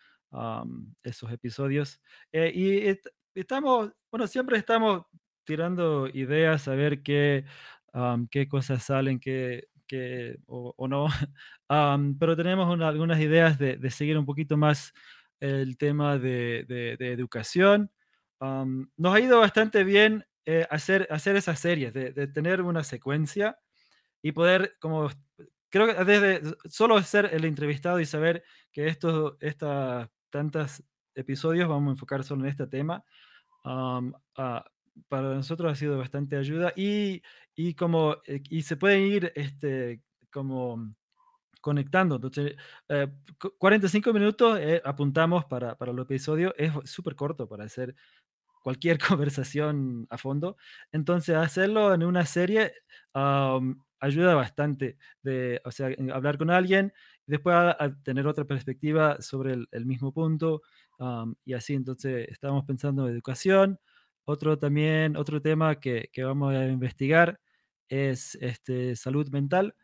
esos 1.03 1.32
episodios. 1.32 2.01
Eh, 2.32 2.51
y 2.53 3.39
estamos, 3.39 3.91
bueno, 4.12 4.28
siempre 4.28 4.57
estamos 4.57 5.05
tirando 5.43 6.07
ideas 6.07 6.68
a 6.68 6.76
ver 6.76 7.01
qué, 7.01 7.45
qué 8.30 8.47
cosas 8.47 8.84
salen, 8.84 9.20
qué, 9.20 9.68
qué 9.88 10.38
o, 10.47 10.88
no, 10.88 11.07
pero 12.20 12.36
tenemos 12.36 12.80
algunas 12.82 13.20
ideas 13.20 13.57
de, 13.57 13.78
de, 13.78 13.89
seguir 13.89 14.18
un 14.18 14.26
poquito 14.26 14.57
más 14.57 14.93
el 15.39 15.78
tema 15.78 16.18
de, 16.18 16.66
de, 16.68 17.12
educación. 17.12 17.91
nos 18.39 19.14
ha 19.14 19.20
ido 19.20 19.39
bastante 19.39 19.84
bien 19.84 20.26
eh, 20.45 20.66
hacer, 20.70 21.07
hacer 21.12 21.36
esas 21.36 21.59
series, 21.59 21.93
de, 21.93 22.28
tener 22.28 22.62
una 22.62 22.84
secuencia 22.84 23.59
y 24.22 24.32
poder, 24.32 24.76
como, 24.80 25.09
creo 25.69 25.88
que 25.88 26.03
desde 26.03 26.55
solo 26.69 27.01
ser 27.03 27.30
el 27.34 27.45
entrevistado 27.45 27.99
y 27.99 28.05
saber 28.05 28.43
que 28.72 28.88
estos, 28.88 29.36
estas 29.39 30.09
tantas 30.30 30.84
episodios 31.15 31.67
vamos 31.67 31.89
a 31.89 31.91
enfocar 31.91 32.24
solo 32.24 32.43
en 32.43 32.49
este 32.49 32.67
tema, 32.67 33.03
ah, 33.65 34.01
para 35.07 35.34
nosotros 35.34 35.72
ha 35.72 35.76
sido 35.76 35.97
bastante 35.97 36.38
ayuda 36.38 36.74
y, 36.76 37.22
y 37.55 37.74
como, 37.76 38.17
eh, 38.26 38.41
y 38.49 38.61
se 38.63 38.78
pueden 38.78 39.03
ir 39.03 39.32
este, 39.36 40.01
como 40.32 40.93
conectando. 41.61 42.15
Entonces, 42.15 42.55
45 43.57 44.09
eh, 44.09 44.13
minutos 44.13 44.59
eh, 44.59 44.82
apuntamos 44.84 45.45
para, 45.45 45.76
para 45.78 45.91
el 45.91 45.99
episodio, 45.99 46.53
es 46.57 46.72
súper 46.86 47.15
corto 47.15 47.47
para 47.47 47.65
hacer 47.65 47.95
cualquier 48.63 48.97
conversación 49.07 50.07
a 50.09 50.17
fondo. 50.17 50.57
Entonces, 50.91 51.36
hacerlo 51.36 51.93
en 51.93 52.03
una 52.03 52.26
serie 52.26 52.74
ayuda 54.02 54.36
bastante, 54.36 54.97
de, 55.22 55.62
o 55.64 55.72
sea, 55.72 55.89
hablar 56.14 56.38
con 56.38 56.49
alguien, 56.49 56.91
y 57.26 57.32
después 57.32 57.56
a, 57.56 57.95
tener 58.04 58.28
otra 58.28 58.45
perspectiva 58.45 59.22
sobre 59.22 59.54
el, 59.72 59.86
mismo 59.86 60.12
punto, 60.12 60.64
y 61.45 61.54
así, 61.54 61.74
entonces, 61.74 62.28
estamos 62.30 62.66
pensando 62.66 63.08
en 63.08 63.14
educación. 63.14 63.80
Otro 64.26 64.58
también, 64.60 65.18
otro 65.18 65.41
tema 65.41 65.80
que, 65.80 66.10
que 66.14 66.24
vamos 66.24 66.54
a 66.54 66.66
investigar 66.68 67.39
es 67.89 68.36
este, 68.41 68.95
salud 68.95 69.30
mental. 69.30 69.76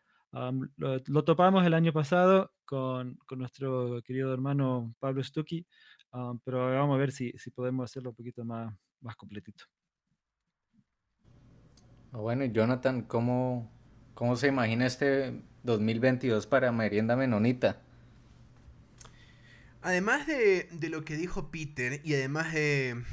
lo, 0.77 1.23
topamos 1.23 1.65
el 1.65 1.73
año 1.73 1.91
pasado 1.91 2.51
con, 2.65 3.15
con 3.25 3.39
nuestro 3.39 4.01
querido 4.03 4.33
hermano 4.33 4.93
Pablo 4.99 5.23
Stucky, 5.23 5.65
pero 6.43 6.71
vamos 6.71 6.95
a 6.95 6.99
ver 6.99 7.11
si, 7.11 7.31
si, 7.37 7.51
podemos 7.51 7.85
hacerlo 7.85 8.11
un 8.11 8.15
poquito 8.15 8.45
más, 8.45 8.73
más 9.01 9.15
completito. 9.15 9.65
Ah, 12.11 12.19
bueno, 12.19 12.45
Jonathan, 12.45 13.01
¿cómo, 13.03 13.76
¿cómo 14.17 14.35
se 14.35 14.47
imagina 14.47 14.87
este 14.87 15.43
2022 15.61 16.47
para 16.47 16.71
Merienda 16.71 17.15
Menonita? 17.15 17.83
Además 19.83 20.25
de, 20.25 20.67
de 20.71 20.89
lo 20.89 21.05
que 21.05 21.15
dijo 21.15 21.51
Peter 21.51 22.01
y 22.03 22.15
además 22.15 22.51
de 22.51 23.03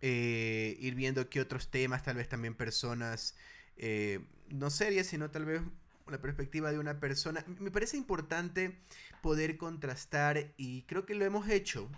eh, 0.00 0.78
ir 0.80 0.94
viendo 0.94 1.28
qué 1.28 1.42
otros 1.42 1.70
temas, 1.70 2.02
tal 2.02 2.16
vez 2.16 2.30
también 2.30 2.54
personas, 2.54 3.36
eh, 3.76 4.20
no 4.48 4.70
serias, 4.70 5.08
sino 5.08 5.30
tal 5.30 5.44
vez 5.44 5.60
la 6.08 6.22
perspectiva 6.22 6.72
de 6.72 6.78
una 6.78 7.00
persona. 7.00 7.44
Me 7.58 7.70
parece 7.70 7.98
importante 7.98 8.78
poder 9.20 9.58
contrastar 9.58 10.54
y 10.56 10.84
creo 10.84 11.04
que 11.04 11.14
lo 11.14 11.26
hemos 11.26 11.50
hecho. 11.50 11.90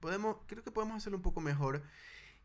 Podemos, 0.00 0.38
creo 0.46 0.64
que 0.64 0.70
podemos 0.70 0.96
hacerlo 0.96 1.18
un 1.18 1.22
poco 1.22 1.42
mejor. 1.42 1.82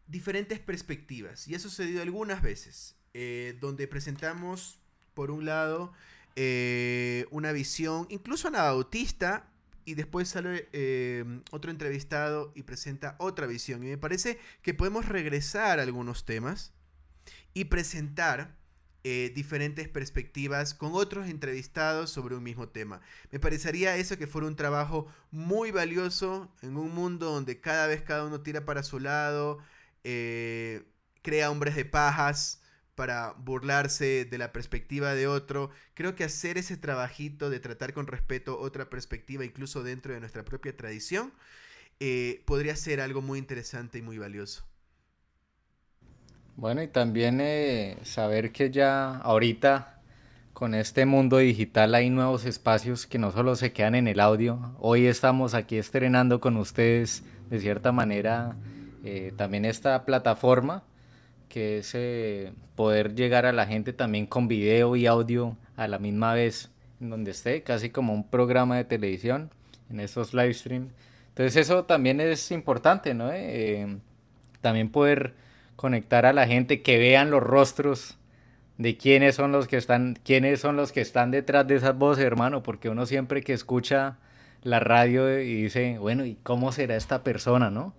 Diferentes 0.06 0.60
perspectivas. 0.60 1.48
Y 1.48 1.56
ha 1.56 1.60
sucedido 1.60 2.02
algunas 2.02 2.42
veces. 2.42 2.98
Eh, 3.14 3.58
donde 3.62 3.88
presentamos, 3.88 4.82
por 5.16 5.32
un 5.32 5.46
lado, 5.46 5.92
eh, 6.36 7.26
una 7.32 7.52
visión, 7.52 8.06
incluso 8.10 8.50
anabautista, 8.50 9.50
y 9.86 9.94
después 9.94 10.30
sale 10.30 10.68
em, 10.74 11.44
otro 11.52 11.72
entrevistado 11.72 12.52
y 12.56 12.64
presenta 12.64 13.16
otra 13.20 13.48
visión. 13.48 13.84
Y 13.84 13.88
me 13.88 13.98
parece 13.98 14.40
que 14.62 14.74
podemos 14.74 15.08
regresar 15.08 15.80
a 15.80 15.84
algunos 15.84 16.26
temas 16.26 16.74
y 17.54 17.66
presentar 17.66 18.56
eh, 19.04 19.32
diferentes 19.36 19.88
perspectivas 19.88 20.74
con 20.74 20.96
otros 20.96 21.28
entrevistados 21.30 22.10
sobre 22.10 22.36
un 22.36 22.42
mismo 22.42 22.70
tema. 22.70 23.02
Me 23.32 23.40
parecería 23.40 23.96
eso 23.98 24.18
que 24.18 24.26
fuera 24.26 24.48
un 24.48 24.56
trabajo 24.56 25.06
muy 25.30 25.70
valioso 25.70 26.52
en 26.64 26.76
un 26.76 26.92
mundo 26.94 27.28
donde 27.32 27.62
cada 27.62 27.86
vez 27.86 28.02
cada 28.02 28.26
uno 28.26 28.42
tira 28.42 28.66
para 28.66 28.82
su 28.82 29.00
lado, 29.00 29.60
eh, 30.04 30.84
crea 31.22 31.52
hombres 31.52 31.76
de 31.76 31.86
pajas 31.86 32.62
para 32.96 33.34
burlarse 33.38 34.26
de 34.26 34.38
la 34.38 34.52
perspectiva 34.52 35.14
de 35.14 35.28
otro. 35.28 35.70
Creo 35.94 36.16
que 36.16 36.24
hacer 36.24 36.58
ese 36.58 36.78
trabajito 36.78 37.50
de 37.50 37.60
tratar 37.60 37.94
con 37.94 38.08
respeto 38.08 38.60
otra 38.60 38.90
perspectiva, 38.90 39.46
incluso 39.46 39.84
dentro 39.84 40.14
de 40.14 40.20
nuestra 40.22 40.44
propia 40.44 40.76
tradición, 40.76 41.34
eh, 42.00 42.42
podría 42.46 42.76
ser 42.76 43.02
algo 43.02 43.22
muy 43.22 43.40
interesante 43.40 44.00
y 44.00 44.02
muy 44.02 44.18
valioso. 44.18 44.66
Bueno, 46.56 46.82
y 46.82 46.88
también 46.88 47.42
eh, 47.42 47.98
saber 48.04 48.54
que 48.54 48.72
ya 48.72 49.18
ahorita 49.18 50.02
con 50.54 50.74
este 50.74 51.06
mundo 51.06 51.38
digital 51.38 51.94
hay 51.96 52.10
nuevos 52.10 52.46
espacios 52.46 53.06
que 53.06 53.20
no 53.20 53.34
solo 53.34 53.58
se 53.58 53.74
quedan 53.74 53.96
en 53.96 54.08
el 54.08 54.22
audio. 54.22 54.74
Hoy 54.80 55.06
estamos 55.06 55.54
aquí 55.54 55.78
estrenando 55.78 56.40
con 56.40 56.56
ustedes 56.56 57.24
de 57.50 57.60
cierta 57.60 57.92
manera 57.92 58.56
eh, 59.04 59.34
también 59.36 59.66
esta 59.66 60.06
plataforma 60.06 60.84
que 61.50 61.80
es 61.80 61.92
eh, 61.96 62.52
poder 62.76 63.16
llegar 63.16 63.46
a 63.46 63.54
la 63.54 63.66
gente 63.66 63.94
también 63.94 64.26
con 64.26 64.48
video 64.48 64.96
y 64.96 65.06
audio 65.06 65.58
a 65.76 65.88
la 65.88 66.00
misma 66.00 66.34
vez 66.34 66.72
en 67.02 67.10
donde 67.10 67.32
esté, 67.32 67.64
casi 67.64 67.90
como 67.90 68.14
un 68.14 68.28
programa 68.28 68.78
de 68.78 68.86
televisión 68.86 69.52
en 69.90 70.00
estos 70.00 70.34
live 70.34 70.54
stream. 70.54 70.90
Entonces 71.30 71.56
eso 71.58 71.86
también 71.86 72.22
es 72.22 72.52
importante, 72.52 73.14
¿no? 73.14 73.30
también 74.62 74.90
poder 74.90 75.34
conectar 75.76 76.26
a 76.26 76.34
la 76.34 76.48
gente, 76.48 76.82
que 76.82 76.98
vean 76.98 77.30
los 77.30 77.44
rostros 77.44 78.18
de 78.78 78.98
quiénes 78.98 79.36
son 79.36 79.52
los 79.52 79.68
que 79.68 79.78
están, 79.78 80.18
quiénes 80.24 80.60
son 80.60 80.76
los 80.76 80.92
que 80.92 81.02
están 81.02 81.32
detrás 81.32 81.68
de 81.68 81.76
esas 81.76 81.98
voces, 81.98 82.26
hermano, 82.26 82.64
porque 82.64 82.90
uno 82.90 83.06
siempre 83.06 83.42
que 83.42 83.54
escucha 83.54 84.18
la 84.64 84.80
radio 84.80 85.40
y 85.40 85.64
dice, 85.64 85.98
bueno, 86.00 86.26
¿y 86.26 86.38
cómo 86.42 86.72
será 86.72 86.96
esta 86.96 87.24
persona, 87.24 87.70
no? 87.70 87.94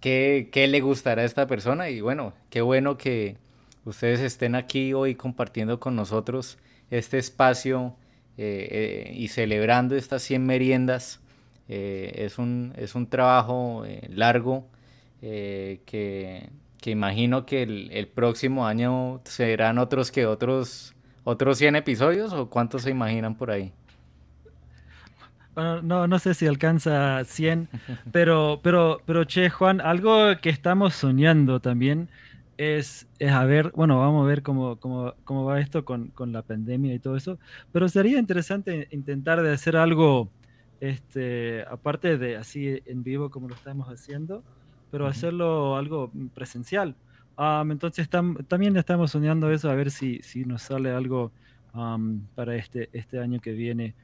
¿Qué, 0.00 0.66
le 0.68 0.80
gustará 0.80 1.22
a 1.22 1.24
esta 1.24 1.46
persona? 1.46 1.90
Y 1.90 2.00
bueno, 2.00 2.32
qué 2.50 2.60
bueno 2.60 2.96
que 2.96 3.36
ustedes 3.84 4.20
estén 4.20 4.54
aquí 4.54 4.92
hoy 4.92 5.14
compartiendo 5.16 5.80
con 5.80 5.96
nosotros 5.96 6.58
este 6.90 7.18
espacio 7.18 7.96
eh, 8.36 8.68
eh, 8.70 9.12
y 9.14 9.28
celebrando 9.28 9.96
estas 9.96 10.22
100 10.22 10.46
meriendas. 10.46 11.20
Eh, 11.68 12.12
es, 12.24 12.38
un, 12.38 12.72
es 12.76 12.94
un 12.94 13.08
trabajo 13.08 13.84
largo 14.08 14.66
que, 15.20 16.48
que, 16.80 16.90
imagino 16.90 17.44
que 17.44 17.62
el, 17.62 17.90
el, 17.92 18.06
próximo 18.06 18.66
año 18.66 19.20
serán 19.24 19.78
otros 19.78 20.12
que 20.12 20.26
otros, 20.26 20.94
otros 21.24 21.58
100 21.58 21.76
episodios 21.76 22.32
o 22.32 22.48
cuántos 22.48 22.82
se 22.82 22.90
imaginan 22.90 23.34
por 23.34 23.50
ahí. 23.50 23.72
Bueno, 25.58 25.82
no, 25.82 26.06
no 26.06 26.20
sé 26.20 26.34
si 26.34 26.46
alcanza 26.46 27.24
100, 27.24 27.68
pero, 28.12 28.60
pero, 28.62 29.02
pero 29.04 29.24
che, 29.24 29.50
Juan, 29.50 29.80
algo 29.80 30.36
que 30.40 30.50
estamos 30.50 30.94
soñando 30.94 31.58
también 31.58 32.08
es, 32.56 33.08
es 33.18 33.32
a 33.32 33.44
ver, 33.44 33.72
bueno, 33.74 33.98
vamos 33.98 34.24
a 34.24 34.28
ver 34.28 34.44
cómo, 34.44 34.76
cómo, 34.76 35.14
cómo 35.24 35.44
va 35.44 35.58
esto 35.58 35.84
con, 35.84 36.10
con, 36.10 36.30
la 36.30 36.42
pandemia 36.42 36.94
y 36.94 37.00
todo 37.00 37.16
eso, 37.16 37.40
pero 37.72 37.88
sería 37.88 38.20
interesante 38.20 38.86
intentar 38.92 39.42
de 39.42 39.52
hacer 39.52 39.76
algo, 39.76 40.30
este, 40.80 41.64
aparte 41.68 42.18
de 42.18 42.36
así 42.36 42.80
en 42.86 43.02
vivo 43.02 43.28
como 43.28 43.48
lo 43.48 43.56
estamos 43.56 43.88
haciendo, 43.88 44.44
pero 44.92 45.08
hacerlo 45.08 45.76
algo 45.76 46.12
presencial. 46.34 46.94
entonces 47.68 48.08
también 48.08 48.76
estamos 48.76 49.10
soñando 49.10 49.50
eso, 49.50 49.68
a 49.70 49.74
ver 49.74 49.90
si, 49.90 50.20
si 50.22 50.44
nos 50.44 50.62
sale 50.62 50.92
algo 50.92 51.32
para 52.36 52.54
este, 52.54 52.90
este 52.92 53.18
año 53.18 53.40
que 53.40 53.50
viene. 53.54 53.96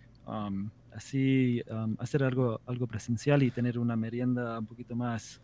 Así 0.94 1.62
hacer 1.98 2.22
algo, 2.22 2.60
algo 2.66 2.86
presencial 2.86 3.42
y 3.42 3.50
tener 3.50 3.78
una 3.78 3.96
merienda 3.96 4.58
un 4.58 4.66
poquito 4.66 4.94
más 4.94 5.40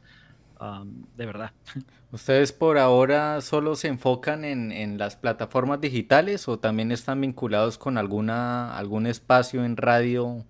de 1.16 1.26
verdad. 1.26 1.52
¿Ustedes 2.12 2.52
por 2.52 2.76
ahora 2.76 3.40
solo 3.40 3.76
se 3.76 3.88
enfocan 3.88 4.44
en, 4.44 4.72
en, 4.72 4.98
las 4.98 5.16
plataformas 5.16 5.80
digitales 5.80 6.48
o 6.48 6.58
también 6.58 6.92
están 6.92 7.20
vinculados 7.20 7.78
con 7.78 7.96
alguna, 7.96 8.76
algún 8.76 9.06
espacio 9.06 9.64
en 9.64 9.76
radio 9.76 10.44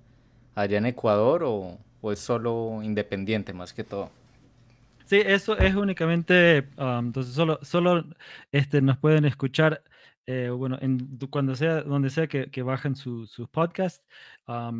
allá 0.55 0.79
en 0.79 0.87
Ecuador 0.87 1.45
o, 1.45 1.79
o 2.01 2.13
es 2.13 2.19
solo 2.19 2.81
independiente 2.83 3.53
más 3.53 3.73
que 3.73 3.85
todo? 3.85 4.11
Sí, 5.05 5.21
eso 5.25 5.59
es 5.59 5.75
únicamente, 5.75 6.69
entonces 6.77 7.35
solo, 7.35 7.59
solo 7.63 8.05
este, 8.53 8.81
nos 8.81 8.97
pueden 8.97 9.25
escuchar 9.25 9.83
eh, 10.33 10.49
bueno, 10.49 10.79
en, 10.81 11.19
cuando 11.29 11.57
sea, 11.57 11.83
donde 11.83 12.09
sea 12.09 12.29
que, 12.29 12.53
que 12.53 12.63
bajen 12.63 12.95
sus 12.95 13.31
su 13.33 13.49
podcasts, 13.49 14.05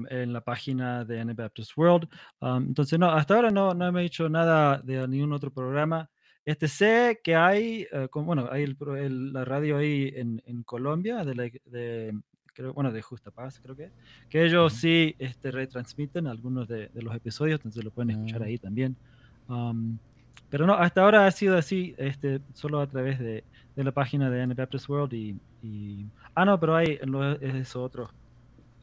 en 0.09 0.33
la 0.33 0.41
página 0.43 1.05
de 1.05 1.21
Anabaptist 1.21 1.77
World. 1.77 2.09
entonces, 2.41 2.99
no, 2.99 3.11
hasta 3.11 3.35
ahora 3.35 3.51
no, 3.51 3.75
no 3.75 3.99
he 3.99 4.05
hecho 4.05 4.29
nada 4.29 4.79
de 4.79 5.07
ningún 5.09 5.33
otro 5.33 5.53
programa. 5.53 6.09
Este, 6.45 6.69
sé 6.69 7.21
que 7.25 7.35
hay, 7.35 7.87
eh, 7.93 8.09
bueno, 8.13 8.49
hay 8.51 8.63
el, 8.63 9.33
la 9.33 9.45
radio 9.45 9.79
ahí 9.79 10.13
en, 10.15 10.41
en 10.47 10.63
Colombia, 10.63 11.25
de, 11.25 11.35
la, 11.35 11.43
de, 11.65 12.17
creo, 12.55 12.73
bueno, 12.73 12.93
de 12.93 13.03
Justa 13.03 13.33
Paz, 13.33 13.61
creo 13.61 13.75
que, 13.75 13.91
que 14.29 14.45
ellos 14.45 14.73
sí 14.73 15.17
este, 15.19 15.51
retransmiten 15.51 16.29
algunos 16.29 16.69
de, 16.69 16.89
de 16.89 17.03
los 17.03 17.15
episodios, 17.15 17.59
entonces 17.59 17.85
lo 17.85 17.91
pueden 17.91 18.11
escuchar 18.11 18.41
mm. 18.41 18.45
ahí 18.45 18.59
también. 18.59 18.97
pero 20.49 20.67
no, 20.67 20.75
hasta 20.75 21.03
ahora 21.03 21.27
ha 21.27 21.31
sido 21.33 21.57
así, 21.57 21.95
este, 21.99 22.41
solo 22.55 22.81
a 22.81 22.87
través 22.87 23.19
de, 23.19 23.43
de 23.81 23.85
la 23.85 23.93
página 23.93 24.29
de 24.29 24.43
Anabaptist 24.43 24.89
World 24.89 25.15
y, 25.15 26.07
ah 26.35 26.45
no 26.45 26.61
pero 26.61 26.77
hay 26.77 26.99
es 27.41 27.75
otro 27.75 28.11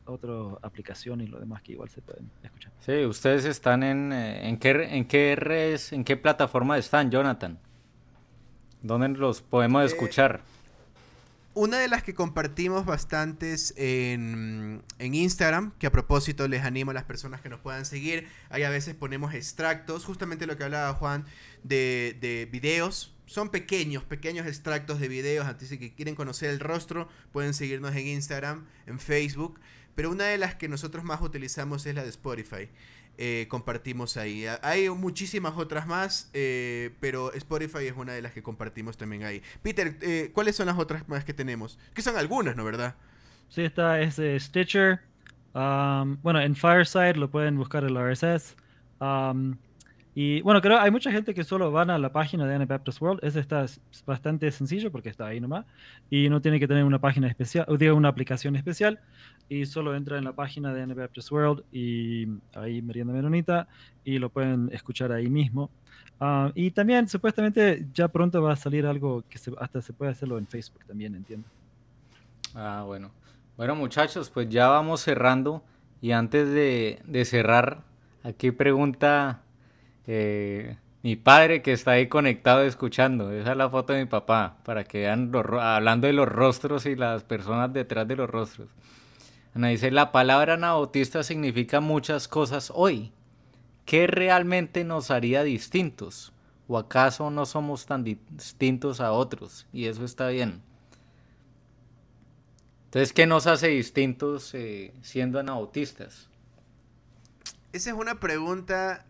otra 0.06 0.34
aplicación 0.62 1.22
y 1.22 1.28
lo 1.28 1.40
demás 1.40 1.62
que 1.62 1.74
igual 1.74 1.90
se 1.90 2.02
pueden 2.02 2.30
escuchar. 2.42 2.72
Sí 2.80 3.06
ustedes 3.06 3.46
están 3.46 3.84
en 3.84 4.12
eh, 4.12 4.50
en 4.50 4.58
qué 4.58 4.72
en 4.72 5.06
qué 5.06 5.36
redes 5.36 5.94
en 5.94 6.04
qué 6.04 6.18
plataforma 6.18 6.78
están 6.78 7.12
Jonathan 7.12 7.60
dónde 8.82 9.10
los 9.10 9.42
podemos 9.42 9.84
eh, 9.84 9.86
escuchar 9.86 10.42
una 11.54 11.80
de 11.80 11.88
las 11.88 12.04
que 12.04 12.14
compartimos 12.14 12.86
bastantes 12.86 13.74
en, 13.78 14.84
en, 15.00 15.16
Instagram, 15.16 15.72
que 15.80 15.88
a 15.88 15.92
propósito 15.92 16.48
les 16.48 16.64
animo 16.64 16.92
a 16.92 16.94
las 16.94 17.06
personas 17.06 17.42
que 17.42 17.50
nos 17.50 17.60
puedan 17.60 17.84
seguir, 17.84 18.28
ahí 18.52 18.62
a 18.62 18.70
veces 18.70 18.94
ponemos 18.94 19.34
extractos, 19.34 20.06
justamente 20.06 20.46
lo 20.46 20.56
que 20.56 20.66
hablaba 20.66 20.94
Juan, 20.94 21.26
de, 21.64 22.16
de 22.22 22.48
videos 22.52 23.17
son 23.28 23.50
pequeños, 23.50 24.04
pequeños 24.04 24.48
extractos 24.48 25.00
de 25.00 25.08
videos. 25.08 25.46
De 25.60 25.78
que 25.78 25.94
quieren 25.94 26.16
conocer 26.16 26.50
el 26.50 26.60
rostro, 26.60 27.08
pueden 27.32 27.54
seguirnos 27.54 27.96
en 27.96 28.08
Instagram, 28.08 28.66
en 28.88 29.00
Facebook. 29.00 29.60
Pero 29.94 30.10
una 30.10 30.26
de 30.26 30.38
las 30.38 30.56
que 30.56 30.68
nosotros 30.68 31.04
más 31.04 31.22
utilizamos 31.22 31.86
es 31.86 31.94
la 31.94 32.04
de 32.04 32.10
Spotify. 32.10 32.70
Eh, 33.20 33.48
compartimos 33.50 34.16
ahí. 34.16 34.46
Hay 34.62 34.90
muchísimas 34.90 35.58
otras 35.58 35.88
más, 35.88 36.30
eh, 36.34 36.92
pero 37.00 37.34
Spotify 37.34 37.88
es 37.88 37.94
una 37.96 38.14
de 38.14 38.22
las 38.22 38.32
que 38.32 38.44
compartimos 38.44 38.96
también 38.96 39.24
ahí. 39.24 39.42
Peter, 39.62 39.98
eh, 40.02 40.32
¿cuáles 40.34 40.56
son 40.56 40.68
las 40.68 40.78
otras 40.78 41.08
más 41.10 41.26
que 41.26 41.34
tenemos? 41.34 41.80
Que 41.94 42.02
son 42.02 42.16
algunas, 42.16 42.56
¿no 42.56 42.64
verdad? 42.64 42.96
Sí, 43.50 43.64
está 43.64 44.00
es 44.00 44.22
Stitcher. 44.44 45.02
Um, 45.54 46.22
bueno, 46.22 46.40
en 46.40 46.56
Fireside 46.56 47.16
lo 47.16 47.32
pueden 47.32 47.58
buscar 47.58 47.84
el 47.84 47.98
RSS. 47.98 48.56
Um, 49.00 49.58
y 50.20 50.42
bueno, 50.42 50.62
creo 50.64 50.80
hay 50.80 50.90
mucha 50.90 51.12
gente 51.12 51.36
que 51.36 51.44
solo 51.44 51.72
van 51.72 51.92
a 51.92 52.00
la 52.00 52.12
página 52.12 52.48
de 52.48 52.56
Anabaptist 52.56 53.00
World. 53.00 53.24
Eso 53.24 53.40
está 53.40 53.68
bastante 54.04 54.50
sencillo 54.50 54.92
porque 54.92 55.10
está 55.10 55.28
ahí 55.28 55.40
nomás. 55.40 55.68
Y 56.10 56.28
no 56.28 56.42
tiene 56.42 56.60
que 56.60 56.68
tener 56.68 56.86
una 56.86 56.98
página 56.98 57.28
especial, 57.28 57.68
o 57.70 57.78
digo, 57.78 57.96
una 57.96 58.10
aplicación 58.10 58.56
especial. 58.56 59.00
Y 59.48 59.68
solo 59.68 59.96
entra 59.96 60.18
en 60.18 60.24
la 60.24 60.34
página 60.34 60.74
de 60.74 60.82
Anabaptist 60.82 61.32
World 61.32 61.66
y 61.72 62.28
ahí 62.56 62.82
Merienda 62.82 63.14
Menonita 63.14 63.68
y 64.04 64.18
lo 64.18 64.30
pueden 64.30 64.72
escuchar 64.74 65.12
ahí 65.12 65.30
mismo. 65.30 65.70
Ah, 66.20 66.52
y 66.56 66.72
también 66.72 67.08
supuestamente 67.08 67.86
ya 67.94 68.08
pronto 68.08 68.42
va 68.42 68.54
a 68.54 68.56
salir 68.56 68.88
algo 68.88 69.24
que 69.30 69.38
hasta 69.60 69.84
se 69.84 69.94
puede 69.94 70.14
hacerlo 70.14 70.40
en 70.40 70.48
Facebook 70.48 70.84
también, 70.88 71.14
entiendo. 71.14 71.48
Ah, 72.56 72.82
bueno. 72.88 73.12
Bueno 73.56 73.76
muchachos, 73.76 74.32
pues 74.32 74.50
ya 74.50 74.68
vamos 74.68 75.00
cerrando. 75.00 75.62
Y 76.02 76.14
antes 76.14 76.50
de, 76.50 77.04
de 77.06 77.24
cerrar, 77.24 77.84
aquí 78.24 78.50
pregunta 78.50 79.44
eh, 80.08 80.78
mi 81.04 81.16
padre 81.16 81.62
que 81.62 81.74
está 81.74 81.92
ahí 81.92 82.08
conectado 82.08 82.64
escuchando. 82.64 83.32
Esa 83.32 83.52
es 83.52 83.58
la 83.58 83.70
foto 83.70 83.94
de 83.94 84.00
mi 84.00 84.06
papá, 84.08 84.58
para 84.64 84.84
que 84.84 85.00
vean 85.00 85.32
hablando 85.60 86.08
de 86.08 86.14
los 86.14 86.28
rostros 86.28 86.86
y 86.86 86.96
las 86.96 87.24
personas 87.24 87.72
detrás 87.72 88.08
de 88.08 88.16
los 88.16 88.30
rostros. 88.30 88.70
Ana 89.54 89.70
dice, 89.70 89.92
la 89.92 90.12
palabra 90.12 90.56
anabautista 90.56 91.24
significa 91.24 91.80
muchas 91.80 92.28
cosas 92.28 92.72
hoy. 92.74 93.12
¿Qué 93.86 94.06
realmente 94.08 94.84
nos 94.84 95.12
haría 95.12 95.44
distintos? 95.44 96.34
¿O 96.68 96.78
acaso 96.78 97.30
no 97.32 97.46
somos 97.46 97.86
tan 97.86 98.04
distintos 98.04 99.00
a 99.00 99.14
otros? 99.14 99.66
Y 99.72 99.86
eso 99.86 100.04
está 100.04 100.28
bien. 100.28 100.62
Entonces, 102.86 103.14
¿qué 103.14 103.26
nos 103.26 103.48
hace 103.48 103.70
distintos 103.70 104.54
eh, 104.54 104.94
siendo 105.02 105.40
anabautistas? 105.40 106.28
Esa 107.72 107.90
es 107.92 107.96
una 107.96 108.20
pregunta 108.20 109.06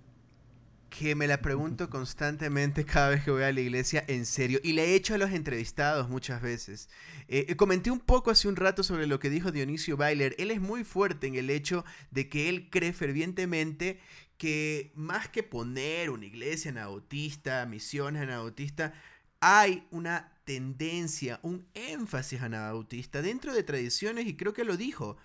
que 0.97 1.13
me 1.13 1.27
la 1.27 1.43
pregunto 1.43 1.91
constantemente 1.91 2.83
cada 2.83 3.09
vez 3.09 3.23
que 3.23 3.29
voy 3.29 3.43
a 3.43 3.51
la 3.51 3.61
iglesia, 3.61 4.03
en 4.07 4.25
serio, 4.25 4.59
y 4.63 4.73
le 4.73 4.83
he 4.83 4.95
hecho 4.95 5.13
a 5.13 5.19
los 5.19 5.31
entrevistados 5.31 6.09
muchas 6.09 6.41
veces. 6.41 6.89
Eh, 7.27 7.45
eh, 7.49 7.55
comenté 7.55 7.91
un 7.91 7.99
poco 7.99 8.31
hace 8.31 8.47
un 8.47 8.55
rato 8.55 8.81
sobre 8.81 9.05
lo 9.05 9.19
que 9.19 9.29
dijo 9.29 9.51
Dionisio 9.51 9.95
Bailer. 9.95 10.35
Él 10.39 10.49
es 10.49 10.59
muy 10.59 10.83
fuerte 10.83 11.27
en 11.27 11.35
el 11.35 11.51
hecho 11.51 11.85
de 12.09 12.29
que 12.29 12.49
él 12.49 12.69
cree 12.71 12.93
fervientemente 12.93 13.99
que 14.37 14.91
más 14.95 15.29
que 15.29 15.43
poner 15.43 16.09
una 16.09 16.25
iglesia 16.25 16.71
anabautista, 16.71 17.67
misiones 17.67 18.23
anabautista, 18.23 18.93
hay 19.39 19.85
una 19.91 20.33
tendencia, 20.45 21.39
un 21.43 21.67
énfasis 21.75 22.41
anabautista 22.41 23.21
dentro 23.21 23.53
de 23.53 23.61
tradiciones, 23.61 24.25
y 24.25 24.35
creo 24.35 24.53
que 24.53 24.63
lo 24.63 24.77
dijo. 24.77 25.17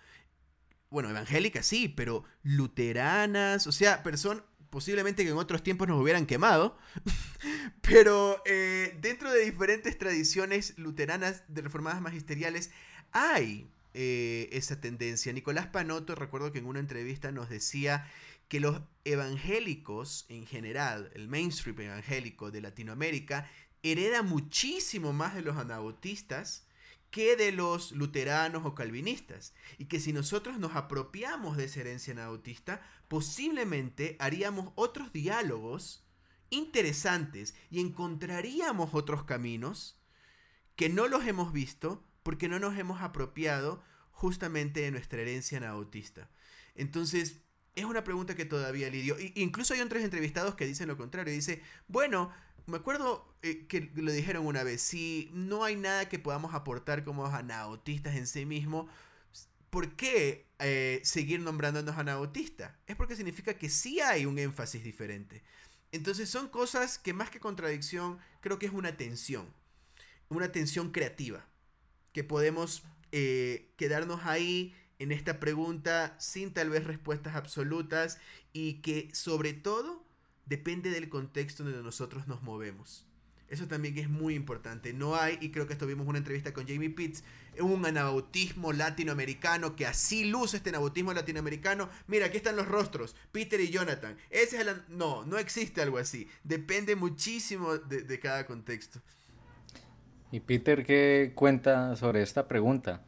Bueno, 0.91 1.09
evangélicas 1.09 1.65
sí, 1.65 1.89
pero 1.89 2.25
luteranas, 2.43 3.67
o 3.67 3.73
sea, 3.73 4.03
personas 4.03 4.45
posiblemente 4.73 5.23
que 5.23 5.31
en 5.31 5.37
otros 5.37 5.63
tiempos 5.63 5.87
nos 5.87 6.01
hubieran 6.01 6.25
quemado, 6.25 6.79
pero 7.83 8.43
eh, 8.47 8.97
dentro 9.03 9.31
de 9.31 9.45
diferentes 9.45 9.99
tradiciones 9.99 10.79
luteranas 10.79 11.45
de 11.47 11.61
reformadas 11.61 12.01
magisteriales 12.01 12.71
hay 13.13 13.71
eh, 13.93 14.49
esa 14.51 14.81
tendencia. 14.81 15.31
Nicolás 15.35 15.67
Panoto, 15.67 16.15
recuerdo 16.15 16.53
que 16.53 16.61
en 16.61 16.65
una 16.65 16.81
entrevista 16.81 17.31
nos 17.33 17.51
decía 17.51 18.11
que 18.49 18.61
los 18.61 18.81
evangélicos 19.05 20.25
en 20.31 20.47
general, 20.47 21.11
el 21.15 21.29
mainstream 21.29 21.79
evangélico 21.79 22.51
de 22.51 22.63
Latinoamérica, 22.63 23.51
hereda 23.83 24.23
muchísimo 24.23 25.13
más 25.13 25.35
de 25.35 25.43
los 25.43 25.59
anabautistas 25.59 26.65
que 27.13 27.37
de 27.37 27.53
los 27.53 27.93
luteranos 27.93 28.65
o 28.65 28.75
calvinistas. 28.75 29.55
Y 29.79 29.85
que 29.85 30.01
si 30.01 30.13
nosotros 30.13 30.59
nos 30.59 30.75
apropiamos 30.75 31.57
de 31.57 31.67
esa 31.67 31.81
herencia 31.81 32.15
anabautista, 32.15 32.81
posiblemente 33.07 34.17
haríamos 34.19 34.73
otros 34.75 35.13
diálogos 35.13 36.05
interesantes 36.51 37.55
y 37.71 37.81
encontraríamos 37.81 38.95
otros 38.95 39.25
caminos 39.25 40.01
que 40.75 40.89
no 40.89 41.07
los 41.07 41.27
hemos 41.27 41.53
visto 41.53 42.03
porque 42.23 42.49
no 42.49 42.59
nos 42.59 42.77
hemos 42.79 43.03
apropiado 43.03 43.85
justamente 44.11 44.81
de 44.81 44.91
nuestra 44.91 45.21
herencia 45.21 45.59
anabautista. 45.59 46.31
Entonces, 46.75 47.43
es 47.75 47.85
una 47.85 48.05
pregunta 48.05 48.35
que 48.35 48.47
todavía 48.47 48.89
lidio. 48.89 49.17
Incluso 49.35 49.75
hay 49.75 49.81
otros 49.81 50.03
entrevistados 50.03 50.55
que 50.55 50.67
dicen 50.67 50.89
lo 50.89 50.97
contrario. 50.97 51.33
Dice, 51.33 51.63
bueno, 51.89 52.33
me 52.67 52.77
acuerdo 52.77 53.35
eh, 53.43 53.67
que 53.67 53.91
lo 53.95 54.13
dijeron 54.13 54.47
una 54.47 54.63
vez, 54.63 54.83
si 54.83 55.31
no 55.33 55.65
hay 55.65 55.77
nada 55.77 56.09
que 56.09 56.19
podamos 56.19 56.55
aportar 56.55 57.05
como 57.05 57.27
anautistas 57.27 58.17
en 58.17 58.27
sí 58.27 58.47
mismo, 58.47 58.89
¿por 59.71 59.97
qué 59.97 60.47
eh, 60.59 61.01
seguir 61.05 61.41
nombrándonos 61.41 61.97
anautistas? 61.97 62.73
Es 62.87 62.97
porque 62.97 63.17
significa 63.17 63.55
que 63.55 63.71
sí 63.71 64.01
hay 64.01 64.27
un 64.27 64.39
énfasis 64.39 64.85
diferente. 64.85 65.43
Entonces 65.93 66.31
son 66.31 66.49
cosas 66.49 66.99
que 66.99 67.13
más 67.13 67.31
que 67.31 67.41
contradicción, 67.41 68.19
creo 68.41 68.59
que 68.59 68.67
es 68.67 68.73
una 68.73 68.97
tensión, 68.97 69.47
una 70.29 70.53
tensión 70.53 70.91
creativa, 70.91 71.47
que 72.13 72.25
podemos 72.25 72.83
eh, 73.13 73.73
quedarnos 73.77 74.25
ahí 74.25 74.75
en 74.99 75.11
esta 75.11 75.41
pregunta 75.41 76.15
sin 76.19 76.53
tal 76.55 76.71
vez 76.71 76.85
respuestas 76.85 77.35
absolutas 77.35 78.19
y 78.53 78.83
que 78.83 79.11
sobre 79.15 79.53
todo 79.53 80.02
depende 80.47 80.91
del 80.91 81.09
contexto 81.09 81.65
donde 81.65 81.83
nosotros 81.83 82.27
nos 82.29 82.43
movemos. 82.43 83.07
Eso 83.53 83.69
también 83.69 83.99
es 83.99 84.09
muy 84.09 84.35
importante. 84.35 84.95
No 84.95 85.15
hay, 85.15 85.37
y 85.43 85.51
creo 85.51 85.67
que 85.67 85.75
esto 85.75 85.87
vimos 85.87 86.07
una 86.07 86.17
entrevista 86.17 86.55
con 86.55 86.67
Jamie 86.67 86.89
Pitts, 86.89 87.23
un 87.61 87.85
anabautismo 87.85 88.73
latinoamericano 88.73 89.77
que 89.77 89.85
así 89.85 90.25
luce 90.25 90.57
este 90.57 90.71
anabautismo 90.71 91.13
latinoamericano. 91.13 91.91
Mira, 92.07 92.25
aquí 92.25 92.39
están 92.39 92.57
los 92.57 92.67
rostros, 92.67 93.15
Peter 93.31 93.61
y 93.61 93.69
Jonathan. 93.69 94.17
Ese 94.31 94.57
es 94.57 94.67
el... 94.67 94.83
No, 94.89 95.27
no 95.27 95.37
existe 95.37 95.83
algo 95.83 95.99
así. 95.99 96.27
Depende 96.43 96.97
muchísimo 96.97 97.77
de, 97.77 98.19
cada 98.21 98.47
contexto. 98.47 99.01
¿Y 100.31 100.41
Peter 100.41 100.83
qué 100.83 101.33
cuenta 101.35 101.95
sobre 101.97 102.23
esta 102.23 102.49
pregunta? 102.49 103.03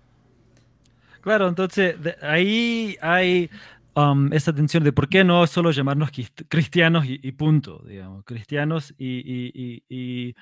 Claro, 1.22 1.48
entonces 1.48 1.96
ahí 2.20 2.98
hay 3.00 3.48
um, 3.94 4.32
esta 4.32 4.54
tensión 4.54 4.84
de 4.84 4.92
por 4.92 5.08
qué 5.08 5.24
no 5.24 5.46
solo 5.46 5.70
llamarnos 5.70 6.10
cristianos 6.48 7.04
y, 7.06 7.32
punto, 7.32 7.82
digamos, 7.86 8.24
cristianos 8.24 8.94
y, 8.98 9.82
y, 9.88 10.34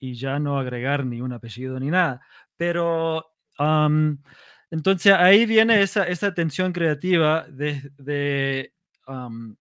y, 0.00 0.14
ya 0.14 0.38
no 0.38 0.58
agregar 0.58 1.04
ni 1.04 1.20
un 1.20 1.32
apellido 1.32 1.78
ni 1.78 1.90
nada. 1.90 2.20
Pero 2.56 3.26
um, 3.58 4.18
entonces 4.70 5.12
ahí 5.12 5.46
viene 5.46 5.82
esa, 5.82 6.04
esa 6.04 6.34
tensión 6.34 6.72
creativa 6.72 7.46
de, 7.48 8.72
um, 9.06 9.56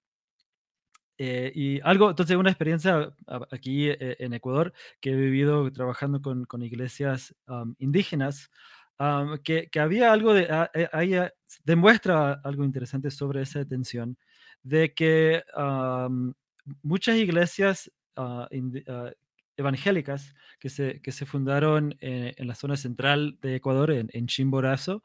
eh, 1.18 1.52
y 1.56 1.80
algo, 1.82 2.10
entonces 2.10 2.36
una 2.36 2.50
experiencia 2.50 3.14
aquí 3.52 3.90
eh, 3.90 4.18
en 4.20 4.34
Ecuador 4.34 4.74
que 5.00 5.12
he 5.12 5.16
vivido 5.16 5.72
trabajando 5.72 6.22
con, 6.22 6.46
con 6.46 6.62
iglesias 6.62 7.34
um, 7.48 7.76
indígenas, 7.80 8.50
que, 9.44 9.70
había 9.80 10.12
algo 10.12 10.34
de, 10.34 10.48
ah, 10.50 10.70
eh, 10.74 10.88
ahí 10.92 11.14
demuestra 11.64 12.34
algo 12.44 12.64
interesante 12.64 13.12
sobre 13.12 13.42
esa 13.42 13.66
tensión, 13.66 14.18
de 14.64 14.94
que 14.94 15.44
muchas 16.82 17.18
iglesias 17.18 17.92
uh, 18.18 18.48
evangélicas 19.58 20.34
que 20.60 20.70
se, 20.70 21.02
que 21.02 21.12
se 21.12 21.26
fundaron 21.26 21.96
eh, 22.02 22.34
en 22.38 22.48
la 22.48 22.56
zona 22.56 22.78
central 22.78 23.38
de 23.42 23.56
Ecuador, 23.56 23.92
en, 23.92 24.28
Chimborazo, 24.28 25.04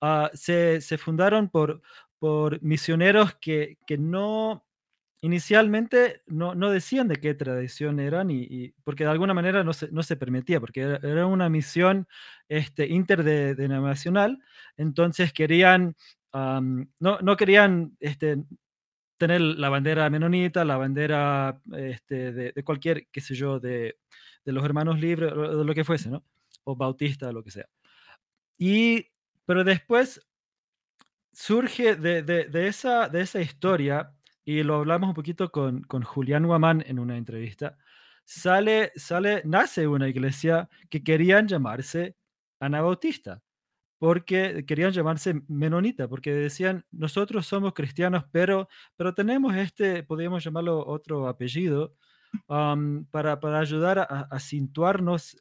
ah, 0.00 0.30
se, 0.34 0.80
se, 0.80 0.98
fundaron 0.98 1.48
por, 1.48 1.82
por 2.18 2.62
misioneros 2.62 3.34
que, 3.36 3.78
que 3.86 3.98
no 3.98 4.64
inicialmente 5.20 6.22
no, 6.26 6.54
no, 6.54 6.70
decían 6.70 7.08
de 7.08 7.16
qué 7.16 7.34
tradición 7.34 8.00
eran, 8.00 8.30
y, 8.30 8.72
porque 8.84 9.04
de 9.04 9.10
alguna 9.10 9.34
manera 9.34 9.64
no 9.64 9.72
se, 9.72 9.90
no 9.90 10.02
se 10.02 10.16
permitía, 10.16 10.60
porque 10.60 10.98
era, 11.02 11.26
una 11.26 11.48
misión 11.48 12.06
este, 12.48 12.86
interdenominacional, 12.86 14.40
entonces 14.76 15.32
querían, 15.32 15.96
no, 16.32 17.18
no, 17.20 17.36
querían 17.36 17.96
este, 18.00 18.44
tener 19.16 19.40
la 19.40 19.68
bandera 19.68 20.08
menonita, 20.10 20.64
la 20.64 20.76
bandera 20.76 21.60
este, 21.76 22.32
de, 22.32 22.64
cualquier, 22.64 23.08
qué 23.08 23.20
sé 23.20 23.34
yo, 23.34 23.58
de, 23.58 23.98
de 24.44 24.52
los 24.52 24.64
hermanos 24.64 25.00
libres, 25.00 25.32
o 25.32 25.64
lo 25.64 25.74
que 25.74 25.84
fuese, 25.84 26.10
¿no? 26.10 26.24
O 26.64 26.76
bautista, 26.76 27.32
lo 27.32 27.42
que 27.42 27.50
sea. 27.50 27.68
Y, 28.58 29.06
pero 29.46 29.64
después 29.64 30.20
surge 31.32 31.94
de, 31.94 32.22
de, 32.22 32.66
esa, 32.66 33.08
de 33.08 33.20
esa 33.20 33.40
historia, 33.40 34.12
y 34.48 34.62
lo 34.62 34.76
hablamos 34.76 35.08
un 35.08 35.14
poquito 35.14 35.52
con, 35.52 35.82
con 35.82 36.02
Julián 36.02 36.46
Guamán 36.46 36.82
en 36.86 36.98
una 36.98 37.18
entrevista, 37.18 37.76
sale, 38.24 38.92
sale, 38.96 39.42
nace 39.44 39.86
una 39.86 40.08
iglesia 40.08 40.70
que 40.88 41.04
querían 41.04 41.46
llamarse 41.46 42.16
Anabautista 42.58 43.42
porque 43.98 44.64
querían 44.66 44.92
llamarse 44.92 45.42
menonita, 45.48 46.08
porque 46.08 46.32
decían, 46.32 46.86
nosotros 46.90 47.46
somos 47.46 47.74
cristianos, 47.74 48.24
pero, 48.32 48.70
pero 48.96 49.12
tenemos 49.12 49.54
este, 49.54 50.02
podríamos 50.02 50.42
llamarlo 50.42 50.86
otro 50.86 51.28
apellido, 51.28 51.94
para, 52.46 53.38
para, 53.40 53.58
ayudar 53.58 53.98
a, 53.98 54.28
a 54.30 54.38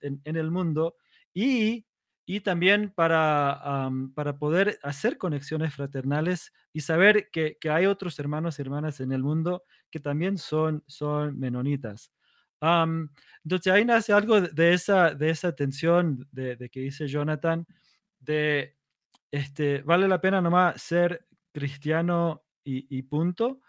en, 0.01 0.35
el 0.35 0.51
mundo 0.51 0.97
y, 1.33 1.85
y 2.29 2.41
también 2.41 2.91
para, 2.93 3.89
para 4.13 4.37
poder 4.37 4.77
hacer 4.83 5.17
conexiones 5.17 5.73
fraternales 5.73 6.51
y 6.73 6.81
saber 6.81 7.29
que, 7.31 7.57
que, 7.57 7.69
hay 7.69 7.85
otros 7.85 8.19
hermanos 8.19 8.59
y 8.59 8.63
hermanas 8.63 8.99
en 8.99 9.13
el 9.13 9.23
mundo 9.23 9.63
que 9.89 10.01
también 10.01 10.37
son, 10.37 10.83
son 10.87 11.39
menonitas. 11.39 12.11
entonces 12.61 13.71
ahí 13.71 13.85
nace 13.85 14.11
algo 14.11 14.41
de 14.41 14.73
esa, 14.73 15.15
de 15.15 15.29
esa 15.29 15.55
tensión 15.55 16.27
de, 16.33 16.57
de 16.57 16.69
que 16.69 16.81
dice 16.81 17.07
Jonathan, 17.07 17.65
de, 18.19 18.75
este, 19.31 19.81
vale 19.83 20.09
la 20.09 20.19
pena 20.19 20.41
nomás 20.41 20.81
ser 20.81 21.27
cristiano 21.53 22.43
y, 22.65 23.01
punto. 23.03 23.61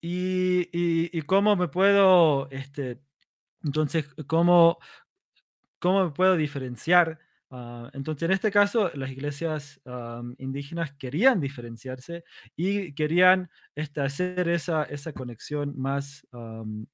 y, 0.00 1.20
cómo 1.22 1.56
me 1.56 1.66
puedo, 1.66 2.48
este, 2.50 3.00
entonces, 3.64 4.06
cómo, 4.28 4.78
cómo 5.78 6.04
me 6.04 6.10
puedo 6.10 6.36
diferenciar 6.36 7.18
Ah, 7.50 7.90
entonces, 7.92 8.24
en 8.24 8.32
este 8.32 8.50
caso, 8.50 8.90
las 8.94 9.10
iglesias 9.10 9.80
indígenas 10.38 10.92
querían 10.94 11.40
diferenciarse 11.40 12.24
y 12.56 12.92
querían 12.94 13.50
este, 13.76 14.00
hacer 14.00 14.48
esa, 14.48 14.82
esa 14.84 15.12
conexión 15.12 15.78
más, 15.78 16.26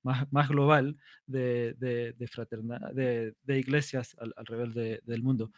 más, 0.03 0.30
más, 0.30 0.49
global 0.49 0.97
de, 1.26 1.74
de, 1.78 2.12
de, 2.12 3.35
de, 3.43 3.59
iglesias 3.59 4.14
alrededor 4.37 4.74
del 4.74 5.22
mundo. 5.22 5.53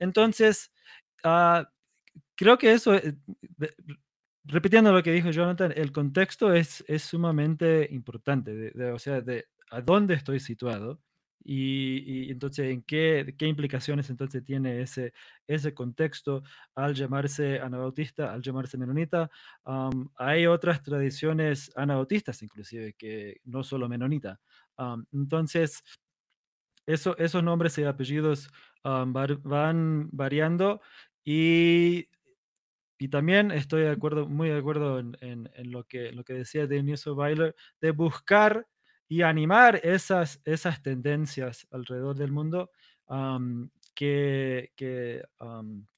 entonces, 0.00 0.72
ah, 1.22 1.70
creo 2.34 2.58
que 2.58 2.72
eso, 2.72 2.94
eh, 2.96 3.14
repitiendo 4.44 4.92
lo 4.92 5.02
que 5.02 5.12
dijo 5.12 5.30
Jonathan, 5.30 5.72
el 5.76 5.92
contexto 5.92 6.52
es, 6.52 6.84
es 6.88 7.02
sumamente 7.02 7.88
importante, 7.92 8.72
o 8.92 8.98
sea, 8.98 9.20
de 9.20 9.46
a 9.70 9.80
dónde 9.80 10.14
estoy 10.14 10.40
situado 10.40 11.00
y, 11.44 12.30
entonces, 12.30 12.72
¿en 12.72 12.82
qué, 12.82 13.34
qué, 13.38 13.46
implicaciones 13.46 14.10
entonces 14.10 14.42
tiene 14.44 14.80
ese, 14.80 15.12
ese 15.46 15.74
contexto 15.74 16.42
al 16.74 16.94
llamarse 16.94 17.60
anabautista, 17.60 18.32
al 18.32 18.42
llamarse 18.42 18.78
menonita? 18.78 19.30
hay 20.16 20.46
otras 20.46 20.82
tradiciones 20.82 21.70
anabautistas 21.76 22.42
inclusive, 22.42 22.94
que 22.94 23.40
no 23.44 23.62
solo 23.62 23.88
menonita. 23.88 24.40
entonces, 25.12 25.82
eso, 26.86 27.16
esos 27.18 27.42
nombres 27.42 27.78
y 27.78 27.84
apellidos 27.84 28.50
van 28.82 30.08
variando 30.12 30.80
y, 31.24 32.08
y, 32.98 33.08
también 33.08 33.50
estoy 33.50 33.82
de 33.82 33.90
acuerdo, 33.90 34.28
muy 34.28 34.48
de 34.48 34.58
acuerdo 34.58 34.98
en, 35.00 35.16
en, 35.20 35.70
lo, 35.70 35.84
que, 35.84 36.12
lo 36.12 36.24
que 36.24 36.34
decía 36.34 36.66
Dionisio 36.66 37.14
Weiler, 37.14 37.54
de 37.80 37.90
buscar 37.90 38.66
y 39.08 39.22
animar 39.22 39.80
esas, 39.82 40.40
esas 40.44 40.82
tendencias 40.82 41.66
alrededor 41.70 42.16
del 42.16 42.32
mundo 42.32 42.70
que, 43.94 44.72
que, 44.74 45.22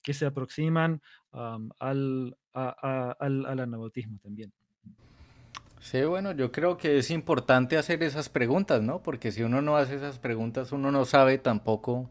que, 0.02 0.14
se 0.14 0.26
aproximan 0.26 1.00
al, 1.32 2.36
al, 2.52 3.46
al 3.46 3.60
anabotismo 3.60 4.18
también. 4.22 4.52
Sí, 5.80 6.02
bueno, 6.02 6.32
yo 6.32 6.50
creo 6.52 6.76
que 6.76 6.98
es 6.98 7.10
importante 7.10 7.78
hacer 7.78 8.02
esas 8.02 8.28
preguntas, 8.28 8.82
¿no? 8.82 9.02
Porque 9.02 9.30
si 9.32 9.42
uno 9.42 9.62
no 9.62 9.76
hace 9.76 9.94
esas 9.94 10.18
preguntas, 10.18 10.72
uno 10.72 10.90
no 10.90 11.04
sabe 11.04 11.38
tampoco 11.38 12.10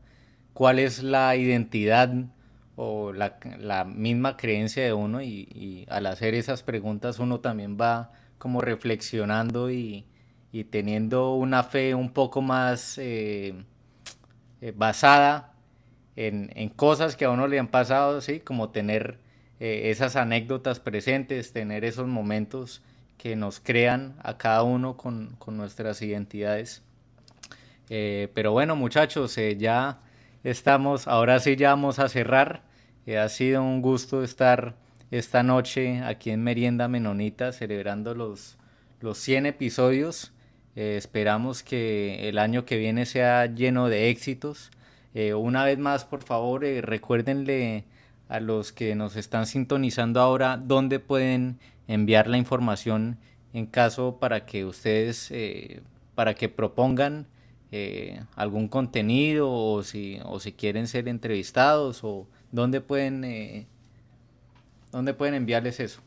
cuál 0.54 0.80
es 0.80 1.04
la 1.04 1.36
identidad 1.36 2.12
o 2.76 3.12
la, 3.12 3.40
la 3.60 3.86
misma 3.86 4.38
creencia 4.38 4.84
de 4.84 4.94
uno 4.94 5.22
y, 5.22 5.86
al 5.90 6.06
hacer 6.06 6.34
esas 6.34 6.64
preguntas 6.64 7.20
uno 7.20 7.40
también 7.40 7.78
va 7.80 8.12
como 8.38 8.62
reflexionando 8.62 9.70
y, 9.72 10.06
y 10.52 10.66
teniendo 10.66 11.34
una 11.36 11.64
fe 11.64 11.94
un 11.94 12.12
poco 12.12 12.42
más 12.42 12.98
eh, 12.98 13.54
eh, 14.62 14.74
basada 14.76 15.54
en, 16.16 16.52
en, 16.56 16.70
cosas 16.70 17.16
que 17.16 17.26
a 17.26 17.30
uno 17.30 17.48
le 17.48 17.60
han 17.60 17.68
pasado, 17.68 18.22
¿sí? 18.22 18.40
como 18.40 18.70
tener 18.70 19.20
eh, 19.60 19.92
esas 19.92 20.16
anécdotas 20.16 20.80
presentes, 20.80 21.52
tener 21.54 21.86
esos 21.86 22.08
momentos 22.08 22.82
que 23.18 23.36
nos 23.36 23.60
crean 23.60 24.16
a 24.24 24.38
cada 24.38 24.64
uno 24.64 24.98
con, 24.98 25.36
con 25.38 25.58
nuestras 25.58 26.02
identidades. 26.02 26.84
pero 27.88 28.52
bueno 28.52 28.76
muchachos, 28.76 29.38
ya 29.58 30.00
estamos, 30.44 31.08
ahora 31.08 31.40
sí 31.40 31.56
ya 31.56 31.70
vamos 31.70 32.00
a 32.00 32.10
cerrar. 32.10 32.64
ha 33.20 33.30
sido 33.30 33.64
un 33.64 33.82
gusto 33.82 34.24
estar 34.24 34.76
esta 35.12 35.42
noche 35.42 36.02
aquí 36.04 36.32
en 36.32 36.44
Merienda 36.44 36.88
Menonita 36.88 37.54
celebrando 37.54 38.14
los, 38.14 38.58
los 39.00 39.18
100 39.18 39.48
episodios. 39.48 40.34
Eh, 40.78 40.96
esperamos 40.96 41.64
que 41.64 42.30
el 42.30 42.38
año 42.38 42.64
que 42.64 42.78
viene 42.78 43.08
sea 43.08 43.48
lleno 43.48 43.90
de 43.90 44.12
éxitos. 44.12 44.70
Eh, 45.16 45.34
una 45.34 45.66
vez 45.66 45.80
más, 45.80 46.06
por 46.06 46.22
favor, 46.24 46.64
eh, 46.64 46.82
recuérdenle 46.82 47.84
a 48.30 48.40
los 48.40 48.72
que 48.74 48.94
nos 48.94 49.16
están 49.16 49.48
sintonizando 49.48 50.22
ahora 50.22 50.58
dónde 50.58 51.00
pueden 51.00 51.58
enviar 51.88 52.28
la 52.28 52.38
información 52.38 53.18
en 53.54 53.66
caso 53.66 54.20
para 54.20 54.46
que 54.46 54.66
ustedes, 54.66 55.34
para 56.14 56.36
que 56.36 56.48
propongan 56.48 57.26
algún 58.36 58.68
contenido 58.68 59.50
o 59.52 59.82
si, 59.82 60.20
o 60.26 60.40
si 60.40 60.52
quieren 60.52 60.88
ser 60.88 61.08
entrevistados 61.08 62.04
o 62.04 62.28
dónde 62.52 62.82
pueden, 62.82 63.66
dónde 64.92 65.14
pueden 65.14 65.34
enviarles 65.36 65.80
eso. 65.80 66.02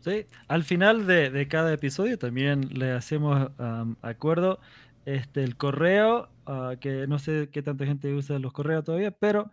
Sí, 0.00 0.26
al 0.48 0.64
final 0.64 1.06
de, 1.06 1.30
de 1.30 1.46
cada 1.46 1.72
episodio 1.74 2.18
también 2.18 2.70
le 2.72 2.92
hacemos 2.92 3.50
am, 3.58 3.96
acuerdo 4.00 4.58
este, 5.04 5.44
el 5.44 5.56
correo, 5.58 6.30
ah, 6.46 6.76
que 6.80 7.06
no 7.06 7.18
sé 7.18 7.50
qué 7.52 7.62
tanta 7.62 7.84
gente 7.84 8.14
usa 8.14 8.38
los 8.38 8.52
correos 8.54 8.84
todavía, 8.84 9.10
pero 9.10 9.50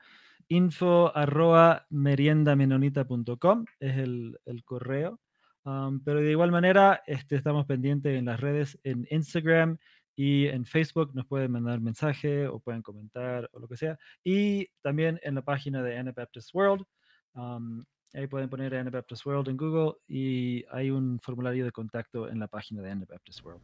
info 0.48 1.16
arroba 1.16 1.86
meriendamenonita.com 1.90 3.66
es 3.80 3.98
el, 3.98 4.40
el 4.46 4.64
correo. 4.64 5.20
Am, 5.66 6.02
pero 6.04 6.22
de 6.22 6.32
igual 6.32 6.52
manera, 6.52 7.04
este, 7.08 7.36
estamos 7.36 7.66
pendientes 7.66 8.18
en 8.18 8.26
las 8.26 8.40
redes, 8.40 8.80
en 8.84 9.06
Instagram 9.12 9.78
y 10.16 10.46
en 10.48 10.66
Facebook. 10.66 11.14
Nos 11.14 11.26
pueden 11.28 11.52
mandar 11.52 11.82
mensaje 11.82 12.48
o 12.48 12.60
pueden 12.62 12.82
comentar 12.82 13.50
o 13.52 13.60
lo 13.60 13.68
que 13.68 13.76
sea. 13.78 13.98
Y 14.24 14.68
también 14.82 15.20
en 15.24 15.36
la 15.36 15.42
página 15.44 15.84
de 15.84 15.98
Anabaptist 15.98 16.54
World. 16.56 16.86
am, 17.34 17.86
Ahí 18.18 18.26
pueden 18.26 18.50
poner 18.50 18.74
Anabaptist 18.74 19.24
World 19.28 19.48
en 19.48 19.58
Google 19.58 19.94
y 20.08 20.66
hay 20.72 20.90
un 20.90 21.20
formulario 21.20 21.64
de 21.64 21.72
contacto 21.72 22.28
en 22.28 22.40
la 22.40 22.48
página 22.48 22.82
de 22.82 22.90
Anabaptist 22.90 23.46
World. 23.46 23.62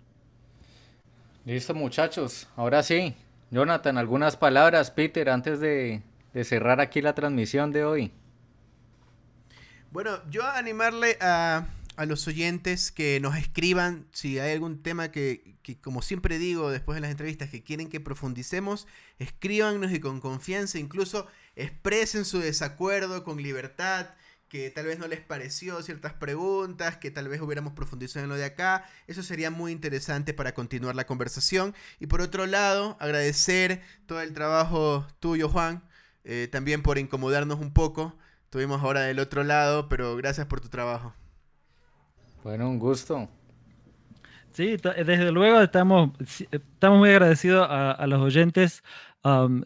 Listo, 1.44 1.74
muchachos. 1.74 2.48
Ahora 2.56 2.84
sí, 2.84 3.16
Jonathan, 3.50 3.98
algunas 3.98 4.38
palabras, 4.38 4.92
Peter, 4.92 5.32
antes 5.32 5.60
de, 5.60 6.04
de 6.36 6.44
cerrar 6.44 6.82
aquí 6.82 7.02
la 7.02 7.16
transmisión 7.16 7.72
de 7.72 7.84
hoy. 7.84 8.12
Bueno, 9.90 10.20
yo 10.30 10.46
animarle 10.46 11.18
a, 11.20 11.66
a 11.96 12.06
los 12.06 12.28
oyentes 12.28 12.92
que 12.92 13.20
nos 13.20 13.36
escriban 13.36 14.06
si 14.12 14.38
hay 14.38 14.54
algún 14.54 14.84
tema 14.84 15.10
que, 15.10 15.56
que, 15.64 15.82
como 15.82 16.04
siempre 16.04 16.38
digo 16.38 16.70
después 16.70 16.96
de 16.96 17.02
las 17.02 17.10
entrevistas, 17.10 17.50
que 17.50 17.64
quieren 17.64 17.90
que 17.90 18.00
profundicemos, 18.00 18.86
escríbanos 19.18 19.92
y 19.94 20.00
con 20.00 20.22
confianza, 20.22 20.78
incluso 20.78 21.26
expresen 21.56 22.24
su 22.24 22.38
desacuerdo 22.38 23.24
con 23.24 23.42
libertad, 23.42 24.10
que 24.54 24.70
tal 24.70 24.86
vez 24.86 25.00
no 25.00 25.08
les 25.08 25.20
pareció 25.20 25.82
ciertas 25.82 26.14
preguntas, 26.14 26.98
que 26.98 27.10
tal 27.10 27.28
vez 27.28 27.42
hubiéramos 27.42 27.74
profundizado 27.74 28.24
en 28.24 28.30
lo 28.30 28.36
de 28.36 28.46
acá. 28.46 28.86
Eso 29.08 29.24
sería 29.24 29.50
muy 29.50 29.72
interesante 29.72 30.32
para 30.36 30.54
continuar 30.54 30.96
la 30.96 31.08
conversación. 31.08 31.74
Y 32.00 32.06
por 32.06 32.22
otro 32.22 32.46
lado, 32.46 32.96
agradecer 33.00 33.82
todo 34.06 34.22
el 34.22 34.32
trabajo 34.36 35.08
tuyo, 35.20 35.50
Juan, 35.50 35.82
eh, 36.24 36.48
también 36.52 36.84
por 36.84 37.00
incomodarnos 37.00 37.60
un 37.60 37.74
poco. 37.74 38.16
Estuvimos 38.44 38.84
ahora 38.84 39.02
del 39.02 39.18
otro 39.18 39.44
lado, 39.44 39.90
pero 39.90 40.16
gracias 40.18 40.46
por 40.46 40.62
tu 40.62 40.70
trabajo. 40.70 41.16
Bueno, 42.44 42.70
un 42.70 42.78
gusto. 42.78 43.28
Sí, 44.52 44.78
desde 44.78 45.32
luego 45.32 45.62
estamos, 45.62 46.12
estamos 46.52 47.00
muy 47.00 47.10
agradecidos 47.10 47.66
a, 47.68 47.90
a 47.92 48.06
los 48.06 48.22
oyentes. 48.22 48.84
po- 49.24 49.64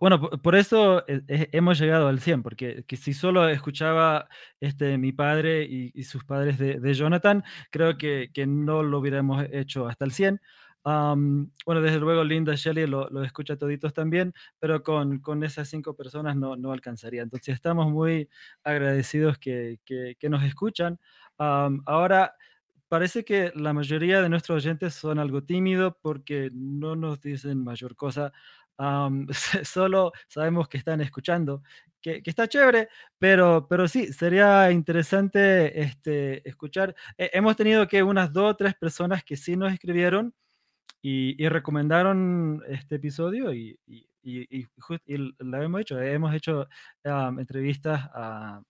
bueno, 0.00 0.20
po- 0.20 0.30
por 0.38 0.54
eso 0.54 1.06
eh, 1.08 1.22
eh, 1.28 1.48
hemos 1.52 1.78
llegado 1.78 2.08
al 2.08 2.20
100, 2.20 2.42
porque 2.42 2.84
que 2.86 2.96
si 2.96 3.12
solo 3.14 3.48
escuchaba 3.48 4.28
este, 4.60 4.98
mi 4.98 5.12
padre 5.12 5.64
y, 5.64 6.02
sus 6.04 6.24
padres 6.24 6.58
de, 6.58 6.94
Jonathan, 6.94 7.42
creo 7.70 7.96
que, 7.98 8.30
no 8.46 8.82
lo 8.82 8.98
hubiéramos 8.98 9.44
hecho 9.52 9.88
hasta 9.88 10.04
el 10.04 10.12
100. 10.12 10.40
Am, 10.84 11.52
bueno, 11.64 11.80
desde 11.80 12.00
luego 12.00 12.24
Linda 12.24 12.54
Shelley 12.56 12.86
lo, 12.86 13.08
lo 13.10 13.22
escucha 13.22 13.56
toditos 13.56 13.92
también, 13.94 14.34
pero 14.58 14.82
con, 14.82 15.20
con 15.20 15.44
esas 15.44 15.68
cinco 15.68 15.94
personas 15.94 16.36
no, 16.36 16.56
no 16.56 16.72
alcanzaría. 16.72 17.22
Entonces 17.22 17.54
estamos 17.54 17.90
muy 17.90 18.28
agradecidos 18.64 19.38
que, 19.38 19.78
que, 19.84 20.28
nos 20.28 20.42
escuchan. 20.42 20.98
Ahora, 21.38 22.34
parece 22.92 23.24
que 23.24 23.52
la 23.54 23.72
mayoría 23.72 24.20
de 24.20 24.28
nuestros 24.28 24.62
oyentes 24.62 24.92
son 24.92 25.18
algo 25.18 25.42
tímidos 25.42 25.94
porque 26.02 26.50
no 26.52 26.94
nos 26.94 27.22
dicen 27.22 27.64
mayor 27.64 27.96
cosa. 27.96 28.34
Am, 28.82 29.26
solo 29.64 30.12
sabemos 30.28 30.68
que 30.68 30.78
están 30.78 31.00
escuchando, 31.00 31.62
que, 32.00 32.22
que 32.22 32.30
está 32.30 32.48
chévere, 32.48 32.88
pero, 33.18 33.66
pero 33.68 33.86
sí, 33.88 34.12
sería 34.12 34.70
interesante 34.72 35.80
este, 35.82 36.46
escuchar. 36.48 36.94
Eh, 37.18 37.30
hemos 37.34 37.56
tenido 37.56 37.86
que 37.88 38.02
unas 38.02 38.32
dos 38.32 38.52
o 38.52 38.56
tres 38.56 38.74
personas 38.74 39.22
que 39.24 39.36
sí 39.36 39.56
nos 39.56 39.72
escribieron 39.72 40.34
y, 41.02 41.42
y 41.44 41.48
recomendaron 41.48 42.62
este 42.68 42.96
episodio 42.96 43.52
y, 43.54 43.78
y, 43.86 44.06
y, 44.22 44.66
lo 45.38 45.62
hemos 45.62 45.80
hecho. 45.80 46.00
Hemos 46.00 46.34
hecho 46.34 46.68
am, 47.04 47.38
entrevistas 47.40 48.08
a, 48.14 48.62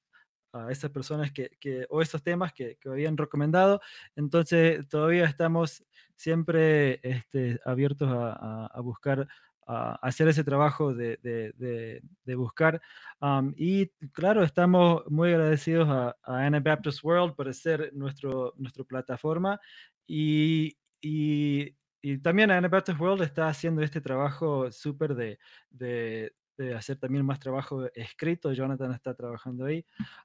a 0.53 0.71
esas 0.73 0.91
personas 0.91 1.33
que, 1.33 1.51
que- 1.61 1.87
o 1.91 2.03
esos 2.03 2.23
temas 2.23 2.53
que, 2.53 2.77
que 2.81 2.89
habían 2.89 3.17
recomendado. 3.17 3.81
Entonces, 4.17 4.89
todavía 4.89 5.25
estamos 5.27 5.85
siempre 6.17 7.01
este, 7.03 7.61
abiertos 7.65 8.09
a, 8.11 8.33
a- 8.33 8.67
a 8.67 8.81
buscar, 8.81 9.29
a 9.67 9.95
hacer 10.03 10.29
ese 10.29 10.45
trabajo 10.45 10.95
de, 10.95 11.19
de- 11.23 11.53
de- 11.57 12.03
de 12.25 12.35
buscar. 12.35 12.81
Am, 13.21 13.55
y 13.57 13.87
claro, 14.13 14.43
estamos 14.43 15.03
muy 15.09 15.31
agradecidos 15.31 15.89
a, 15.89 16.17
a 16.23 16.47
Anabaptist 16.47 17.03
World 17.05 17.35
por 17.35 17.53
ser 17.55 17.91
nuestro, 17.95 18.55
nuestra 18.57 18.85
plataforma. 18.85 19.61
Y, 20.07 20.77
y, 21.01 21.75
y 22.01 22.19
también 22.19 22.51
Anabaptist 22.51 23.01
World 23.01 23.23
está 23.23 23.49
haciendo 23.49 23.83
este 23.83 24.01
trabajo 24.01 24.71
súper 24.73 25.15
de, 25.15 25.39
de 25.71 26.35
de 26.59 26.75
hacer 26.75 26.97
también 26.99 27.25
más 27.25 27.41
trabajo 27.41 27.87
escrito. 27.95 28.53
Jonathan 28.53 28.93
está 28.93 29.15
trabajando 29.15 29.65
ahí 29.65 29.85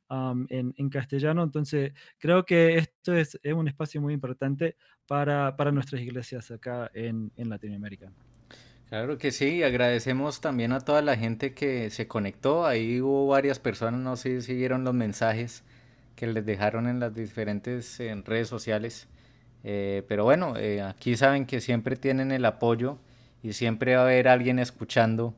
am, 0.09 0.45
en, 0.49 0.73
en 0.77 0.89
castellano. 0.89 1.41
Entonces, 1.41 1.93
creo 2.19 2.45
que 2.45 2.77
esto 2.77 3.13
es, 3.15 3.39
es 3.41 3.53
un 3.53 3.67
espacio 3.67 4.01
muy 4.01 4.13
importante 4.13 4.75
para, 5.07 5.55
para 5.55 5.71
nuestras 5.71 6.01
iglesias 6.01 6.51
acá 6.51 6.91
en, 6.93 7.31
en 7.37 7.49
Latinoamérica. 7.49 8.11
Claro 8.89 9.17
que 9.17 9.31
sí, 9.31 9.63
agradecemos 9.63 10.39
también 10.39 10.71
a 10.71 10.79
toda 10.79 11.01
la 11.01 11.17
gente 11.17 11.53
que 11.53 11.89
se 11.89 12.07
conectó. 12.07 12.65
Ahí 12.65 13.01
hubo 13.01 13.27
varias 13.27 13.59
personas, 13.59 13.99
no 13.99 14.15
sé 14.15 14.41
si 14.41 14.55
vieron 14.55 14.85
los 14.85 14.93
mensajes 14.93 15.63
que 16.15 16.25
les 16.25 16.45
dejaron 16.45 16.87
en 16.87 16.99
las 16.99 17.13
diferentes 17.13 17.99
redes 18.23 18.47
sociales. 18.47 19.07
Eh, 19.63 20.03
pero 20.07 20.23
bueno, 20.23 20.55
eh, 20.55 20.81
aquí 20.81 21.17
saben 21.17 21.45
que 21.45 21.59
siempre 21.59 21.97
tienen 21.97 22.31
el 22.31 22.45
apoyo 22.45 22.97
y 23.43 23.53
siempre 23.53 23.95
va 23.95 24.03
a 24.03 24.05
haber 24.05 24.29
alguien 24.29 24.57
escuchando 24.57 25.35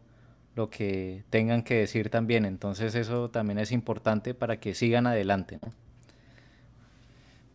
lo 0.56 0.70
que 0.70 1.24
tengan 1.32 1.64
que 1.64 1.76
decir 1.76 2.12
también. 2.12 2.45
Entonces 2.45 2.93
eso 2.93 3.30
también 3.32 3.58
es 3.58 3.72
importante 3.72 4.36
para 4.36 4.60
que 4.60 4.76
sigan 4.76 5.08
adelante, 5.08 5.58
¿no? 5.64 5.74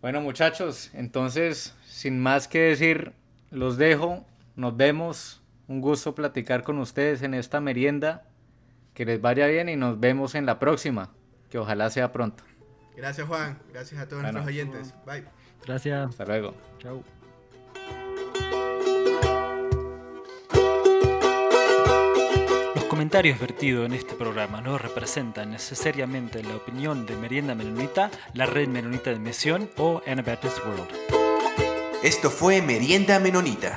Bueno, 0.01 0.21
muchachos, 0.21 0.91
entonces, 0.93 1.75
sin 1.87 2.21
más 2.21 2.47
que 2.47 2.59
decir, 2.59 3.13
los 3.51 3.79
dejo. 3.79 4.27
Nos 4.57 4.77
vemos. 4.77 5.41
Un 5.67 5.81
gusto 5.81 6.15
platicar 6.15 6.63
con 6.63 6.79
ustedes 6.79 7.23
en 7.23 7.35
esta 7.35 7.61
merienda. 7.61 8.25
Que 8.95 9.05
les 9.05 9.21
vaya 9.21 9.47
bien 9.47 9.69
y 9.69 9.77
nos 9.77 9.99
vemos 9.99 10.35
en 10.35 10.47
la 10.47 10.59
próxima. 10.59 11.11
Que 11.51 11.59
ojalá 11.59 11.91
sea 11.91 12.13
pronto. 12.13 12.45
Gracias, 12.97 13.27
Juan. 13.27 13.59
Gracias 13.73 14.01
a 14.01 14.09
todos 14.09 14.23
Bueno. 14.23 14.41
nuestros 14.43 14.55
oyentes. 14.55 14.95
Bye. 15.05 15.25
Gracias. 15.67 16.11
Hasta 16.11 16.25
luego. 16.27 16.55
Chao. 16.79 17.03
Los 22.75 22.85
comentarios 22.85 23.39
vertidos 23.39 23.87
en 23.87 23.93
este 23.95 24.15
programa 24.15 24.61
no 24.61 24.79
representan 24.79 25.51
necesariamente 25.51 26.43
la 26.43 26.57
opinión 26.57 27.07
de 27.07 27.17
Merienda 27.17 27.55
Menonita, 27.55 28.11
la 28.35 28.47
Red 28.47 28.69
Menonita 28.69 29.11
de 29.11 29.19
Misión 29.19 29.71
o 29.77 30.03
Anabaptist 30.07 30.59
World. 30.65 30.89
Esto 32.03 32.31
fue 32.31 32.61
Merienda 32.63 33.19
Menonita. 33.19 33.77